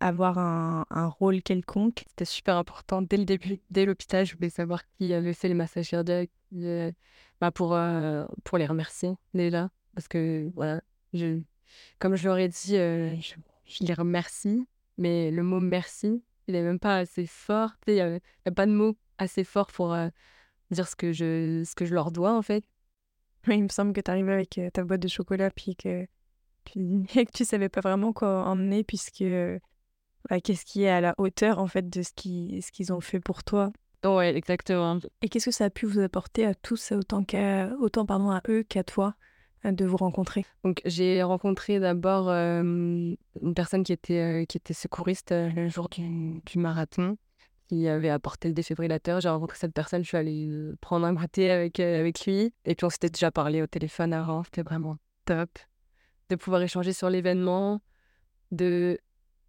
avoir 0.00 0.38
un, 0.38 0.85
un, 0.90 1.06
rôle 1.06 1.42
quelconque. 1.42 2.04
C'était 2.09 2.24
super 2.24 2.56
important 2.56 3.02
dès 3.02 3.16
le 3.16 3.24
début, 3.24 3.61
dès 3.70 3.85
l'hôpital, 3.85 4.26
je 4.26 4.35
voulais 4.35 4.50
savoir 4.50 4.83
qui 4.98 5.12
avait 5.12 5.33
fait 5.33 5.48
les 5.48 5.54
massages 5.54 5.90
cardiaques 5.90 6.30
bah 7.40 7.50
pour, 7.52 7.78
pour 8.44 8.59
les 8.59 8.66
remercier 8.66 9.12
déjà. 9.35 9.70
Parce 9.94 10.09
que 10.09 10.50
voilà, 10.54 10.80
je, 11.12 11.40
comme 11.98 12.16
je 12.16 12.26
leur 12.26 12.38
ai 12.38 12.48
dit, 12.48 12.76
je, 12.76 13.35
je, 13.64 13.85
les 13.85 13.94
remercie, 13.94 14.66
mais 14.98 15.30
le 15.30 15.42
mot 15.42 15.61
merci, 15.61 16.22
il 16.48 16.54
n'est 16.54 16.62
même 16.62 16.80
pas 16.80 16.98
assez 16.98 17.26
fort. 17.26 17.70
Il 17.87 17.94
n'y 17.94 18.00
a, 18.00 18.18
a, 18.46 18.50
pas 18.50 18.66
de 18.66 18.72
mot 18.72 18.96
assez 19.18 19.44
fort 19.44 19.68
pour 19.68 19.96
dire 20.70 20.88
ce 20.88 20.96
que, 20.96 21.12
je, 21.12 21.62
ce 21.64 21.74
que 21.74 21.85
je 21.85 21.94
leur 21.94 22.11
dois 22.11 22.37
en 22.37 22.42
fait. 22.42 22.64
il 23.48 23.62
me 23.62 23.68
semble 23.68 23.92
que 23.92 24.00
tu 24.00 24.11
arrives 24.11 24.28
avec 24.28 24.61
ta 24.72 24.85
boîte 24.85 25.00
de 25.00 25.09
chocolat 25.09 25.50
puis 25.50 25.76
que 25.76 26.06
tu, 27.09 27.25
que 27.25 27.33
tu 27.33 27.44
savais 27.44 27.68
pas 27.68 27.81
vraiment 27.81 28.12
quoi 28.12 28.44
emmener 28.44 28.85
puisque 28.85 29.25
bah, 30.29 30.40
qu'est-ce 30.40 30.64
qui 30.64 30.85
est 30.85 30.90
à 30.90 31.01
la 31.01 31.14
hauteur 31.18 31.59
en 31.59 31.66
fait 31.66 31.88
de 31.88 32.03
ce 32.03 32.12
qu'ils 32.14 32.62
ce 32.62 32.73
qu'ils 32.73 32.92
ont 32.92 33.01
fait 33.01 33.20
pour 33.20 33.44
toi. 33.44 33.73
Ouais, 34.05 34.35
exactement. 34.35 34.99
Et 35.23 35.29
qu'est-ce 35.29 35.46
que 35.46 35.51
ça 35.51 35.66
a 35.66 35.70
pu 35.70 35.87
vous 35.87 36.01
apporter 36.01 36.46
à 36.46 36.55
tous 36.55 36.92
autant 36.92 37.23
qu'à 37.23 37.70
autant 37.81 38.07
pardon 38.07 38.31
à 38.31 38.40
eux 38.49 38.62
qu'à 38.62 38.83
toi 38.83 39.14
de 39.64 39.85
vous 39.85 39.99
rencontrer? 39.99 40.46
Donc 40.64 40.81
j'ai 40.87 41.23
rencontré 41.23 41.81
d'abord 41.81 42.29
une 42.31 43.16
personne 43.55 43.85
qui 43.85 43.92
était 43.92 44.46
qui 44.49 44.57
était 44.57 44.75
secouriste 44.75 45.33
le 45.33 45.68
jour 45.68 45.88
du, 45.88 46.40
du 46.46 46.59
marathon 46.59 47.16
qui 47.70 47.87
avait 47.87 48.11
apporté 48.11 48.49
le 48.49 48.55
défibrillateur. 48.55 49.20
J'ai 49.20 49.29
rencontré 49.29 49.57
cette 49.57 49.73
personne, 49.73 50.03
je 50.03 50.09
suis 50.09 50.16
allée 50.16 50.51
prendre 50.81 51.07
un 51.07 51.12
goûter 51.12 51.53
avec, 51.53 51.79
avec 51.79 52.27
lui. 52.27 52.53
Et 52.64 52.75
puis 52.75 52.85
on 52.85 52.90
s'était 52.90 53.11
déjà 53.11 53.31
parlé 53.31 53.62
au 53.62 53.68
téléphone 53.68 54.12
avant, 54.12 54.42
c'était 54.42 54.62
vraiment 54.62 54.96
top 55.25 55.51
de 56.31 56.37
pouvoir 56.37 56.62
échanger 56.62 56.93
sur 56.93 57.11
l'événement, 57.11 57.81
de, 58.53 58.99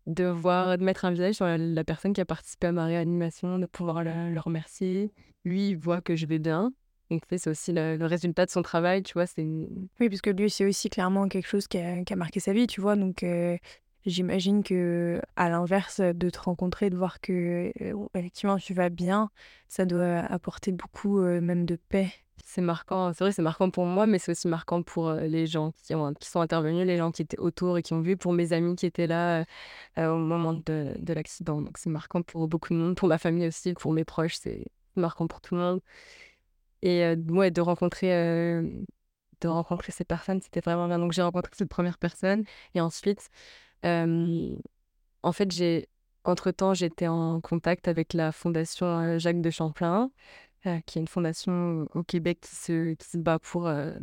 de 0.08 0.26
voir, 0.26 0.78
de 0.78 0.84
mettre 0.84 1.06
un 1.06 1.12
visage 1.12 1.36
sur 1.36 1.46
la, 1.46 1.84
personne 1.84 2.14
qui 2.14 2.22
a 2.22 2.26
participé 2.26 2.68
à 2.68 2.72
ma 2.72 2.86
réanimation, 2.86 3.60
de 3.60 3.66
pouvoir 3.66 4.04
le, 4.04 4.40
remercier. 4.40 5.14
Lui, 5.46 5.70
il 5.70 5.78
voit 5.78 6.02
que 6.02 6.16
je 6.16 6.26
vais 6.26 6.40
bien. 6.40 6.74
Donc, 7.10 7.24
c'est 7.30 7.50
aussi 7.50 7.72
le, 7.72 7.98
résultat 8.06 8.46
de 8.46 8.52
son 8.52 8.62
travail, 8.62 9.04
tu 9.04 9.14
vois. 9.14 9.28
C'est 9.28 9.44
Oui, 9.44 10.10
parce 10.10 10.22
que 10.22 10.30
lui, 10.30 10.50
c'est 10.50 10.66
aussi 10.66 10.90
clairement 10.90 11.28
quelque 11.28 11.48
chose 11.48 11.68
qui 11.68 11.78
a, 11.78 12.04
qui 12.04 12.14
a, 12.14 12.16
marqué 12.16 12.40
sa 12.40 12.54
vie, 12.54 12.68
tu 12.68 12.82
vois. 12.82 12.96
Donc, 12.96 13.24
euh, 13.24 13.58
j'imagine 14.06 14.64
que, 14.64 15.22
à 15.36 15.50
l'inverse, 15.50 16.02
de 16.02 16.30
te 16.30 16.40
rencontrer, 16.40 16.90
de 16.90 16.98
voir 16.98 17.22
que, 17.22 17.72
euh, 17.82 18.08
effectivement, 18.16 18.58
tu 18.58 18.74
vas 18.74 18.90
bien, 18.90 19.30
ça 19.68 19.86
doit 19.86 20.20
apporter 20.20 20.72
beaucoup, 20.72 21.20
euh, 21.20 21.42
même 21.42 21.66
de 21.66 21.76
paix 21.76 22.12
c'est 22.44 22.62
marquant. 22.62 23.14
C'est 23.14 23.24
vrai, 23.24 23.32
c'est 23.32 23.42
marquant 23.44 23.70
pour 23.70 23.86
moi, 23.86 24.08
mais 24.08 24.20
c'est 24.20 24.32
aussi 24.32 24.48
marquant 24.48 24.82
pour 24.84 25.14
les 25.14 25.48
gens 25.48 25.72
qui, 25.84 25.96
ont, 25.96 26.14
qui 26.14 26.28
sont 26.28 26.42
intervenus, 26.42 26.86
les 26.86 26.98
gens 26.98 27.12
qui 27.12 27.22
étaient 27.22 27.40
autour 27.40 27.78
et 27.78 27.84
qui 27.84 27.94
ont 27.94 28.02
vu, 28.02 28.18
pour 28.18 28.34
mes 28.34 28.52
amis 28.52 28.76
qui 28.76 28.86
étaient 28.86 29.08
là 29.08 29.46
au 29.98 30.18
moment 30.18 30.54
de, 30.54 30.94
de 30.98 31.14
l'accident. 31.14 31.62
Donc 31.62 31.78
c'est 31.78 31.90
marquant 31.90 32.22
pour 32.24 32.48
beaucoup 32.50 32.74
de 32.74 32.80
monde, 32.80 32.96
pour 32.98 33.08
ma 33.08 33.18
famille 33.20 33.48
aussi, 33.48 33.74
pour 33.74 33.94
mes 33.94 34.04
proches, 34.04 34.36
c'est 34.36 34.66
marquant 34.96 35.28
pour 35.28 35.40
tout 35.40 35.56
le 35.56 35.62
monde. 35.62 35.82
Et 36.82 37.16
ouais, 37.30 37.52
de 37.52 37.62
rencontrer, 37.62 38.10
de 39.42 39.48
rencontrer 39.48 39.92
ces 39.92 40.06
personnes, 40.06 40.42
c'était 40.42 40.62
vraiment 40.62 40.88
bien. 40.88 41.00
Donc 41.00 41.12
j'ai 41.12 41.22
rencontré 41.22 41.52
cette 41.56 41.70
première 41.70 41.98
personne 41.98 42.44
et 42.76 42.82
ensuite, 42.82 43.30
en 43.84 45.32
fait, 45.32 45.52
j'ai 45.52 45.88
entre-temps, 46.24 46.74
j'étais 46.74 47.08
en 47.08 47.42
contact 47.42 47.88
avec 47.88 48.14
la 48.14 48.32
fondation 48.32 49.18
Jacques 49.18 49.42
de 49.42 49.50
Champlain 49.50 50.12
euh, 50.68 50.80
qui 50.86 51.00
est 51.00 51.02
une 51.02 51.08
fondation 51.08 51.88
au 51.96 52.04
Québec 52.04 52.42
qui 52.42 52.56
se, 52.56 52.94
qui 52.94 53.08
se 53.10 53.18
bat 53.18 53.40
pour, 53.40 53.66
euh, 53.66 53.94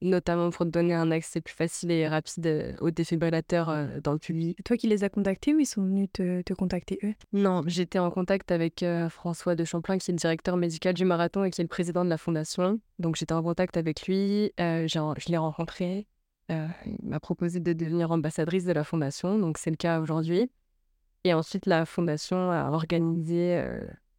notamment 0.00 0.50
pour 0.50 0.66
donner 0.66 0.92
un 0.92 1.12
accès 1.12 1.40
plus 1.40 1.54
facile 1.54 1.92
et 1.92 2.08
rapide 2.08 2.46
euh, 2.48 2.72
aux 2.80 2.90
défibrillateurs 2.90 3.72
dans 4.02 4.14
le 4.14 4.18
public. 4.18 4.58
Toi 4.64 4.76
qui 4.76 4.88
les 4.88 5.04
as 5.04 5.08
contactés 5.08 5.54
ou 5.54 5.60
ils 5.60 5.66
sont 5.66 5.84
venus 5.84 6.08
te, 6.12 6.42
te 6.42 6.52
contacter 6.52 6.98
eux? 7.04 7.14
Non, 7.32 7.62
j'étais 7.66 8.00
en 8.00 8.10
contact 8.10 8.50
avec 8.50 8.84
François 9.08 9.54
de 9.54 9.64
Champlain, 9.64 9.98
qui 9.98 10.10
est 10.10 10.14
le 10.14 10.18
directeur 10.18 10.56
médical 10.56 10.94
du 10.94 11.04
marathon 11.04 11.44
et 11.44 11.50
qui 11.52 11.60
est 11.60 11.64
le 11.64 11.68
président 11.68 12.04
de 12.04 12.10
la 12.10 12.18
fondation. 12.18 12.80
Donc 12.98 13.14
j'étais 13.14 13.34
en 13.34 13.44
contact 13.44 13.76
avec 13.76 14.08
lui, 14.08 14.52
je 14.58 15.30
l'ai 15.30 15.36
rencontré. 15.36 16.08
Il 16.50 17.08
m'a 17.08 17.20
proposé 17.20 17.60
de 17.60 17.72
devenir 17.72 18.10
ambassadrice 18.10 18.64
de 18.64 18.72
la 18.72 18.84
fondation, 18.84 19.38
donc 19.38 19.58
c'est 19.58 19.70
le 19.70 19.76
cas 19.76 20.00
aujourd'hui. 20.00 20.50
Et 21.24 21.34
ensuite, 21.34 21.66
la 21.66 21.86
fondation 21.86 22.50
a 22.50 22.70
organisé 22.70 23.62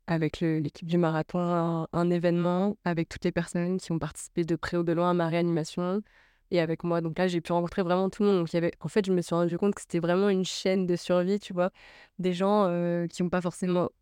avec 0.07 0.41
l'équipe 0.41 0.87
du 0.87 0.97
marathon 0.97 1.87
un, 1.91 2.09
événement 2.09 2.77
avec 2.85 3.09
toutes 3.09 3.25
les 3.25 3.31
personnes 3.31 3.79
qui 3.79 3.91
ont 3.91 3.99
participé 3.99 4.43
de 4.43 4.55
près 4.55 4.77
ou 4.77 4.83
de 4.83 4.93
loin 4.93 5.11
à 5.11 5.13
ma 5.13 5.27
réanimation 5.27 6.01
et 6.51 6.59
avec 6.59 6.83
moi. 6.83 7.01
Donc 7.01 7.17
là, 7.17 7.27
j'ai 7.27 7.41
pu 7.41 7.53
rencontrer 7.53 7.81
vraiment 7.81 8.09
tout 8.09 8.23
le 8.23 8.29
monde. 8.29 8.39
Donc, 8.39 8.53
avait... 8.53 8.73
En 8.81 8.87
fait, 8.89 9.05
je 9.05 9.13
me 9.13 9.21
suis 9.21 9.33
rendu 9.33 9.57
compte 9.57 9.73
que 9.73 9.81
c'était 9.81 9.99
vraiment 9.99 10.29
une 10.29 10.45
chaîne 10.45 10.85
de 10.85 10.95
survie, 10.95 11.39
tu 11.39 11.53
vois. 11.53 11.71
Des 12.19 12.33
gens 12.33 12.65
euh, 12.67 13.07
qui 13.07 13.23
ne 13.23 13.29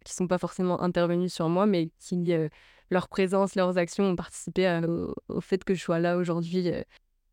sont 0.05 0.27
pas 0.27 0.37
forcément 0.39 0.81
intervenus 0.81 1.33
sur 1.33 1.47
moi, 1.47 1.65
mais 1.65 1.91
qui, 1.99 2.33
euh, 2.33 2.49
leur 2.89 3.07
présence, 3.07 3.55
leurs 3.55 3.77
actions 3.77 4.05
ont 4.05 4.15
participé 4.15 4.81
au, 5.29 5.41
fait 5.41 5.63
que 5.63 5.75
je 5.75 5.81
sois 5.81 5.99
là 5.99 6.17
aujourd'hui. 6.17 6.71
Euh, 6.71 6.81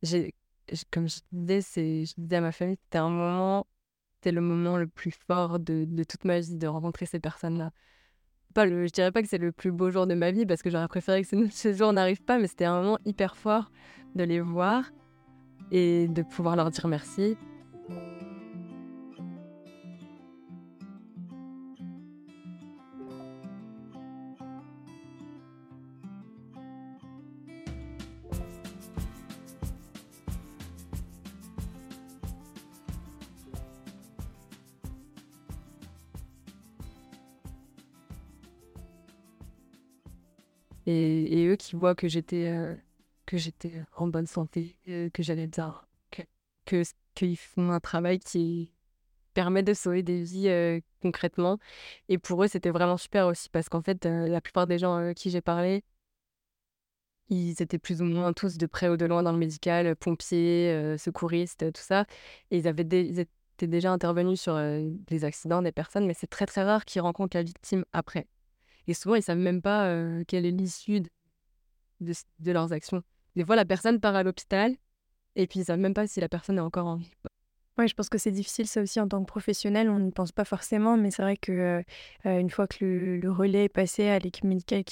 j'ai, 0.03 0.35
comme 0.91 1.09
je 1.09 1.21
disais, 1.33 2.05
je 2.05 2.15
disais 2.19 2.37
à 2.37 2.41
ma 2.41 2.53
famille, 2.53 2.77
c'était 2.85 2.99
un 2.99 3.11
moment, 3.11 3.67
c'était 4.17 4.33
le 4.33 4.41
moment 4.41 4.77
le 4.77 4.87
plus 4.87 5.13
fort 5.27 5.59
de, 5.59 5.87
toute 6.05 6.25
ma 6.25 6.41
vie, 6.41 6.57
de 6.57 6.67
rencontrer 6.67 7.07
ces 7.07 7.21
personnes-là 7.21 7.73
le, 8.65 8.87
je 8.87 8.93
dirais 8.93 9.13
pas 9.13 9.23
que 9.23 9.29
c'est 9.29 9.39
le 9.39 9.53
plus 9.53 9.71
beau 9.71 9.91
jour 9.91 10.07
de 10.07 10.15
ma 10.15 10.31
vie 10.31 10.47
parce 10.47 10.63
que 10.63 10.71
j'aurais 10.71 10.89
préféré 10.89 11.23
que 11.23 11.51
ce 11.51 11.73
jour 11.75 11.93
n'arrive 11.93 12.23
pas, 12.23 12.39
mais 12.39 12.47
c'était 12.47 12.65
un 12.65 12.81
moment 12.81 12.99
hyper 13.05 13.37
fort 13.37 13.71
de 14.15 14.25
les 14.25 14.41
voir 14.41 14.85
et 15.71 16.09
de 16.09 16.23
pouvoir 16.23 16.57
leur 16.57 16.71
dire 16.71 16.89
merci. 16.89 17.37
Qui 41.77 41.81
voient 41.81 41.95
que 41.95 42.09
j'étais 42.09 42.49
euh, 42.49 42.75
que 43.27 43.37
j'étais 43.37 43.83
en 43.97 44.07
bonne 44.09 44.27
santé, 44.27 44.77
euh, 44.89 45.11
que 45.11 45.23
j'allais 45.23 45.47
bien, 45.47 45.75
que 46.65 46.83
qu'ils 47.15 47.37
font 47.37 47.71
un 47.71 47.81
travail 47.81 48.19
qui 48.19 48.73
permet 49.35 49.63
de 49.63 49.75
sauver 49.75 50.03
des 50.03 50.23
vies 50.23 50.49
euh, 50.49 50.81
concrètement. 51.03 51.59
Et 52.09 52.19
pour 52.19 52.43
eux, 52.45 52.49
c'était 52.49 52.71
vraiment 52.71 52.97
super 52.97 53.27
aussi 53.27 53.49
parce 53.51 53.69
qu'en 53.69 53.83
fait, 53.83 54.05
la 54.07 54.41
plupart 54.41 54.67
des 54.67 54.79
gens 54.79 54.95
à 54.97 55.15
qui 55.15 55.31
j'ai 55.31 55.41
parlé, 55.41 55.85
ils 57.29 57.61
étaient 57.63 57.79
plus 57.79 58.01
ou 58.03 58.05
moins 58.05 58.33
tous 58.33 58.57
de 58.57 58.67
près 58.67 58.89
ou 58.89 58.97
de 58.97 59.05
loin 59.05 59.23
dans 59.23 59.33
le 59.33 59.39
médical, 59.39 59.97
pompiers, 59.97 60.97
secouristes, 60.99 61.73
tout 61.73 61.83
ça. 61.83 62.07
Et 62.51 62.59
ils, 62.59 62.69
avaient 62.69 62.83
étaient 62.85 63.67
déjà 63.67 63.93
intervenus 63.93 64.41
sur 64.41 64.57
des 64.57 65.25
accidents 65.25 65.63
des 65.63 65.73
personnes, 65.73 66.07
mais 66.07 66.15
c'est 66.15 66.27
très 66.29 66.47
très 66.47 66.63
rare 66.63 66.85
qu'ils 66.85 67.03
rencontrent 67.03 67.37
la 67.37 67.43
victime 67.43 67.85
après. 67.93 68.27
Et 68.87 68.95
souvent, 68.95 69.17
ils 69.17 69.23
savent 69.23 69.39
même 69.39 69.63
pas 69.63 69.91
quelle 70.29 70.47
est 70.47 70.51
l'issue 70.53 71.03
de, 72.01 72.53
leurs 72.53 72.73
actions. 72.73 73.03
Des 73.35 73.45
fois, 73.45 73.57
la 73.57 73.65
personne 73.65 74.01
part 74.01 74.15
à 74.15 74.23
l'hôpital 74.23 74.75
et 75.35 75.47
puis 75.47 75.61
ils 75.61 75.65
savent 75.67 75.79
même 75.79 75.95
pas 75.95 76.07
si 76.07 76.21
la 76.21 76.29
personne 76.29 76.59
est 76.59 76.63
encore 76.63 76.87
en 76.87 76.97
vie. 76.97 77.11
Oui, 77.79 77.89
je 77.89 77.95
pense 77.95 78.09
que 78.09 78.17
c'est 78.17 78.31
difficile 78.31 78.67
ça 78.67 78.81
aussi 78.81 79.01
en 79.01 79.09
tant 79.09 79.21
que 79.21 79.27
professionnel, 79.27 79.91
on 79.91 79.99
n'y 79.99 80.11
pense 80.11 80.33
pas 80.33 80.47
forcément, 80.47 80.97
mais 80.97 81.11
c'est 81.11 81.21
vrai 81.21 81.37
que 81.37 81.85
une 82.25 82.49
fois 82.49 82.67
que 82.67 83.19
le, 83.23 83.31
relais 83.31 83.65
est 83.65 83.69
passé 83.69 84.09
à 84.09 84.19
l'équipe 84.19 84.45
médicale 84.45 84.85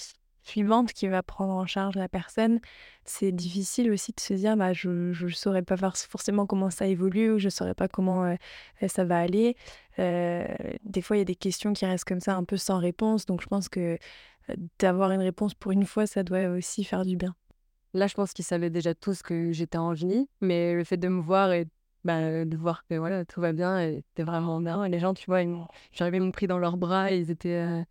suivante 0.44 0.92
qui 0.92 1.08
va 1.08 1.22
prendre 1.22 1.54
en 1.54 1.66
charge 1.66 1.94
la 1.96 2.08
personne, 2.08 2.60
c'est 3.04 3.32
difficile 3.32 3.90
aussi 3.90 4.12
de 4.12 4.20
se 4.20 4.34
dire 4.34 4.56
bah, 4.56 4.72
je 4.72 4.88
ne 5.24 5.30
saurais 5.30 5.62
pas 5.62 5.76
forcément 5.76 6.46
comment 6.46 6.70
ça 6.70 6.86
évolue 6.86 7.32
ou 7.32 7.38
je 7.38 7.46
ne 7.46 7.50
saurais 7.50 7.74
pas 7.74 7.88
comment 7.88 8.24
euh, 8.24 8.36
ça 8.86 9.04
va 9.04 9.18
aller. 9.18 9.56
Euh, 9.98 10.46
des 10.84 11.02
fois, 11.02 11.16
il 11.16 11.20
y 11.20 11.22
a 11.22 11.26
des 11.26 11.34
questions 11.34 11.72
qui 11.72 11.86
restent 11.86 12.04
comme 12.04 12.20
ça 12.20 12.36
un 12.36 12.44
peu 12.44 12.56
sans 12.56 12.78
réponse. 12.78 13.26
Donc, 13.26 13.40
je 13.40 13.46
pense 13.46 13.68
que 13.68 13.80
euh, 13.80 13.96
d'avoir 14.78 15.10
une 15.10 15.20
réponse 15.20 15.54
pour 15.54 15.72
une 15.72 15.86
fois, 15.86 16.06
ça 16.06 16.22
doit 16.22 16.48
aussi 16.48 16.84
faire 16.84 17.04
du 17.04 17.16
bien. 17.16 17.34
Là, 17.94 18.06
je 18.06 18.14
pense 18.14 18.32
qu'ils 18.32 18.44
savaient 18.44 18.70
déjà 18.70 18.94
tous 18.94 19.22
que 19.22 19.52
j'étais 19.52 19.78
en 19.78 19.92
vie, 19.92 20.28
mais 20.40 20.74
le 20.74 20.84
fait 20.84 20.96
de 20.96 21.08
me 21.08 21.20
voir 21.20 21.52
et 21.52 21.68
bah, 22.04 22.44
de 22.44 22.56
voir 22.56 22.84
que 22.86 22.94
voilà, 22.94 23.24
tout 23.24 23.40
va 23.40 23.52
bien, 23.52 23.92
c'était 23.96 24.24
vraiment 24.24 24.60
bien. 24.60 24.84
Et 24.84 24.88
les 24.88 24.98
gens, 24.98 25.14
tu 25.14 25.26
vois, 25.26 25.40
j'arrivais, 25.92 26.18
ils 26.18 26.22
m'ont 26.22 26.32
pris 26.32 26.46
dans 26.46 26.58
leurs 26.58 26.76
bras 26.76 27.12
et 27.12 27.18
ils 27.18 27.30
étaient 27.30 27.84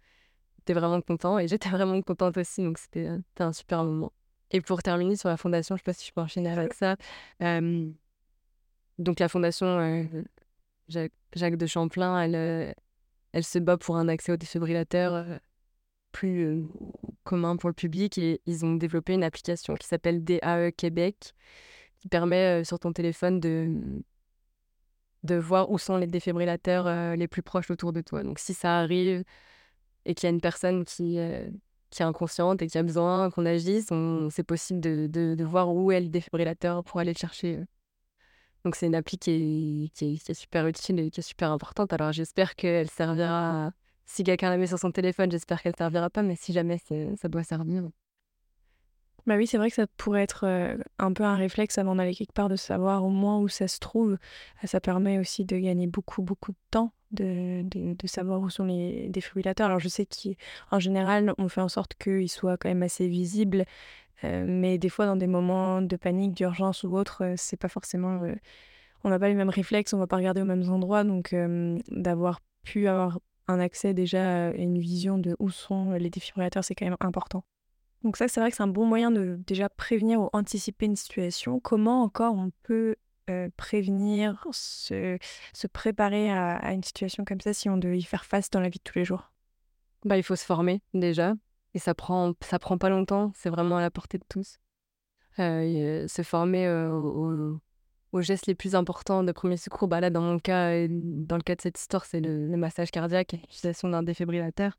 j'étais 0.59 0.73
vraiment 0.73 1.01
content 1.01 1.39
et 1.39 1.47
j'étais 1.47 1.69
vraiment 1.69 2.01
contente 2.01 2.37
aussi. 2.37 2.63
Donc, 2.63 2.77
c'était 2.77 3.09
un 3.39 3.53
super 3.53 3.83
moment. 3.83 4.11
Et 4.51 4.61
pour 4.61 4.83
terminer 4.83 5.15
sur 5.15 5.29
la 5.29 5.37
fondation, 5.37 5.75
je 5.75 5.81
ne 5.81 5.83
sais 5.83 5.91
pas 5.91 5.93
si 5.93 6.07
je 6.07 6.13
peux 6.13 6.21
enchaîner 6.21 6.51
avec 6.51 6.73
ça. 6.73 6.95
donc, 8.99 9.19
la 9.19 9.29
fondation 9.29 10.07
Jacques, 10.89 11.57
de 11.57 11.65
Champlain, 11.65 12.21
elle, 12.21 12.75
elle 13.31 13.43
se 13.43 13.57
bat 13.57 13.77
pour 13.77 13.97
un 13.97 14.07
accès 14.09 14.31
au 14.31 14.37
défibrillateur 14.37 15.39
plus 16.13 16.65
commun 17.25 17.57
pour 17.57 17.69
le 17.69 17.73
public 17.73 18.17
et 18.17 18.41
ils 18.45 18.65
ont 18.65 18.75
développé 18.75 19.13
une 19.13 19.23
application 19.23 19.75
qui 19.75 19.87
s'appelle 19.87 20.23
DAE 20.23 20.71
Québec 20.71 21.33
qui 21.99 22.07
permet 22.07 22.63
sur 22.63 22.79
ton 22.79 22.93
téléphone 22.93 23.39
de, 23.39 23.69
de 25.23 25.35
voir 25.35 25.69
où 25.71 25.77
sont 25.77 25.97
les 25.97 26.07
défibrillateurs 26.07 27.15
les 27.15 27.27
plus 27.27 27.41
proches 27.41 27.71
autour 27.71 27.93
de 27.93 28.01
toi. 28.01 28.23
Donc 28.23 28.39
si 28.39 28.53
ça 28.53 28.79
arrive 28.79 29.23
et 30.05 30.13
qu'il 30.15 30.27
y 30.27 30.31
a 30.31 30.35
une 30.35 30.41
personne 30.41 30.85
qui, 30.85 31.17
qui 31.93 32.01
est 32.01 32.05
inconsciente 32.05 32.61
et 32.61 32.67
qui 32.67 32.77
a 32.77 32.83
besoin 32.83 33.29
qu'on 33.29 33.45
agisse, 33.45 33.89
c'est 34.31 34.43
possible 34.43 34.79
de, 34.79 35.07
de, 35.07 35.43
voir 35.43 35.73
où 35.73 35.91
est 35.91 36.01
le 36.01 36.09
défibrillateur 36.09 36.83
pour 36.83 36.99
aller 36.99 37.13
le 37.13 37.17
chercher. 37.17 37.63
Donc 38.65 38.75
c'est 38.75 38.87
une 38.87 38.95
appli 38.95 39.17
qui 39.17 39.31
est, 39.31 39.89
qui, 39.93 40.21
est, 40.27 40.33
super 40.33 40.65
utile 40.67 40.99
et 40.99 41.11
qui 41.11 41.19
est 41.19 41.23
super 41.23 41.51
importante. 41.51 41.93
Alors 41.93 42.11
j'espère 42.11 42.55
qu'elle 42.55 42.89
servira, 42.89 43.71
si 44.05 44.23
quelqu'un 44.23 44.49
la 44.49 44.57
met 44.57 44.67
sur 44.67 44.79
son 44.79 44.91
téléphone, 44.91 45.31
j'espère 45.31 45.61
qu'elle 45.61 45.73
ne 45.73 45.77
servira 45.77 46.09
pas, 46.09 46.23
mais 46.23 46.35
si 46.35 46.53
jamais 46.53 46.79
ça 47.15 47.27
doit 47.27 47.43
servir. 47.43 47.83
Bah 49.25 49.35
oui, 49.37 49.47
c'est 49.47 49.57
vrai 49.57 49.69
que 49.69 49.75
ça 49.75 49.87
pourrait 49.87 50.23
être 50.23 50.45
un 50.99 51.13
peu 51.13 51.23
un 51.23 51.35
réflexe 51.35 51.77
avant 51.77 51.95
d'aller 51.95 52.13
quelque 52.13 52.33
part 52.33 52.49
de 52.49 52.57
savoir 52.57 53.05
au 53.05 53.09
moins 53.09 53.39
où 53.39 53.47
ça 53.47 53.69
se 53.69 53.79
trouve. 53.79 54.17
Ça 54.65 54.81
permet 54.81 55.17
aussi 55.17 55.45
de 55.45 55.57
gagner 55.57 55.87
beaucoup, 55.87 56.21
beaucoup 56.21 56.51
de 56.51 56.57
temps, 56.71 56.91
de, 57.11 57.95
savoir 58.05 58.41
où 58.41 58.49
sont 58.49 58.65
les 58.65 59.07
défibrillateurs. 59.09 59.67
Alors 59.67 59.79
je 59.79 59.87
sais 59.87 60.05
qu'en 60.05 60.79
général, 60.79 61.33
on 61.37 61.47
fait 61.47 61.61
en 61.61 61.69
sorte 61.69 61.93
qu'ils 61.95 62.29
soient 62.29 62.57
quand 62.57 62.67
même 62.67 62.83
assez 62.83 63.07
visibles, 63.07 63.63
mais 64.23 64.77
des 64.77 64.89
fois 64.89 65.05
dans 65.05 65.15
des 65.15 65.27
moments 65.27 65.81
de 65.81 65.95
panique, 65.95 66.33
d'urgence 66.33 66.83
ou 66.83 66.97
autre, 66.97 67.33
c'est 67.37 67.57
pas 67.57 67.69
forcément... 67.69 68.21
on 69.05 69.09
n'a 69.09 69.19
pas 69.19 69.29
les 69.29 69.35
mêmes 69.35 69.49
réflexes, 69.49 69.93
on 69.93 69.99
va 69.99 70.07
pas 70.07 70.17
regarder 70.17 70.41
aux 70.41 70.45
mêmes 70.45 70.69
endroits, 70.69 71.05
donc 71.05 71.33
d'avoir 71.87 72.41
pu 72.63 72.87
avoir 72.87 73.19
un 73.47 73.59
accès 73.59 73.93
déjà 73.93 74.51
et 74.51 74.61
une 74.61 74.79
vision 74.79 75.17
de 75.17 75.35
où 75.39 75.49
sont 75.49 75.91
les 75.91 76.09
défibrillateurs, 76.09 76.63
c'est 76.63 76.75
quand 76.75 76.85
même 76.85 76.97
important. 76.99 77.43
Donc 78.03 78.17
ça, 78.17 78.27
c'est 78.27 78.39
vrai 78.39 78.49
que 78.49 78.57
c'est 78.57 78.63
un 78.63 78.67
bon 78.67 78.85
moyen 78.85 79.11
de 79.11 79.39
déjà 79.47 79.69
prévenir 79.69 80.19
ou 80.21 80.29
anticiper 80.33 80.85
une 80.85 80.95
situation. 80.95 81.59
Comment 81.59 82.03
encore 82.03 82.35
on 82.35 82.51
peut 82.63 82.95
prévenir, 83.55 84.45
se, 84.51 85.17
se 85.53 85.67
préparer 85.67 86.31
à, 86.31 86.73
une 86.73 86.83
situation 86.83 87.23
comme 87.23 87.39
ça 87.39 87.53
si 87.53 87.69
on 87.69 87.77
devait 87.77 87.97
y 87.97 88.03
faire 88.03 88.25
face 88.25 88.49
dans 88.49 88.59
la 88.59 88.69
vie 88.69 88.79
de 88.79 88.83
tous 88.83 88.99
les 88.99 89.05
jours? 89.05 89.31
Bah, 90.03 90.17
Il 90.17 90.23
faut 90.23 90.35
se 90.35 90.45
former 90.45 90.81
déjà. 90.93 91.33
Et 91.73 91.79
ça 91.79 91.95
prend, 91.95 92.33
ça 92.41 92.59
prend 92.59 92.77
pas 92.77 92.89
longtemps. 92.89 93.31
C'est 93.35 93.49
vraiment 93.49 93.77
à 93.77 93.81
la 93.81 93.89
portée 93.89 94.17
de 94.17 94.25
tous. 94.27 94.59
se 95.37 96.21
former 96.23 96.67
gestes 98.21 98.47
les 98.47 98.55
plus 98.55 98.75
importants 98.75 99.23
de 99.23 99.31
premier 99.31 99.57
secours. 99.57 99.87
Bah 99.87 99.99
là, 99.99 100.09
dans 100.09 100.21
mon 100.21 100.39
cas, 100.39 100.87
dans 100.89 101.37
le 101.37 101.41
cas 101.43 101.55
de 101.55 101.61
cette 101.61 101.79
histoire, 101.79 102.05
c'est 102.05 102.21
le, 102.21 102.55
massage 102.57 102.91
cardiaque 102.91 103.33
l'utilisation 103.33 103.89
d'un 103.89 104.03
défibrillateur 104.03 104.77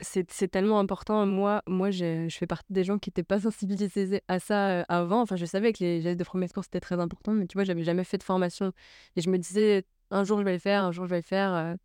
c'est 0.00 0.48
tellement 0.50 0.78
important. 0.78 1.26
Moi, 1.26 1.62
moi 1.66 1.90
je, 1.90 2.28
fais 2.30 2.46
partie 2.46 2.72
des 2.72 2.84
gens 2.84 2.98
qui 2.98 3.10
n'étaient 3.10 3.22
pas 3.22 3.40
sensibilisés 3.40 4.22
à 4.28 4.38
ça 4.38 4.82
avant. 4.82 5.22
Enfin, 5.22 5.36
je 5.36 5.46
savais 5.46 5.72
que 5.72 5.82
les 5.82 6.00
gestes 6.00 6.18
de 6.18 6.24
premier 6.24 6.48
secours, 6.48 6.64
c'était 6.64 6.80
très 6.80 7.00
important, 7.00 7.32
mais 7.32 7.46
tu 7.46 7.54
vois, 7.54 7.64
j'avais 7.64 7.84
jamais 7.84 8.04
fait 8.04 8.18
de 8.18 8.22
formation. 8.22 8.72
Et 9.16 9.20
je 9.20 9.30
me 9.30 9.38
disais, 9.38 9.84
un 10.10 10.24
jour, 10.24 10.38
je 10.38 10.44
vais 10.44 10.52
le 10.52 10.58
faire, 10.58 10.84
un 10.84 10.92
jour, 10.92 11.04
je 11.06 11.10
vais 11.10 11.16
le 11.16 11.22
faire. 11.22 11.76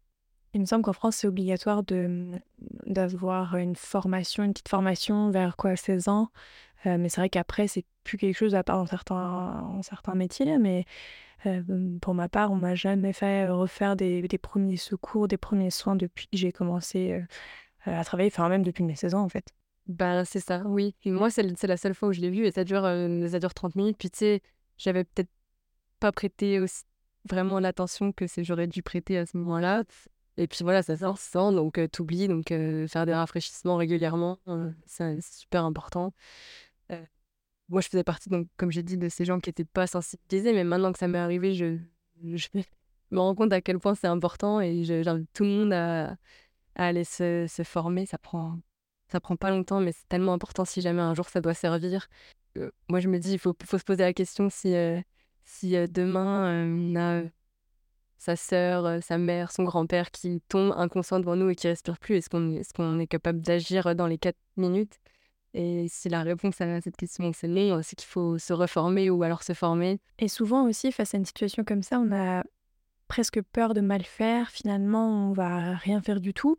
Il 0.54 0.62
me 0.62 0.66
semble 0.66 0.84
qu'en 0.84 0.94
France, 0.94 1.18
c'est 1.18 1.28
obligatoire 1.28 1.84
d'avoir 2.86 3.56
une 3.58 3.76
formation, 3.76 4.44
une 4.44 4.54
petite 4.54 4.70
formation 4.70 5.30
vers 5.30 5.56
quoi, 5.56 5.76
16 5.76 6.08
ans. 6.08 6.30
Mais 6.86 7.10
c'est 7.10 7.22
vrai 7.22 7.30
qu'après, 7.30 7.68
c'est 7.68 7.86
plus 8.04 8.18
quelque 8.18 8.36
chose 8.36 8.56
à 8.56 8.64
part 8.64 8.78
dans 8.78 8.86
certains, 8.86 9.80
certains 9.84 10.16
métiers. 10.16 10.58
Mais 10.58 10.86
pour 12.02 12.14
ma 12.14 12.30
part, 12.30 12.52
on 12.52 12.56
m'a 12.56 12.76
jamais 12.76 13.14
fait 13.14 13.48
refaire 13.48 13.96
des, 13.96 14.22
des, 14.22 14.38
premiers 14.38 14.78
secours, 14.78 15.28
des 15.28 15.38
premiers 15.38 15.72
soins 15.72 15.96
depuis 15.96 16.28
que 16.28 16.38
j'ai 16.38 16.52
commencé 16.52 17.22
à 17.86 18.04
travailler, 18.04 18.30
enfin 18.32 18.50
même 18.50 18.64
depuis 18.64 18.84
mes 18.84 18.96
16 18.96 19.16
ans 19.16 19.24
en 19.24 19.30
fait. 19.30 19.54
Bah 19.88 20.24
c'est 20.26 20.40
ça, 20.40 20.62
oui. 20.66 20.96
Et 21.04 21.12
moi 21.12 21.30
c'est 21.30 21.44
la 21.64 21.78
seule 21.78 21.96
fois 21.96 22.10
où 22.10 22.14
je 22.14 22.22
l'ai 22.22 22.30
vu 22.30 22.46
et 22.46 22.52
ça 22.52 22.64
dure, 22.64 22.84
ça 22.84 23.40
dure 23.40 23.54
30 23.54 23.76
minutes. 23.76 23.98
Puis 23.98 24.12
tu 24.12 24.20
sais, 24.20 24.42
j'avais 24.78 25.04
peut-être 25.04 25.32
pas 26.00 26.12
prêté 26.12 26.60
aussi 26.60 26.84
vraiment 27.28 27.60
l'attention 27.60 28.12
que 28.12 28.26
j'aurais 28.38 28.68
dû 28.68 28.84
prêter 28.84 29.18
à 29.18 29.26
ce 29.26 29.38
moment-là. 29.38 29.84
Et 30.38 30.48
puis 30.48 30.60
voilà, 30.64 30.84
ça 30.84 30.96
sort 30.96 31.18
sans, 31.18 31.52
donc 31.52 31.80
t'oublies. 31.92 32.28
Donc 32.28 32.50
faire 32.50 33.06
des 33.06 33.14
rafraîchissements 33.14 33.78
régulièrement, 33.78 34.38
c'est 34.86 35.22
super 35.22 35.66
important. 35.66 36.14
Moi, 37.70 37.82
je 37.82 37.88
faisais 37.88 38.04
partie, 38.04 38.30
donc, 38.30 38.48
comme 38.58 38.72
j'ai 38.72 38.84
dit, 38.84 38.98
de 38.98 39.10
ces 39.10 39.26
gens 39.26 39.40
qui 39.40 39.50
n'étaient 39.50 39.66
pas 39.66 39.88
sensibilisés, 39.88 40.54
mais 40.54 40.64
maintenant 40.64 40.92
que 40.92 41.00
ça 41.00 41.08
m'est 41.08 41.20
arrivé, 41.20 41.54
je, 41.54 41.78
je 42.24 42.48
me 43.12 43.20
rends 43.20 43.36
compte 43.36 43.54
à 43.54 43.62
quel 43.62 43.80
point 43.80 43.96
c'est 43.96 44.08
important 44.08 44.60
et 44.60 44.84
j'invite 44.84 45.30
tout 45.34 45.44
le 45.44 45.50
monde 45.50 45.74
à, 45.74 46.18
aller 46.76 47.04
se, 47.04 47.46
se, 47.48 47.64
former. 47.64 48.06
Ça 48.06 48.18
prend, 48.18 48.60
ça 49.08 49.20
prend 49.20 49.36
pas 49.36 49.52
longtemps, 49.52 49.80
mais 49.82 49.92
c'est 49.92 50.08
tellement 50.10 50.34
important 50.34 50.66
si 50.66 50.82
jamais 50.82 51.02
un 51.02 51.14
jour 51.14 51.30
ça 51.30 51.42
doit 51.42 51.54
servir. 51.54 52.08
Euh, 52.58 52.72
moi, 52.90 53.00
je 53.00 53.08
me 53.08 53.20
dis, 53.20 53.34
il 53.34 53.40
faut, 53.40 53.56
faut, 53.64 53.78
se 53.78 53.84
poser 53.84 54.04
la 54.04 54.14
question 54.14 54.50
si, 54.50 54.74
euh, 54.74 55.00
si 55.44 55.76
euh, 55.76 55.88
demain 55.88 56.66
on 56.66 56.96
a 56.96 57.24
sa 58.18 58.36
sœur, 58.36 59.02
sa 59.04 59.18
mère, 59.18 59.52
son 59.52 59.64
grand-père 59.64 60.12
qui 60.12 60.42
tombe 60.50 60.74
inconscient 60.76 61.20
devant 61.20 61.36
nous 61.36 61.50
et 61.50 61.56
qui 61.56 61.68
respire 61.68 61.98
plus, 62.00 62.16
est-ce 62.16 62.30
qu'on 62.30 62.52
est, 62.52 62.74
qu'on 62.74 63.00
est 63.00 63.08
capable 63.08 63.42
d'agir 63.42 63.96
dans 63.96 64.08
les 64.08 64.18
4 64.18 64.36
minutes? 64.58 65.00
Et 65.54 65.88
si 65.90 66.10
la 66.10 66.24
réponse 66.24 66.62
à 66.62 66.82
cette 66.82 66.98
question 66.98 67.32
c'est 67.34 67.48
non, 67.48 67.82
c'est 67.82 67.96
qu'il 67.96 68.08
faut 68.08 68.38
se 68.38 68.54
reformer 68.54 69.10
ou 69.10 69.24
alors 69.24 69.44
se 69.44 69.54
former. 69.54 70.00
Et 70.20 70.28
souvent 70.28 70.68
aussi, 70.68 70.92
face 70.92 71.14
à 71.14 71.18
une 71.18 71.26
situation 71.26 71.64
comme 71.64 71.84
ça, 71.84 72.00
on 72.00 72.12
a 72.12 72.44
presque 73.08 73.42
peur 73.42 73.74
de 73.74 73.82
mal 73.82 74.04
faire. 74.04 74.52
Finalement, 74.52 75.30
on 75.30 75.34
va 75.34 75.76
rien 75.76 76.02
faire 76.02 76.20
du 76.20 76.34
tout 76.34 76.58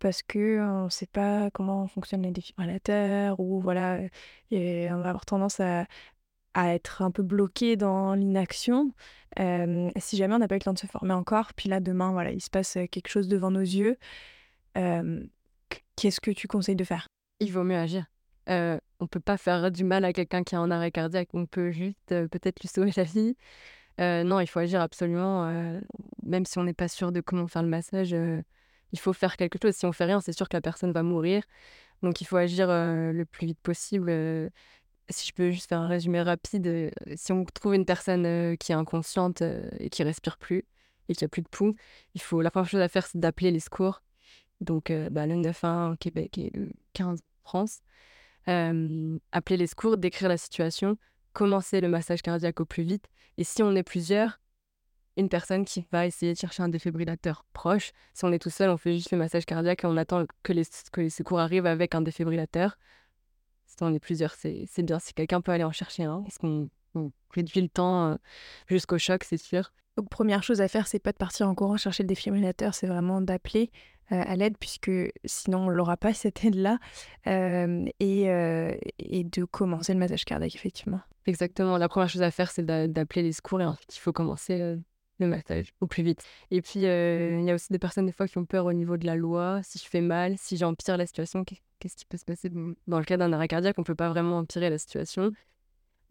parce 0.00 0.22
que 0.22 0.60
on 0.60 0.84
ne 0.84 0.90
sait 0.90 1.06
pas 1.06 1.50
comment 1.50 1.86
fonctionnent 1.86 2.22
les 2.22 2.32
défibrillateurs 2.32 3.38
ou 3.38 3.60
voilà, 3.60 4.00
et 4.50 4.88
on 4.90 4.96
va 4.96 5.10
avoir 5.10 5.24
tendance 5.24 5.60
à, 5.60 5.86
à 6.54 6.74
être 6.74 7.02
un 7.02 7.12
peu 7.12 7.22
bloqué 7.22 7.76
dans 7.76 8.14
l'inaction. 8.14 8.92
si 9.38 10.16
jamais 10.16 10.34
on 10.34 10.38
n'a 10.38 10.48
pas 10.48 10.56
eu 10.56 10.58
le 10.58 10.64
temps 10.64 10.72
de 10.72 10.78
se 10.78 10.88
former 10.88 11.14
encore, 11.14 11.54
puis 11.54 11.68
là 11.68 11.78
demain, 11.78 12.10
voilà, 12.10 12.32
il 12.32 12.40
se 12.42 12.50
passe 12.50 12.76
quelque 12.90 13.08
chose 13.08 13.28
devant 13.28 13.52
nos 13.52 13.60
yeux. 13.60 13.96
Qu'est-ce 14.74 16.20
que 16.20 16.32
tu 16.32 16.48
conseilles 16.48 16.74
de 16.74 16.84
faire? 16.84 17.06
Il 17.38 17.52
vaut 17.52 17.64
mieux 17.64 17.76
agir. 17.76 18.06
On 18.48 18.78
on 19.00 19.06
peut 19.08 19.20
pas 19.20 19.36
faire 19.36 19.72
du 19.72 19.82
mal 19.82 20.04
à 20.04 20.12
quelqu'un 20.12 20.44
qui 20.44 20.54
a 20.54 20.60
un 20.60 20.70
arrêt 20.70 20.92
cardiaque. 20.92 21.30
On 21.32 21.44
peut 21.46 21.72
juste 21.72 22.06
peut-être 22.08 22.60
lui 22.60 22.68
sauver 22.68 22.92
la 22.96 23.02
vie. 23.02 23.36
Euh, 24.00 24.24
non, 24.24 24.40
il 24.40 24.46
faut 24.46 24.58
agir 24.58 24.80
absolument, 24.80 25.46
euh, 25.46 25.80
même 26.22 26.46
si 26.46 26.58
on 26.58 26.64
n'est 26.64 26.72
pas 26.72 26.88
sûr 26.88 27.12
de 27.12 27.20
comment 27.20 27.46
faire 27.46 27.62
le 27.62 27.68
massage, 27.68 28.14
euh, 28.14 28.42
il 28.92 28.98
faut 28.98 29.12
faire 29.12 29.36
quelque 29.36 29.58
chose. 29.62 29.74
Si 29.74 29.86
on 29.86 29.92
fait 29.92 30.04
rien, 30.04 30.20
c'est 30.20 30.32
sûr 30.32 30.48
que 30.48 30.56
la 30.56 30.60
personne 30.62 30.92
va 30.92 31.02
mourir. 31.02 31.42
Donc 32.02 32.20
il 32.20 32.24
faut 32.26 32.36
agir 32.36 32.68
le 32.68 33.24
plus 33.24 33.46
vite 33.46 33.60
possible. 33.60 34.10
si 35.08 35.26
je 35.28 35.32
peux 35.34 35.50
juste 35.50 35.68
faire 35.68 35.80
un 35.80 35.88
résumé 35.88 36.22
rapide, 36.22 36.92
si 37.16 37.32
on 37.32 37.44
trouve 37.44 37.74
une 37.74 37.84
personne 37.84 38.56
qui 38.58 38.72
est 38.72 38.74
inconsciente 38.74 39.42
et 39.42 39.90
qui 39.90 40.02
respire 40.02 40.38
plus 40.38 40.64
et 41.08 41.14
qui 41.14 41.24
a 41.24 41.28
plus 41.28 41.42
de 41.42 41.48
pouls, 41.48 41.76
il 42.14 42.20
faut 42.22 42.40
la 42.40 42.50
première 42.50 42.68
chose 42.68 42.80
à 42.80 42.88
faire, 42.88 43.06
c'est 43.06 43.18
d'appeler 43.18 43.50
les 43.52 43.60
secours. 43.60 44.02
Donc 44.60 44.92
bah, 45.10 45.26
le 45.26 45.36
911 45.36 45.94
au 45.94 45.96
Québec 45.96 46.38
et 46.38 46.50
le 46.54 46.70
15 46.94 47.20
en 47.20 47.48
France. 47.48 47.82
Appeler 48.46 49.56
les 49.56 49.66
secours, 49.66 49.96
décrire 49.96 50.28
la 50.28 50.36
situation, 50.36 50.96
commencer 51.32 51.80
le 51.80 51.88
massage 51.88 52.22
cardiaque 52.22 52.60
au 52.60 52.64
plus 52.64 52.82
vite. 52.82 53.06
Et 53.38 53.44
si 53.44 53.62
on 53.62 53.74
est 53.74 53.82
plusieurs, 53.82 54.40
une 55.16 55.28
personne 55.28 55.64
qui 55.64 55.86
va 55.92 56.06
essayer 56.06 56.32
de 56.32 56.38
chercher 56.38 56.62
un 56.62 56.68
défibrillateur 56.68 57.44
proche. 57.52 57.92
Si 58.14 58.24
on 58.24 58.32
est 58.32 58.38
tout 58.38 58.50
seul, 58.50 58.70
on 58.70 58.76
fait 58.76 58.94
juste 58.94 59.10
le 59.10 59.18
massage 59.18 59.44
cardiaque 59.44 59.84
et 59.84 59.86
on 59.86 59.96
attend 59.96 60.24
que 60.42 60.52
les, 60.52 60.64
secours 60.64 61.38
arrivent 61.38 61.66
avec 61.66 61.94
un 61.94 62.00
défibrillateur. 62.00 62.78
Si 63.66 63.76
on 63.80 63.94
est 63.94 64.00
plusieurs, 64.00 64.34
c'est 64.34 64.82
bien. 64.82 64.98
Si 64.98 65.14
quelqu'un 65.14 65.40
peut 65.40 65.52
aller 65.52 65.64
en 65.64 65.72
chercher 65.72 66.04
un, 66.04 66.24
qu'on 66.40 66.68
réduit 67.30 67.60
le 67.60 67.68
temps 67.68 68.12
euh, 68.12 68.16
jusqu'au 68.66 68.98
choc, 68.98 69.24
c'est 69.24 69.36
sûr. 69.36 69.72
Donc, 69.96 70.08
première 70.08 70.42
chose 70.42 70.60
à 70.60 70.68
faire, 70.68 70.86
c'est 70.86 70.98
pas 70.98 71.12
de 71.12 71.16
partir 71.16 71.48
en 71.48 71.54
courant 71.54 71.76
chercher 71.76 72.02
le 72.02 72.08
défibrillateur, 72.08 72.74
c'est 72.74 72.86
vraiment 72.86 73.20
d'appeler 73.20 73.70
euh, 74.10 74.22
à 74.26 74.36
l'aide, 74.36 74.56
puisque 74.58 74.90
sinon 75.24 75.66
on 75.66 75.68
l'aura 75.68 75.96
pas 75.96 76.14
cette 76.14 76.44
aide-là, 76.44 76.78
euh, 77.26 77.84
et, 78.00 78.22
et 78.98 79.24
de 79.24 79.44
commencer 79.44 79.92
le 79.92 79.98
massage 79.98 80.24
cardiaque, 80.24 80.54
effectivement. 80.54 81.00
Exactement. 81.26 81.78
La 81.78 81.88
première 81.88 82.08
chose 82.08 82.22
à 82.22 82.30
faire, 82.30 82.50
c'est 82.50 82.64
d'appeler 82.64 83.22
les 83.22 83.32
secours 83.32 83.60
et 83.60 83.64
ensuite 83.64 83.94
il 83.94 84.00
faut 84.00 84.12
commencer 84.12 84.76
le 85.22 85.28
massage 85.28 85.72
au 85.80 85.86
plus 85.86 86.02
vite. 86.02 86.22
Et 86.50 86.62
puis, 86.62 86.86
euh, 86.86 87.38
il 87.40 87.44
y 87.44 87.50
a 87.50 87.54
aussi 87.54 87.72
des 87.72 87.78
personnes 87.78 88.06
des 88.06 88.12
fois 88.12 88.28
qui 88.28 88.38
ont 88.38 88.44
peur 88.44 88.66
au 88.66 88.72
niveau 88.72 88.96
de 88.96 89.06
la 89.06 89.16
loi. 89.16 89.60
Si 89.62 89.78
je 89.78 89.84
fais 89.84 90.00
mal, 90.00 90.36
si 90.38 90.56
j'empire 90.56 90.96
la 90.96 91.06
situation, 91.06 91.44
qu'est-ce 91.44 91.96
qui 91.96 92.04
peut 92.04 92.16
se 92.16 92.24
passer? 92.24 92.50
Dans 92.86 92.98
le 92.98 93.04
cas 93.04 93.16
d'un 93.16 93.32
arrêt 93.32 93.48
cardiaque, 93.48 93.78
on 93.78 93.82
ne 93.82 93.86
peut 93.86 93.94
pas 93.94 94.08
vraiment 94.08 94.38
empirer 94.38 94.70
la 94.70 94.78
situation. 94.78 95.32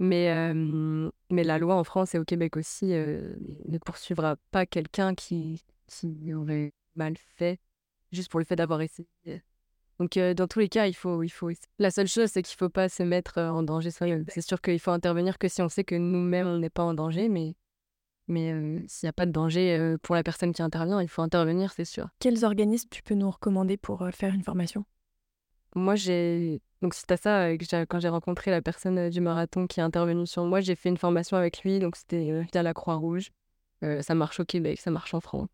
Mais, 0.01 0.31
euh, 0.31 1.11
mais 1.29 1.43
la 1.43 1.59
loi 1.59 1.75
en 1.75 1.83
France 1.83 2.15
et 2.15 2.17
au 2.17 2.25
Québec 2.25 2.57
aussi 2.57 2.87
ne 2.87 3.77
poursuivra 3.85 4.35
pas 4.49 4.65
quelqu'un 4.65 5.13
qui, 5.13 5.63
qui 5.85 6.33
aurait 6.33 6.73
mal 6.95 7.13
fait 7.17 7.59
juste 8.11 8.31
pour 8.31 8.39
le 8.39 8.45
fait 8.45 8.55
d'avoir 8.55 8.81
essayé 8.81 9.07
donc, 9.99 10.17
dans 10.17 10.47
tous 10.47 10.57
les 10.57 10.67
cas, 10.67 10.87
il 10.87 10.95
faut, 10.95 11.21
il 11.21 11.29
faut. 11.29 11.51
La 11.77 11.91
seule 11.91 12.07
chose, 12.07 12.31
c'est 12.31 12.41
qu'il 12.41 12.55
ne 12.55 12.65
faut 12.65 12.71
pas 12.71 12.89
se 12.89 13.03
mettre 13.03 13.37
en 13.37 13.61
danger 13.61 13.91
soi 13.91 14.07
C'est 14.29 14.41
sûr 14.41 14.59
qu'il 14.59 14.79
faut 14.79 14.89
intervenir 14.89 15.37
que 15.37 15.47
si 15.47 15.61
on 15.61 15.69
sait 15.69 15.83
que 15.83 15.93
nous-mêmes, 15.93 16.47
on 16.47 16.57
n'est 16.57 16.71
pas 16.71 16.81
en 16.81 16.95
danger, 16.95 17.29
mais, 17.29 17.53
Mais 18.27 18.51
s'il 18.87 19.05
n'y 19.05 19.09
a 19.09 19.13
pas 19.13 19.27
de 19.27 19.31
danger 19.31 19.95
pour 20.01 20.15
la 20.15 20.23
personne 20.23 20.53
qui 20.53 20.63
intervient, 20.63 21.03
il 21.03 21.07
faut 21.07 21.21
intervenir, 21.21 21.71
c'est 21.71 21.85
sûr. 21.85 22.07
Quels 22.17 22.43
organismes 22.45 22.89
tu 22.89 23.03
peux 23.03 23.13
nous 23.13 23.29
recommander 23.29 23.77
pour 23.77 24.09
faire 24.11 24.33
une 24.33 24.43
formation? 24.43 24.85
Moi, 25.76 25.95
j'ai. 25.95 26.61
Donc, 26.82 26.93
c'est 26.93 27.11
à 27.11 27.17
ça, 27.17 27.51
quand 27.51 27.99
j'ai 27.99 28.09
rencontré 28.09 28.51
la 28.51 28.61
personne 28.61 29.09
du 29.09 29.22
marathon 29.22 29.67
qui 29.67 29.80
est 29.80 29.84
intervenue 29.84 30.26
sur 30.26 30.43
moi, 30.45 30.61
j'ai 30.61 30.76
fait 30.76 30.89
une 30.89 30.97
formation 30.97 31.38
avec 31.38 31.63
lui. 31.63 31.80
Donc, 31.80 31.95
c'était 31.95 32.41
via 32.51 32.63
la 32.63 32.74
Croix-Rouge. 32.74 33.32
ça 34.01 34.15
marche 34.15 34.39
au 34.39 34.45
Québec, 34.45 34.80
ça 34.80 34.89
marche 34.91 35.13
en 35.13 35.22
France. 35.22 35.49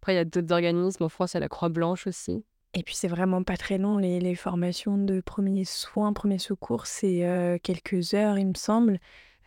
Après, 0.00 0.12
il 0.12 0.16
y 0.16 0.20
a 0.20 0.24
d'autres 0.24 0.52
organismes. 0.52 1.04
En 1.04 1.08
France, 1.08 1.32
il 1.32 1.36
y 1.36 1.38
a 1.38 1.40
la 1.40 1.48
Croix-Blanche 1.48 2.06
aussi. 2.06 2.44
Et 2.74 2.82
puis, 2.82 2.94
c'est 2.94 3.08
vraiment 3.08 3.42
pas 3.42 3.56
très 3.56 3.78
long. 3.78 3.96
Les, 3.96 4.20
les 4.20 4.34
formations 4.34 4.98
de 4.98 5.20
premiers 5.20 5.64
soins, 5.64 6.12
premiers 6.12 6.38
secours, 6.38 6.86
c'est 6.86 7.58
quelques 7.62 8.12
heures, 8.12 8.38
il 8.38 8.48
me 8.48 8.54
semble. 8.54 9.00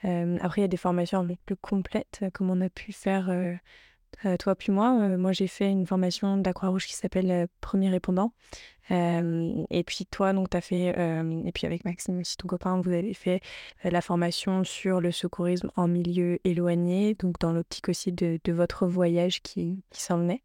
après, 0.03 0.61
il 0.61 0.63
y 0.63 0.65
a 0.65 0.67
des 0.67 0.77
formations 0.77 1.19
un 1.19 1.27
peu 1.27 1.35
plus 1.45 1.57
complètes, 1.57 2.23
comme 2.33 2.49
on 2.49 2.59
a 2.61 2.69
pu 2.69 2.91
faire 2.91 3.29
toi 4.39 4.55
puis 4.55 4.71
moi. 4.71 5.17
moi, 5.17 5.31
j'ai 5.31 5.47
fait 5.47 5.69
une 5.69 5.85
formation 5.85 6.37
de 6.37 6.43
la 6.43 6.53
Croix-Rouge 6.53 6.87
qui 6.87 6.93
s'appelle 6.93 7.47
Premier 7.61 7.89
répondant. 7.89 8.33
et 8.89 9.83
puis, 9.85 10.05
toi, 10.05 10.33
donc, 10.33 10.49
tu 10.49 10.57
as 10.57 10.61
fait, 10.61 10.87
et 10.87 11.51
puis 11.53 11.65
avec 11.65 11.85
Maxime 11.85 12.19
aussi, 12.19 12.37
ton 12.37 12.47
copain, 12.47 12.81
vous 12.81 12.91
avez 12.91 13.13
fait 13.13 13.41
la 13.83 14.01
formation 14.01 14.63
sur 14.63 14.99
le 15.01 15.11
secourisme 15.11 15.71
en 15.75 15.87
milieu 15.87 16.39
éloigné, 16.43 17.15
donc 17.15 17.39
dans 17.39 17.53
l'optique 17.53 17.89
aussi 17.89 18.11
de, 18.11 18.39
de, 18.43 18.51
votre 18.51 18.87
voyage 18.87 19.41
qui, 19.41 19.83
qui 19.89 20.01
s'en 20.01 20.17
venait. 20.17 20.43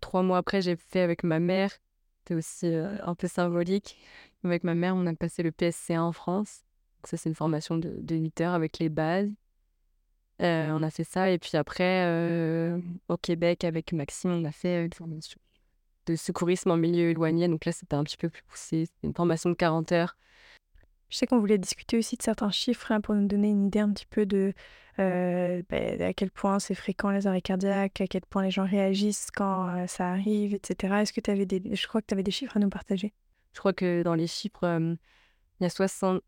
trois 0.00 0.22
mois 0.22 0.38
après, 0.38 0.62
j'ai 0.62 0.76
fait 0.76 1.00
avec 1.00 1.22
ma 1.24 1.40
mère. 1.40 1.70
C'était 2.20 2.34
aussi 2.34 2.66
un 2.66 3.14
peu 3.14 3.28
symbolique. 3.28 3.98
Avec 4.44 4.64
ma 4.64 4.74
mère, 4.74 4.94
on 4.94 5.06
a 5.06 5.14
passé 5.14 5.42
le 5.42 5.50
PSC1 5.50 6.00
en 6.00 6.12
France. 6.12 6.64
ça, 7.04 7.16
c'est 7.16 7.28
une 7.28 7.34
formation 7.34 7.76
de, 7.76 7.94
de 7.98 8.16
8 8.16 8.40
heures 8.42 8.54
avec 8.54 8.78
les 8.78 8.88
bases. 8.88 9.30
Euh, 10.42 10.68
on 10.70 10.82
a 10.82 10.90
fait 10.90 11.04
ça. 11.04 11.30
Et 11.30 11.38
puis 11.38 11.56
après, 11.56 12.04
euh, 12.06 12.78
au 13.08 13.16
Québec, 13.16 13.64
avec 13.64 13.92
Maxime, 13.92 14.30
on 14.30 14.44
a 14.44 14.52
fait 14.52 14.84
une 14.84 14.92
formation 14.92 15.38
de 16.06 16.16
secourisme 16.16 16.70
en 16.70 16.76
milieu 16.76 17.10
éloigné. 17.10 17.48
Donc 17.48 17.64
là, 17.64 17.72
c'était 17.72 17.94
un 17.94 18.04
petit 18.04 18.16
peu 18.16 18.28
plus 18.28 18.42
poussé. 18.42 18.86
C'était 18.86 19.06
une 19.06 19.14
formation 19.14 19.50
de 19.50 19.54
40 19.54 19.92
heures. 19.92 20.16
Je 21.08 21.18
sais 21.18 21.26
qu'on 21.26 21.38
voulait 21.38 21.58
discuter 21.58 21.96
aussi 21.96 22.16
de 22.16 22.22
certains 22.22 22.50
chiffres 22.50 22.90
hein, 22.90 23.00
pour 23.00 23.14
nous 23.14 23.26
donner 23.26 23.48
une 23.48 23.66
idée 23.66 23.78
un 23.78 23.92
petit 23.92 24.06
peu 24.06 24.26
de 24.26 24.52
euh, 24.98 25.62
bah, 25.70 26.06
à 26.06 26.12
quel 26.12 26.30
point 26.30 26.58
c'est 26.58 26.74
fréquent 26.74 27.10
les 27.10 27.26
arrêts 27.26 27.42
cardiaques, 27.42 28.00
à 28.00 28.06
quel 28.06 28.22
point 28.22 28.42
les 28.42 28.50
gens 28.50 28.66
réagissent 28.66 29.30
quand 29.30 29.86
ça 29.86 30.10
arrive, 30.10 30.54
etc. 30.54 31.02
Est-ce 31.02 31.12
que 31.12 31.20
tu 31.20 31.30
avais 31.30 31.46
des... 31.46 31.62
Je 31.74 31.86
crois 31.86 32.00
que 32.00 32.06
tu 32.06 32.14
avais 32.14 32.22
des 32.24 32.32
chiffres 32.32 32.56
à 32.56 32.60
nous 32.60 32.70
partager? 32.70 33.12
Je 33.52 33.60
crois 33.60 33.72
que 33.72 34.02
dans 34.02 34.14
les 34.14 34.26
chiffres, 34.26 34.64
il 35.60 35.62
y 35.62 35.66
a 35.66 35.70
60... 35.70 36.22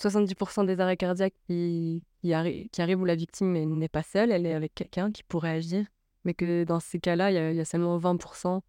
70% 0.00 0.66
des 0.66 0.80
arrêts 0.80 0.96
cardiaques 0.96 1.34
qui, 1.46 2.02
qui, 2.20 2.32
arrivent 2.32 3.00
où 3.00 3.04
la 3.04 3.14
victime 3.14 3.52
n'est 3.52 3.88
pas 3.88 4.02
seule, 4.02 4.32
elle 4.32 4.46
est 4.46 4.54
avec 4.54 4.74
quelqu'un 4.74 5.12
qui 5.12 5.22
pourrait 5.22 5.50
agir. 5.50 5.86
Mais 6.24 6.34
que 6.34 6.64
dans 6.64 6.80
ces 6.80 6.98
cas-là, 7.00 7.30
il 7.30 7.56
y, 7.56 7.60
a 7.60 7.64
seulement 7.64 7.98
20% 7.98 8.60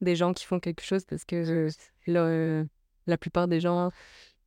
des 0.00 0.16
gens 0.16 0.32
qui 0.32 0.44
font 0.44 0.60
quelque 0.60 0.82
chose 0.82 1.04
parce 1.04 1.24
que 1.24 1.68
la 2.06 3.18
plupart 3.18 3.48
des 3.48 3.60
gens, 3.60 3.90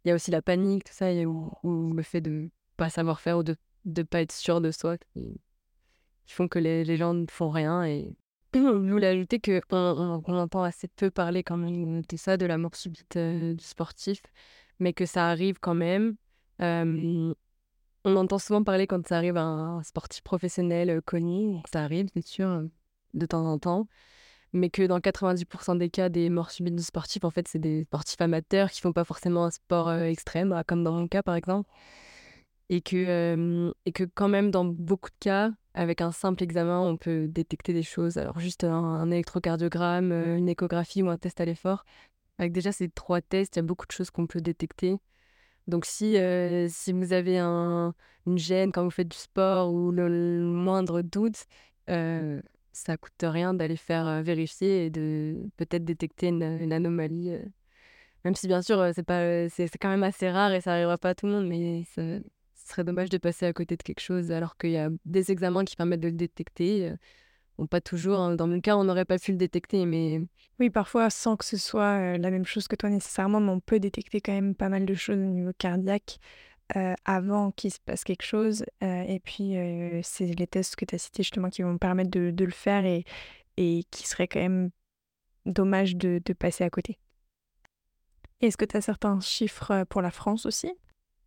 il 0.04 0.10
y 0.10 0.12
a 0.12 0.16
aussi 0.16 0.32
la 0.32 0.42
panique, 0.42 0.86
tout 0.86 0.94
ça, 0.94 1.12
ou, 1.12 1.94
le 1.94 2.04
fait 2.04 2.22
de 2.22 2.30
ne 2.30 2.48
pas 2.78 2.90
savoir 2.90 3.20
faire 3.20 3.38
ou 3.38 3.44
de 3.44 3.56
ne 3.86 4.04
pas 4.04 4.22
être 4.22 4.32
sûr 4.32 4.62
de 4.62 4.72
soi 4.72 4.98
qui, 4.98 5.40
font 6.26 6.48
que 6.48 6.60
les, 6.60 6.98
gens 6.98 7.14
ne 7.14 7.26
font 7.30 7.50
rien. 7.50 7.84
Et 7.84 8.16
je 8.54 8.60
voulais 8.60 9.08
ajouter 9.08 9.40
qu'on 9.40 9.62
on, 9.72 10.38
entend 10.38 10.64
assez 10.64 10.88
peu 10.88 11.12
parler 11.12 11.44
quand 11.44 11.58
même 11.58 12.02
de 12.02 12.18
ça, 12.18 12.38
de 12.38 12.46
la 12.46 12.58
mort 12.58 12.76
subite 12.76 13.18
euh, 13.18 13.54
du 13.54 13.64
sportif, 13.64 14.22
mais 14.80 14.94
que 14.94 15.06
ça 15.06 15.28
arrive 15.28 15.60
quand 15.60 15.76
même 15.76 16.16
on 16.60 17.36
entend 18.06 18.38
souvent 18.38 18.64
parler 18.64 18.88
quand 18.88 19.08
ça 19.08 19.18
arrive 19.18 19.38
à 19.38 19.44
un 19.44 19.84
sportif 19.84 20.24
professionnel 20.24 21.02
connu, 21.06 21.62
ça 21.72 21.84
arrive, 21.84 22.08
c'est 22.14 22.26
sûr, 22.26 22.64
de 23.14 23.26
temps 23.26 23.46
en 23.46 23.58
temps, 23.60 23.88
mais 24.52 24.70
que 24.70 24.84
dans 24.84 25.00
90% 25.00 25.76
des 25.76 25.90
cas 25.90 26.10
des 26.10 26.30
morts 26.30 26.52
subites 26.52 26.76
de 26.76 26.82
sportifs, 26.82 27.24
en 27.24 27.30
fait, 27.32 27.48
c'est 27.48 27.60
des 27.60 27.84
sportifs 27.84 28.22
amateurs 28.22 28.72
qui 28.72 28.82
font 28.82 28.94
pas 28.94 29.04
forcément 29.04 29.46
un 29.46 29.52
sport 29.52 29.92
extrême, 29.94 30.50
bah, 30.50 30.64
comme 30.64 30.84
dans 30.84 30.94
mon 30.94 31.08
cas 31.08 31.24
par 31.24 31.36
exemple, 31.36 31.70
et 32.70 32.82
que, 32.82 33.72
et 33.86 33.92
que 33.92 34.04
quand 34.04 34.30
même 34.30 34.52
dans 34.52 34.66
beaucoup 34.66 35.10
de 35.10 35.16
cas, 35.20 35.52
avec 35.76 36.02
un 36.02 36.12
simple 36.12 36.44
examen, 36.44 36.80
on 36.82 36.98
peut 36.98 37.28
détecter 37.28 37.74
des 37.74 37.82
choses. 37.84 38.18
Alors 38.18 38.40
juste 38.40 38.64
un 38.64 39.10
électrocardiogramme, 39.10 40.12
une 40.12 40.48
échographie 40.50 41.02
ou 41.02 41.10
un 41.10 41.18
test 41.18 41.42
à 41.42 41.46
l'effort. 41.46 41.84
Avec 42.38 42.52
déjà 42.52 42.72
ces 42.72 42.90
trois 42.90 43.22
tests, 43.22 43.56
il 43.56 43.60
y 43.60 43.62
a 43.62 43.64
beaucoup 43.64 43.88
de 43.88 43.92
choses 43.92 44.12
qu'on 44.12 44.28
peut 44.28 44.42
détecter. 44.42 44.98
Donc 45.68 45.86
si, 45.86 46.18
si 46.70 46.92
vous 46.94 47.14
avez 47.14 47.38
un, 47.38 47.94
une 48.28 48.38
gêne 48.38 48.72
quand 48.72 48.84
vous 48.84 48.92
faites 48.92 49.08
du 49.08 49.18
sport 49.18 49.74
ou 49.74 49.92
le, 49.92 50.42
moindre 50.42 51.02
doute, 51.02 51.46
euh, 51.90 52.42
ça 52.72 52.98
coûte 52.98 53.14
rien 53.22 53.54
d'aller 53.54 53.78
faire 53.78 54.22
vérifier 54.24 54.86
et 54.86 54.90
de 54.90 55.38
peut-être 55.58 55.86
détecter 55.86 56.28
une, 56.28 56.74
anomalie. 56.74 57.38
Même 58.26 58.36
si 58.36 58.48
bien 58.48 58.62
sûr 58.62 58.92
c'est 58.96 59.04
pas 59.04 59.50
c'est 59.50 59.70
quand 59.80 59.90
même 59.90 60.04
assez 60.04 60.30
rare 60.30 60.54
et 60.54 60.62
ça 60.62 60.72
n'arrivera 60.72 60.98
pas 60.98 61.10
à 61.10 61.16
tout 61.16 61.28
le 61.28 61.34
monde, 61.34 61.48
mais 61.48 61.84
ce 61.96 62.22
serait 62.56 62.84
dommage 62.84 63.10
de 63.10 63.18
passer 63.18 63.46
à 63.46 63.54
côté 63.54 63.76
de 63.78 63.84
quelque 63.84 64.00
chose 64.00 64.32
alors 64.32 64.58
qu'il 64.58 64.72
y 64.72 64.78
a 64.78 64.90
des 65.06 65.32
examens 65.32 65.66
qui 65.66 65.76
permettent 65.76 66.02
de 66.02 66.08
le 66.08 66.14
détecter. 66.14 66.94
Bon, 67.58 67.68
pas 67.68 67.82
toujours. 67.82 68.20
Hein. 68.20 68.36
Dans 68.36 68.48
mon 68.48 68.60
cas, 68.62 68.76
on 68.76 68.84
n'aurait 68.84 69.06
pas 69.06 69.20
pu 69.20 69.32
le 69.32 69.38
détecter, 69.38 69.86
mais... 69.86 70.22
Oui, 70.60 70.70
parfois, 70.70 71.10
sans 71.10 71.36
que 71.38 71.46
ce 71.46 71.58
soit 71.58 72.18
la 72.18 72.32
même 72.32 72.46
chose 72.46 72.68
que 72.68 72.76
toi 72.76 72.90
nécessairement, 72.90 73.40
mais 73.40 73.52
on 73.52 73.60
peut 73.60 73.80
détecter 73.80 74.22
quand 74.22 74.34
même 74.34 74.56
pas 74.56 74.70
mal 74.70 74.86
de 74.86 74.94
choses 74.94 75.18
au 75.18 75.20
niveau 75.20 75.52
cardiaque 75.58 76.20
avant 77.06 77.52
qu'il 77.52 77.72
se 77.72 77.80
passe 77.80 78.04
quelque 78.04 78.24
chose. 78.24 78.64
et 78.82 79.20
puis, 79.24 79.56
c'est 80.04 80.26
les 80.26 80.48
tests 80.48 80.76
que 80.76 80.86
tu 80.86 80.96
as 80.96 80.98
cités 80.98 81.22
justement 81.24 81.50
qui 81.50 81.62
vont 81.62 81.78
permettre 81.78 82.10
de, 82.10 82.32
de 82.32 82.46
le 82.46 82.52
faire 82.52 82.86
et, 82.86 83.04
et 83.58 83.84
qui 83.92 84.08
serait 84.08 84.28
quand 84.28 84.40
même 84.40 84.72
dommage 85.46 85.96
de, 85.96 86.22
de 86.24 86.34
passer 86.34 86.64
à 86.64 86.70
côté. 86.70 86.98
Est-ce 88.42 88.58
que 88.58 88.66
tu 88.66 88.76
as 88.78 88.82
certains 88.82 89.20
chiffres 89.20 89.86
pour 89.90 90.02
la 90.02 90.12
France 90.12 90.46
aussi? 90.46 90.72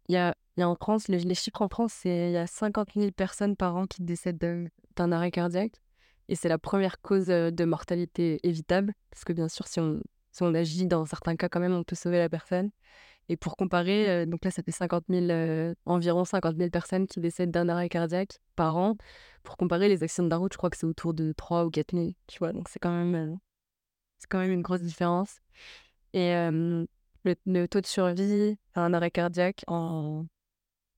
Il 0.09 0.15
y, 0.15 0.19
a, 0.19 0.35
il 0.57 0.61
y 0.61 0.63
a 0.63 0.69
en 0.69 0.77
France, 0.77 1.09
les, 1.09 1.19
les 1.19 1.35
chiffres 1.35 1.63
en 1.63 1.69
France, 1.69 1.93
c'est 1.93 2.31
il 2.31 2.33
y 2.33 2.37
a 2.37 2.47
50 2.47 2.91
000 2.95 3.11
personnes 3.11 3.57
par 3.57 3.77
an 3.77 3.87
qui 3.87 4.03
décèdent 4.03 4.71
d'un 4.97 5.13
arrêt 5.13 5.31
cardiaque. 5.31 5.81
Et 6.29 6.35
c'est 6.35 6.49
la 6.49 6.59
première 6.59 7.01
cause 7.01 7.27
de 7.27 7.65
mortalité 7.65 8.41
évitable, 8.43 8.95
parce 9.11 9.25
que 9.25 9.33
bien 9.33 9.49
sûr, 9.49 9.67
si 9.67 9.81
on, 9.81 10.01
si 10.33 10.43
on 10.43 10.55
agit 10.55 10.87
dans 10.87 11.07
certains 11.07 11.37
cas 11.37 11.49
quand 11.49 11.61
même, 11.61 11.75
on 11.75 11.85
peut 11.85 11.97
sauver 11.97 12.19
la 12.19 12.29
personne. 12.29 12.71
Et 13.29 13.37
pour 13.37 13.57
comparer, 13.57 14.27
donc 14.27 14.45
là, 14.45 14.51
ça 14.51 14.63
fait 14.63 14.71
50 14.71 15.05
000, 15.09 15.75
environ 15.85 16.25
50 16.25 16.57
000 16.57 16.71
personnes 16.71 17.07
qui 17.07 17.21
décèdent 17.21 17.51
d'un 17.51 17.69
arrêt 17.69 17.89
cardiaque 17.89 18.39
par 18.55 18.77
an. 18.77 18.97
Pour 19.43 19.57
comparer 19.57 19.89
les 19.89 20.03
accidents 20.03 20.25
de 20.25 20.31
la 20.31 20.37
route, 20.37 20.53
je 20.53 20.59
crois 20.59 20.71
que 20.71 20.77
c'est 20.77 20.87
autour 20.87 21.15
de 21.15 21.33
3 21.33 21.65
ou 21.65 21.71
4 21.71 21.93
000, 21.93 22.11
tu 22.29 22.39
vois. 22.39 22.53
Donc 22.53 22.69
c'est 22.69 22.79
quand 22.79 22.91
même, 22.91 23.39
c'est 24.19 24.29
quand 24.29 24.39
même 24.39 24.53
une 24.53 24.63
grosse 24.63 24.83
différence. 24.83 25.41
Et 26.13 26.33
le, 26.33 26.87
le, 27.47 27.67
taux 27.67 27.81
de 27.81 27.87
survie 27.87 28.57
à 28.75 28.83
un 28.83 28.95
arrêt 28.95 29.11
cardiaque 29.11 29.65
en, 29.67 30.27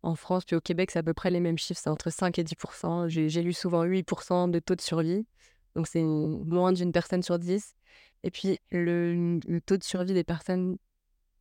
en 0.02 0.14
France, 0.14 0.44
puis 0.44 0.56
au 0.56 0.60
Québec, 0.60 0.90
c'est 0.90 0.98
à 0.98 1.02
peu 1.02 1.14
près 1.14 1.30
les 1.30 1.40
mêmes 1.40 1.58
chiffres, 1.58 1.80
c'est 1.82 1.90
entre 1.90 2.10
5 2.10 2.38
et 2.38 2.44
10% 2.44 3.08
J'ai 3.08 3.42
lu 3.42 3.52
souvent 3.52 3.84
8% 3.84 4.50
de 4.50 4.58
taux 4.58 4.74
de 4.74 4.80
survie, 4.80 5.26
donc 5.74 5.86
c'est 5.86 6.02
moins 6.02 6.72
d'une 6.72 6.92
personne 6.92 7.22
sur 7.22 7.38
10. 7.38 7.74
Et 8.24 8.30
puis 8.30 8.58
le, 8.70 9.40
taux 9.64 9.76
de 9.76 9.84
survie 9.84 10.14
des 10.14 10.24
personnes 10.24 10.76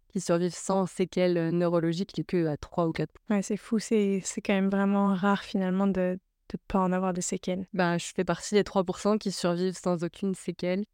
qui 0.10 0.22
survivent 0.22 0.54
sans 0.54 0.86
séquelles 0.86 1.50
neurologiques, 1.50 2.18
il 2.18 2.22
est 2.22 2.24
que 2.24 2.48
à 2.48 2.58
3 2.58 2.88
ou 2.88 2.92
4 2.92 3.10
Ouais, 3.30 3.42
c'est 3.42 3.58
fou, 3.58 3.80
c'est 3.80 4.22
quand 4.44 4.54
même 4.54 4.70
vraiment 4.70 5.14
rare 5.14 5.44
finalement 5.44 5.88
de 5.88 6.20
ne 6.54 6.58
pas 6.68 6.80
en 6.80 6.92
avoir 6.92 7.14
de 7.14 7.22
séquelles. 7.22 7.68
Bah, 7.74 7.98
je 7.98 8.06
fais 8.16 8.24
partie 8.24 8.56
des 8.56 8.64
3 8.64 8.84
qui 9.20 9.32
survivent 9.32 9.78
sans 9.78 10.04
aucune 10.04 10.34
séquelle. 10.34 10.86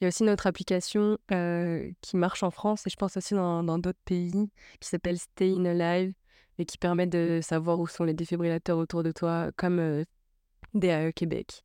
Il 0.00 0.04
y 0.04 0.06
a 0.06 0.08
aussi 0.08 0.22
notre 0.22 0.46
application 0.46 1.18
euh, 1.32 1.90
qui 2.02 2.16
marche 2.16 2.44
en 2.44 2.52
France 2.52 2.86
et 2.86 2.90
je 2.90 2.96
pense 2.96 3.16
aussi 3.16 3.34
dans 3.34 3.78
d'autres 3.78 3.98
pays 4.04 4.48
qui 4.78 4.88
s'appelle 4.88 5.18
Stay 5.18 5.54
in 5.56 5.64
Alive 5.64 6.14
et 6.58 6.64
qui 6.64 6.78
permettent 6.78 7.10
de 7.10 7.40
savoir 7.42 7.78
où 7.80 7.86
sont 7.86 8.04
les 8.04 8.14
défibrillateurs 8.14 8.78
autour 8.78 9.02
de 9.02 9.12
toi, 9.12 9.50
comme 9.56 9.78
euh, 9.78 10.04
DAE 10.74 11.12
Québec. 11.12 11.64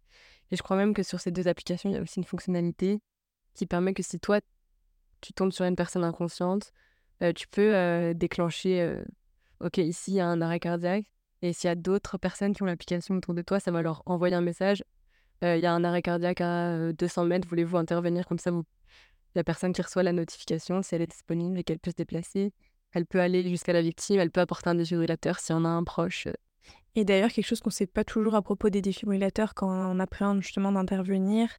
Et 0.52 0.56
je 0.56 0.64
crois 0.64 0.78
même 0.78 0.94
que 0.94 1.04
sur 1.04 1.20
ces 1.20 1.32
deux 1.32 1.48
applications, 1.48 1.90
il 1.90 1.94
y 1.94 1.98
a 1.98 2.02
aussi 2.02 2.20
une 2.20 2.26
fonctionnalité 2.26 3.00
qui 3.56 3.66
permet 3.66 3.94
que 3.94 4.04
si 4.04 4.20
toi, 4.20 4.40
tu 5.22 5.34
tombes 5.34 5.52
sur 5.52 5.66
une 5.66 5.76
personne 5.76 6.04
inconsciente, 6.04 6.72
euh, 7.24 7.34
tu 7.34 7.48
peux 7.48 7.76
euh, 7.76 8.14
déclencher, 8.14 8.96
OK, 9.60 9.78
ici, 9.80 10.12
il 10.12 10.16
y 10.16 10.20
a 10.20 10.28
un 10.28 10.42
arrêt 10.42 10.60
cardiaque. 10.60 11.06
Et 11.42 11.54
s'il 11.54 11.68
y 11.68 11.72
a 11.72 11.76
d'autres 11.76 12.18
personnes 12.18 12.54
qui 12.54 12.64
ont 12.64 12.66
l'application 12.66 13.16
autour 13.16 13.34
de 13.34 13.42
toi, 13.42 13.60
ça 13.60 13.72
va 13.72 13.82
leur 13.82 14.04
envoyer 14.06 14.36
un 14.36 14.42
message. 14.42 14.84
Il 15.42 15.60
y 15.60 15.66
a 15.66 15.74
un 15.74 15.84
arrêt 15.84 16.02
cardiaque 16.02 16.40
à 16.40 16.94
200 16.94 17.26
mètres, 17.26 17.48
voulez-vous 17.50 17.76
intervenir 17.76 18.26
Comme 18.26 18.40
ça, 18.40 18.52
la 19.36 19.44
personne 19.44 19.74
qui 19.74 19.82
reçoit 19.82 20.04
la 20.04 20.14
notification, 20.14 20.82
si 20.82 20.96
elle 20.96 21.02
est 21.02 21.12
disponible 21.12 21.58
et 21.58 21.64
qu'elle 21.64 21.80
peut 21.80 21.92
se 21.92 21.96
déplacer, 21.96 22.54
elle 22.94 23.06
peut 23.06 23.20
aller 23.20 23.48
jusqu'à 23.50 23.74
la 23.74 23.82
victime, 23.82 24.20
elle 24.20 24.32
peut 24.32 24.42
apporter 24.42 24.70
un 24.70 24.76
défibrillateur 24.76 25.40
si 25.40 25.52
on 25.54 25.66
a 25.66 25.70
un 25.70 25.84
proche. 25.84 26.28
Et 26.96 27.06
d'ailleurs, 27.06 27.32
quelque 27.32 27.48
chose 27.48 27.60
qu'on 27.60 27.70
ne 27.70 27.74
sait 27.74 27.88
pas 27.88 28.04
toujours 28.04 28.36
à 28.36 28.44
propos 28.44 28.70
des 28.70 28.82
défibrillateurs 28.82 29.56
quand 29.56 29.68
on 29.68 30.00
appréhende 30.00 30.44
justement 30.44 30.72
d'intervenir, 30.72 31.50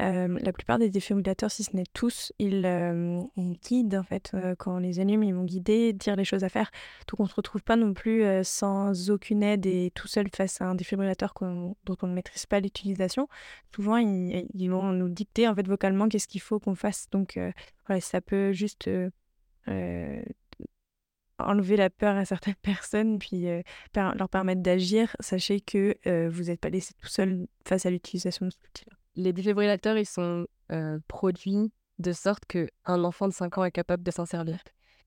euh, 0.00 0.38
la 0.40 0.52
plupart 0.52 0.78
des 0.78 0.90
défibrillateurs, 0.90 1.50
si 1.50 1.64
ce 1.64 1.74
n'est 1.74 1.86
tous, 1.92 2.32
ils, 2.38 2.64
euh, 2.64 3.20
guident 3.36 3.96
en 3.96 4.04
fait. 4.04 4.30
Euh, 4.34 4.54
quand 4.56 4.76
on 4.76 4.78
les 4.78 5.00
allume, 5.00 5.24
ils 5.24 5.34
vont 5.34 5.42
guider, 5.42 5.92
dire 5.92 6.14
les 6.14 6.24
choses 6.24 6.44
à 6.44 6.48
faire. 6.48 6.70
Donc 7.08 7.18
on 7.18 7.24
ne 7.24 7.28
se 7.28 7.34
retrouve 7.34 7.64
pas 7.64 7.74
non 7.74 7.94
plus 7.94 8.22
sans 8.44 9.10
aucune 9.10 9.42
aide 9.42 9.66
et 9.66 9.90
tout 9.92 10.06
seul 10.06 10.28
face 10.32 10.60
à 10.60 10.66
un 10.66 10.76
défibrillateur 10.76 11.34
dont 11.40 11.96
on 12.02 12.06
ne 12.06 12.14
maîtrise 12.14 12.46
pas 12.46 12.60
l'utilisation. 12.60 13.28
Souvent, 13.74 13.96
ils, 13.96 14.70
vont 14.70 14.92
nous 14.92 15.08
dicter 15.08 15.48
en 15.48 15.54
fait 15.54 15.66
vocalement 15.66 16.08
qu'est-ce 16.08 16.28
qu'il 16.28 16.40
faut 16.40 16.60
qu'on 16.60 16.76
fasse. 16.76 17.10
Donc 17.10 17.38
ça 18.00 18.20
peut 18.20 18.52
juste 18.52 18.88
enlever 21.38 21.76
la 21.76 21.90
peur 21.90 22.16
à 22.16 22.24
certaines 22.24 22.54
personnes, 22.62 23.18
puis 23.18 23.48
euh, 23.48 23.62
leur 23.94 24.28
permettre 24.28 24.62
d'agir, 24.62 25.14
sachez 25.20 25.60
que 25.60 25.96
euh, 26.06 26.28
vous 26.30 26.44
n'êtes 26.44 26.60
pas 26.60 26.70
laissé 26.70 26.94
tout 26.94 27.08
seul 27.08 27.46
face 27.64 27.86
à 27.86 27.90
l'utilisation 27.90 28.46
de 28.46 28.50
cet 28.50 28.68
outil 28.68 28.86
Les 29.16 29.32
défibrillateurs, 29.32 29.98
ils 29.98 30.06
sont 30.06 30.46
euh, 30.72 30.98
produits 31.08 31.72
de 31.98 32.12
sorte 32.12 32.44
qu'un 32.46 33.04
enfant 33.04 33.28
de 33.28 33.32
5 33.32 33.58
ans 33.58 33.64
est 33.64 33.70
capable 33.70 34.02
de 34.02 34.10
s'en 34.10 34.26
servir. 34.26 34.58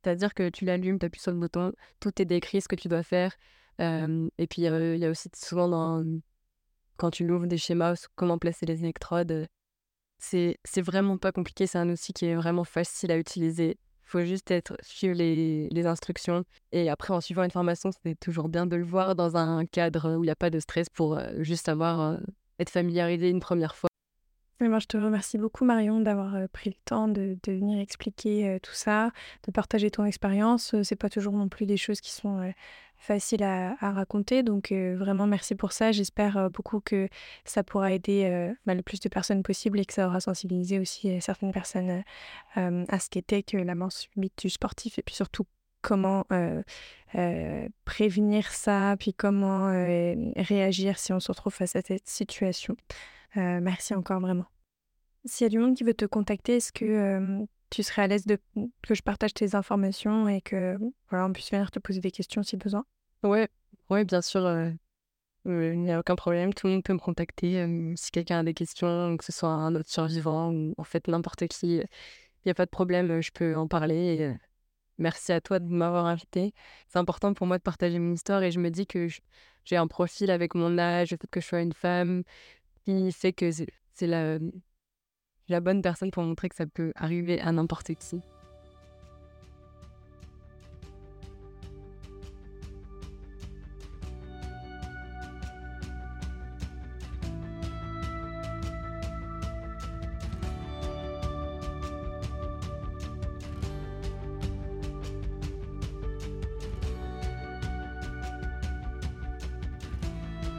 C'est-à-dire 0.01 0.33
que 0.33 0.49
tu 0.49 0.65
l'allumes, 0.65 0.97
tu 0.97 1.05
appuies 1.05 1.21
sur 1.21 1.31
le 1.31 1.37
bouton, 1.37 1.73
tout 1.99 2.21
est 2.21 2.25
décrit, 2.25 2.61
ce 2.61 2.67
que 2.67 2.75
tu 2.75 2.87
dois 2.87 3.03
faire. 3.03 3.35
et 3.79 4.47
puis, 4.47 4.63
il 4.63 4.97
y 4.97 5.05
a 5.05 5.09
aussi 5.09 5.29
souvent, 5.35 5.67
dans, 5.67 6.03
quand 6.97 7.11
tu 7.11 7.27
l'ouvres, 7.27 7.47
des 7.47 7.57
schémas, 7.57 8.07
comment 8.15 8.37
placer 8.37 8.65
les 8.65 8.79
électrodes. 8.79 9.47
C'est 10.17 10.57
vraiment 10.77 11.17
pas 11.17 11.31
compliqué, 11.31 11.67
c'est 11.67 11.77
un 11.77 11.89
outil 11.89 12.13
qui 12.13 12.25
est 12.25 12.35
vraiment 12.35 12.63
facile 12.63 13.11
à 13.11 13.17
utiliser 13.17 13.77
faut 14.09 14.23
juste 14.23 14.49
être 14.51 14.75
suivre 14.81 15.15
les, 15.15 15.69
les, 15.69 15.85
instructions. 15.85 16.43
Et 16.71 16.89
après, 16.89 17.13
en 17.13 17.21
suivant 17.21 17.43
une 17.43 17.51
formation, 17.51 17.91
c'est 18.03 18.19
toujours 18.19 18.49
bien 18.49 18.65
de 18.65 18.75
le 18.75 18.83
voir 18.83 19.15
dans 19.15 19.37
un 19.37 19.65
cadre 19.65 20.17
où 20.17 20.23
il 20.23 20.27
n'y 20.27 20.31
a 20.31 20.35
pas 20.35 20.49
de 20.49 20.59
stress 20.59 20.89
pour 20.89 21.17
euh, 21.17 21.29
juste 21.39 21.69
avoir, 21.69 22.01
euh, 22.01 22.17
être 22.59 22.69
familiarisé 22.69 23.29
une 23.29 23.39
première 23.39 23.75
fois. 23.75 23.89
moi, 24.59 24.79
je 24.79 24.87
te 24.87 24.97
remercie 24.97 25.37
beaucoup, 25.37 25.63
Marion, 25.63 25.99
d'avoir 25.99 26.35
euh, 26.35 26.47
pris 26.51 26.71
le 26.71 26.75
temps 26.85 27.07
de, 27.07 27.37
de 27.43 27.51
venir 27.51 27.79
expliquer 27.79 28.59
tout 28.63 28.73
ça, 28.73 29.11
de 29.45 29.51
partager 29.51 29.91
ton 29.91 30.05
expérience. 30.05 30.75
C'est 30.83 30.95
pas 30.95 31.09
toujours 31.09 31.33
non 31.33 31.47
plus 31.47 31.65
des 31.65 31.77
choses 31.77 32.01
qui 32.01 32.11
sont 32.11 32.51
facile 32.99 33.43
à, 33.43 33.75
raconter. 33.81 34.43
Donc 34.43 34.71
vraiment 34.71 35.25
merci 35.25 35.55
pour 35.55 35.71
ça. 35.71 35.91
J'espère 35.91 36.49
beaucoup 36.51 36.79
que 36.79 37.07
ça 37.45 37.63
pourra 37.63 37.93
aider 37.93 38.53
bah, 38.65 38.75
le 38.75 38.83
plus 38.83 38.99
de 38.99 39.09
personnes 39.09 39.43
possible 39.43 39.79
et 39.79 39.85
que 39.85 39.93
ça 39.93 40.07
aura 40.07 40.19
sensibilisé 40.19 40.79
aussi 40.79 41.19
certaines 41.21 41.51
personnes 41.51 42.03
à 42.55 42.99
ce 42.99 43.09
qu'était 43.09 43.43
que 43.43 43.57
la 43.57 43.75
mort 43.75 43.91
subite 43.91 44.37
du 44.37 44.49
sportif 44.49 44.99
et 44.99 45.01
puis 45.01 45.15
surtout 45.15 45.45
comment 45.81 46.25
prévenir 47.85 48.51
ça, 48.51 48.95
puis 48.99 49.13
comment 49.13 49.67
réagir 50.35 50.99
si 50.99 51.13
on 51.13 51.19
se 51.19 51.31
retrouve 51.31 51.53
face 51.53 51.75
à 51.75 51.81
cette 51.81 52.07
situation. 52.07 52.75
merci 53.35 53.95
encore 53.95 54.19
vraiment. 54.19 54.45
S'il 55.25 55.45
y 55.45 55.47
a 55.47 55.49
du 55.49 55.59
monde 55.59 55.75
qui 55.75 55.83
veut 55.83 55.93
te 55.93 56.05
contacter, 56.05 56.57
est-ce 56.57 56.71
que 56.71 57.45
tu 57.69 57.83
serais 57.83 58.03
à 58.03 58.07
l'aise 58.07 58.25
de 58.25 58.37
que 58.81 58.95
je 58.95 59.01
partage 59.01 59.33
tes 59.33 59.55
informations 59.55 60.27
et 60.27 60.41
que 60.41 60.77
voilà, 61.09 61.25
on 61.25 61.33
puisse 61.33 61.51
venir 61.51 61.71
te 61.71 61.79
poser 61.79 61.99
des 61.99 62.11
questions 62.11 62.43
si 62.43 62.57
besoin? 62.57 62.85
Ouais, 63.23 63.49
ouais, 63.89 64.05
bien 64.05 64.21
sûr. 64.21 64.45
Euh, 64.45 64.71
euh, 65.47 65.73
il 65.73 65.81
n'y 65.81 65.91
a 65.91 65.99
aucun 65.99 66.15
problème. 66.15 66.53
Tout 66.53 66.67
le 66.67 66.73
monde 66.73 66.83
peut 66.83 66.93
me 66.93 66.99
contacter 66.99 67.65
si 67.95 68.11
quelqu'un 68.11 68.39
a 68.39 68.43
des 68.43 68.53
questions, 68.53 69.17
que 69.17 69.25
ce 69.25 69.31
soit 69.31 69.49
un 69.49 69.75
autre 69.75 69.89
survivant 69.89 70.51
ou 70.51 70.73
en 70.77 70.83
fait 70.83 71.07
n'importe 71.07 71.47
qui. 71.47 71.77
Il 71.77 72.45
n'y 72.45 72.51
a 72.51 72.55
pas 72.55 72.65
de 72.65 72.71
problème, 72.71 73.21
je 73.21 73.31
peux 73.31 73.55
en 73.55 73.67
parler. 73.67 74.33
merci 74.97 75.31
à 75.31 75.41
toi 75.41 75.59
de 75.59 75.67
m'avoir 75.67 76.05
invité. 76.05 76.53
C'est 76.87 76.99
important 76.99 77.33
pour 77.33 77.47
moi 77.47 77.57
de 77.57 77.63
partager 77.63 77.99
mon 77.99 78.13
histoire 78.13 78.43
et 78.43 78.51
je 78.51 78.59
me 78.59 78.69
dis 78.69 78.85
que 78.87 79.07
j'ai 79.65 79.77
un 79.77 79.87
profil 79.87 80.31
avec 80.31 80.55
mon 80.55 80.77
âge, 80.77 81.11
le 81.11 81.17
fait 81.17 81.27
que 81.29 81.41
je 81.41 81.45
sois 81.45 81.61
une 81.61 81.73
femme, 81.73 82.23
qui 82.85 83.11
fait 83.11 83.33
que 83.33 83.49
c'est 83.51 84.07
la, 84.07 84.39
la 85.49 85.59
bonne 85.59 85.81
personne 85.81 86.11
pour 86.11 86.23
montrer 86.23 86.49
que 86.49 86.55
ça 86.55 86.65
peut 86.65 86.93
arriver 86.95 87.41
à 87.41 87.51
n'importe 87.51 87.93
qui. 87.95 88.21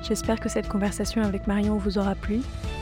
J'espère 0.02 0.40
que 0.40 0.48
cette 0.48 0.66
conversation 0.66 1.22
avec 1.22 1.46
Marion 1.46 1.76
vous 1.78 1.96
aura 1.96 2.16
plu 2.16 2.40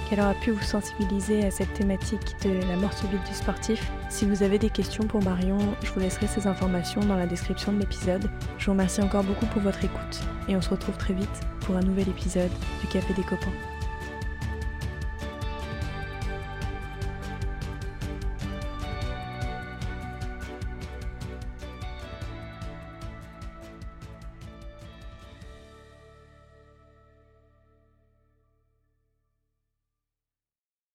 qu'elle 0.09 0.21
aura 0.21 0.35
pu 0.35 0.51
vous 0.51 0.63
sensibiliser 0.63 1.45
à 1.45 1.51
cette 1.51 1.73
thématique 1.75 2.37
de 2.43 2.51
la 2.69 2.77
mort 2.77 2.93
subite 2.93 3.25
du 3.27 3.35
sportif. 3.35 3.91
Si 4.09 4.25
vous 4.25 4.43
avez 4.43 4.59
des 4.59 4.71
questions 4.71 5.05
pour 5.05 5.23
Marion, 5.23 5.59
je 5.83 5.91
vous 5.93 6.01
laisserai 6.01 6.27
ces 6.27 6.47
informations 6.47 7.01
dans 7.03 7.17
la 7.17 7.27
description 7.27 7.73
de 7.73 7.81
l'épisode. 7.81 8.31
Je 8.59 8.67
vous 8.67 8.73
remercie 8.73 9.03
encore 9.03 9.25
beaucoup 9.25 9.47
pour 9.47 9.63
votre 9.63 9.85
écoute 9.85 10.21
et 10.49 10.57
on 10.57 10.63
se 10.63 10.71
retrouve 10.71 10.97
très 10.97 11.15
vite 11.15 11.41
pour 11.61 11.77
un 11.77 11.83
nouvel 11.83 12.09
épisode 12.09 12.51
du 12.81 12.87
Café 12.87 13.13
des 13.15 13.23
copains. 13.23 13.78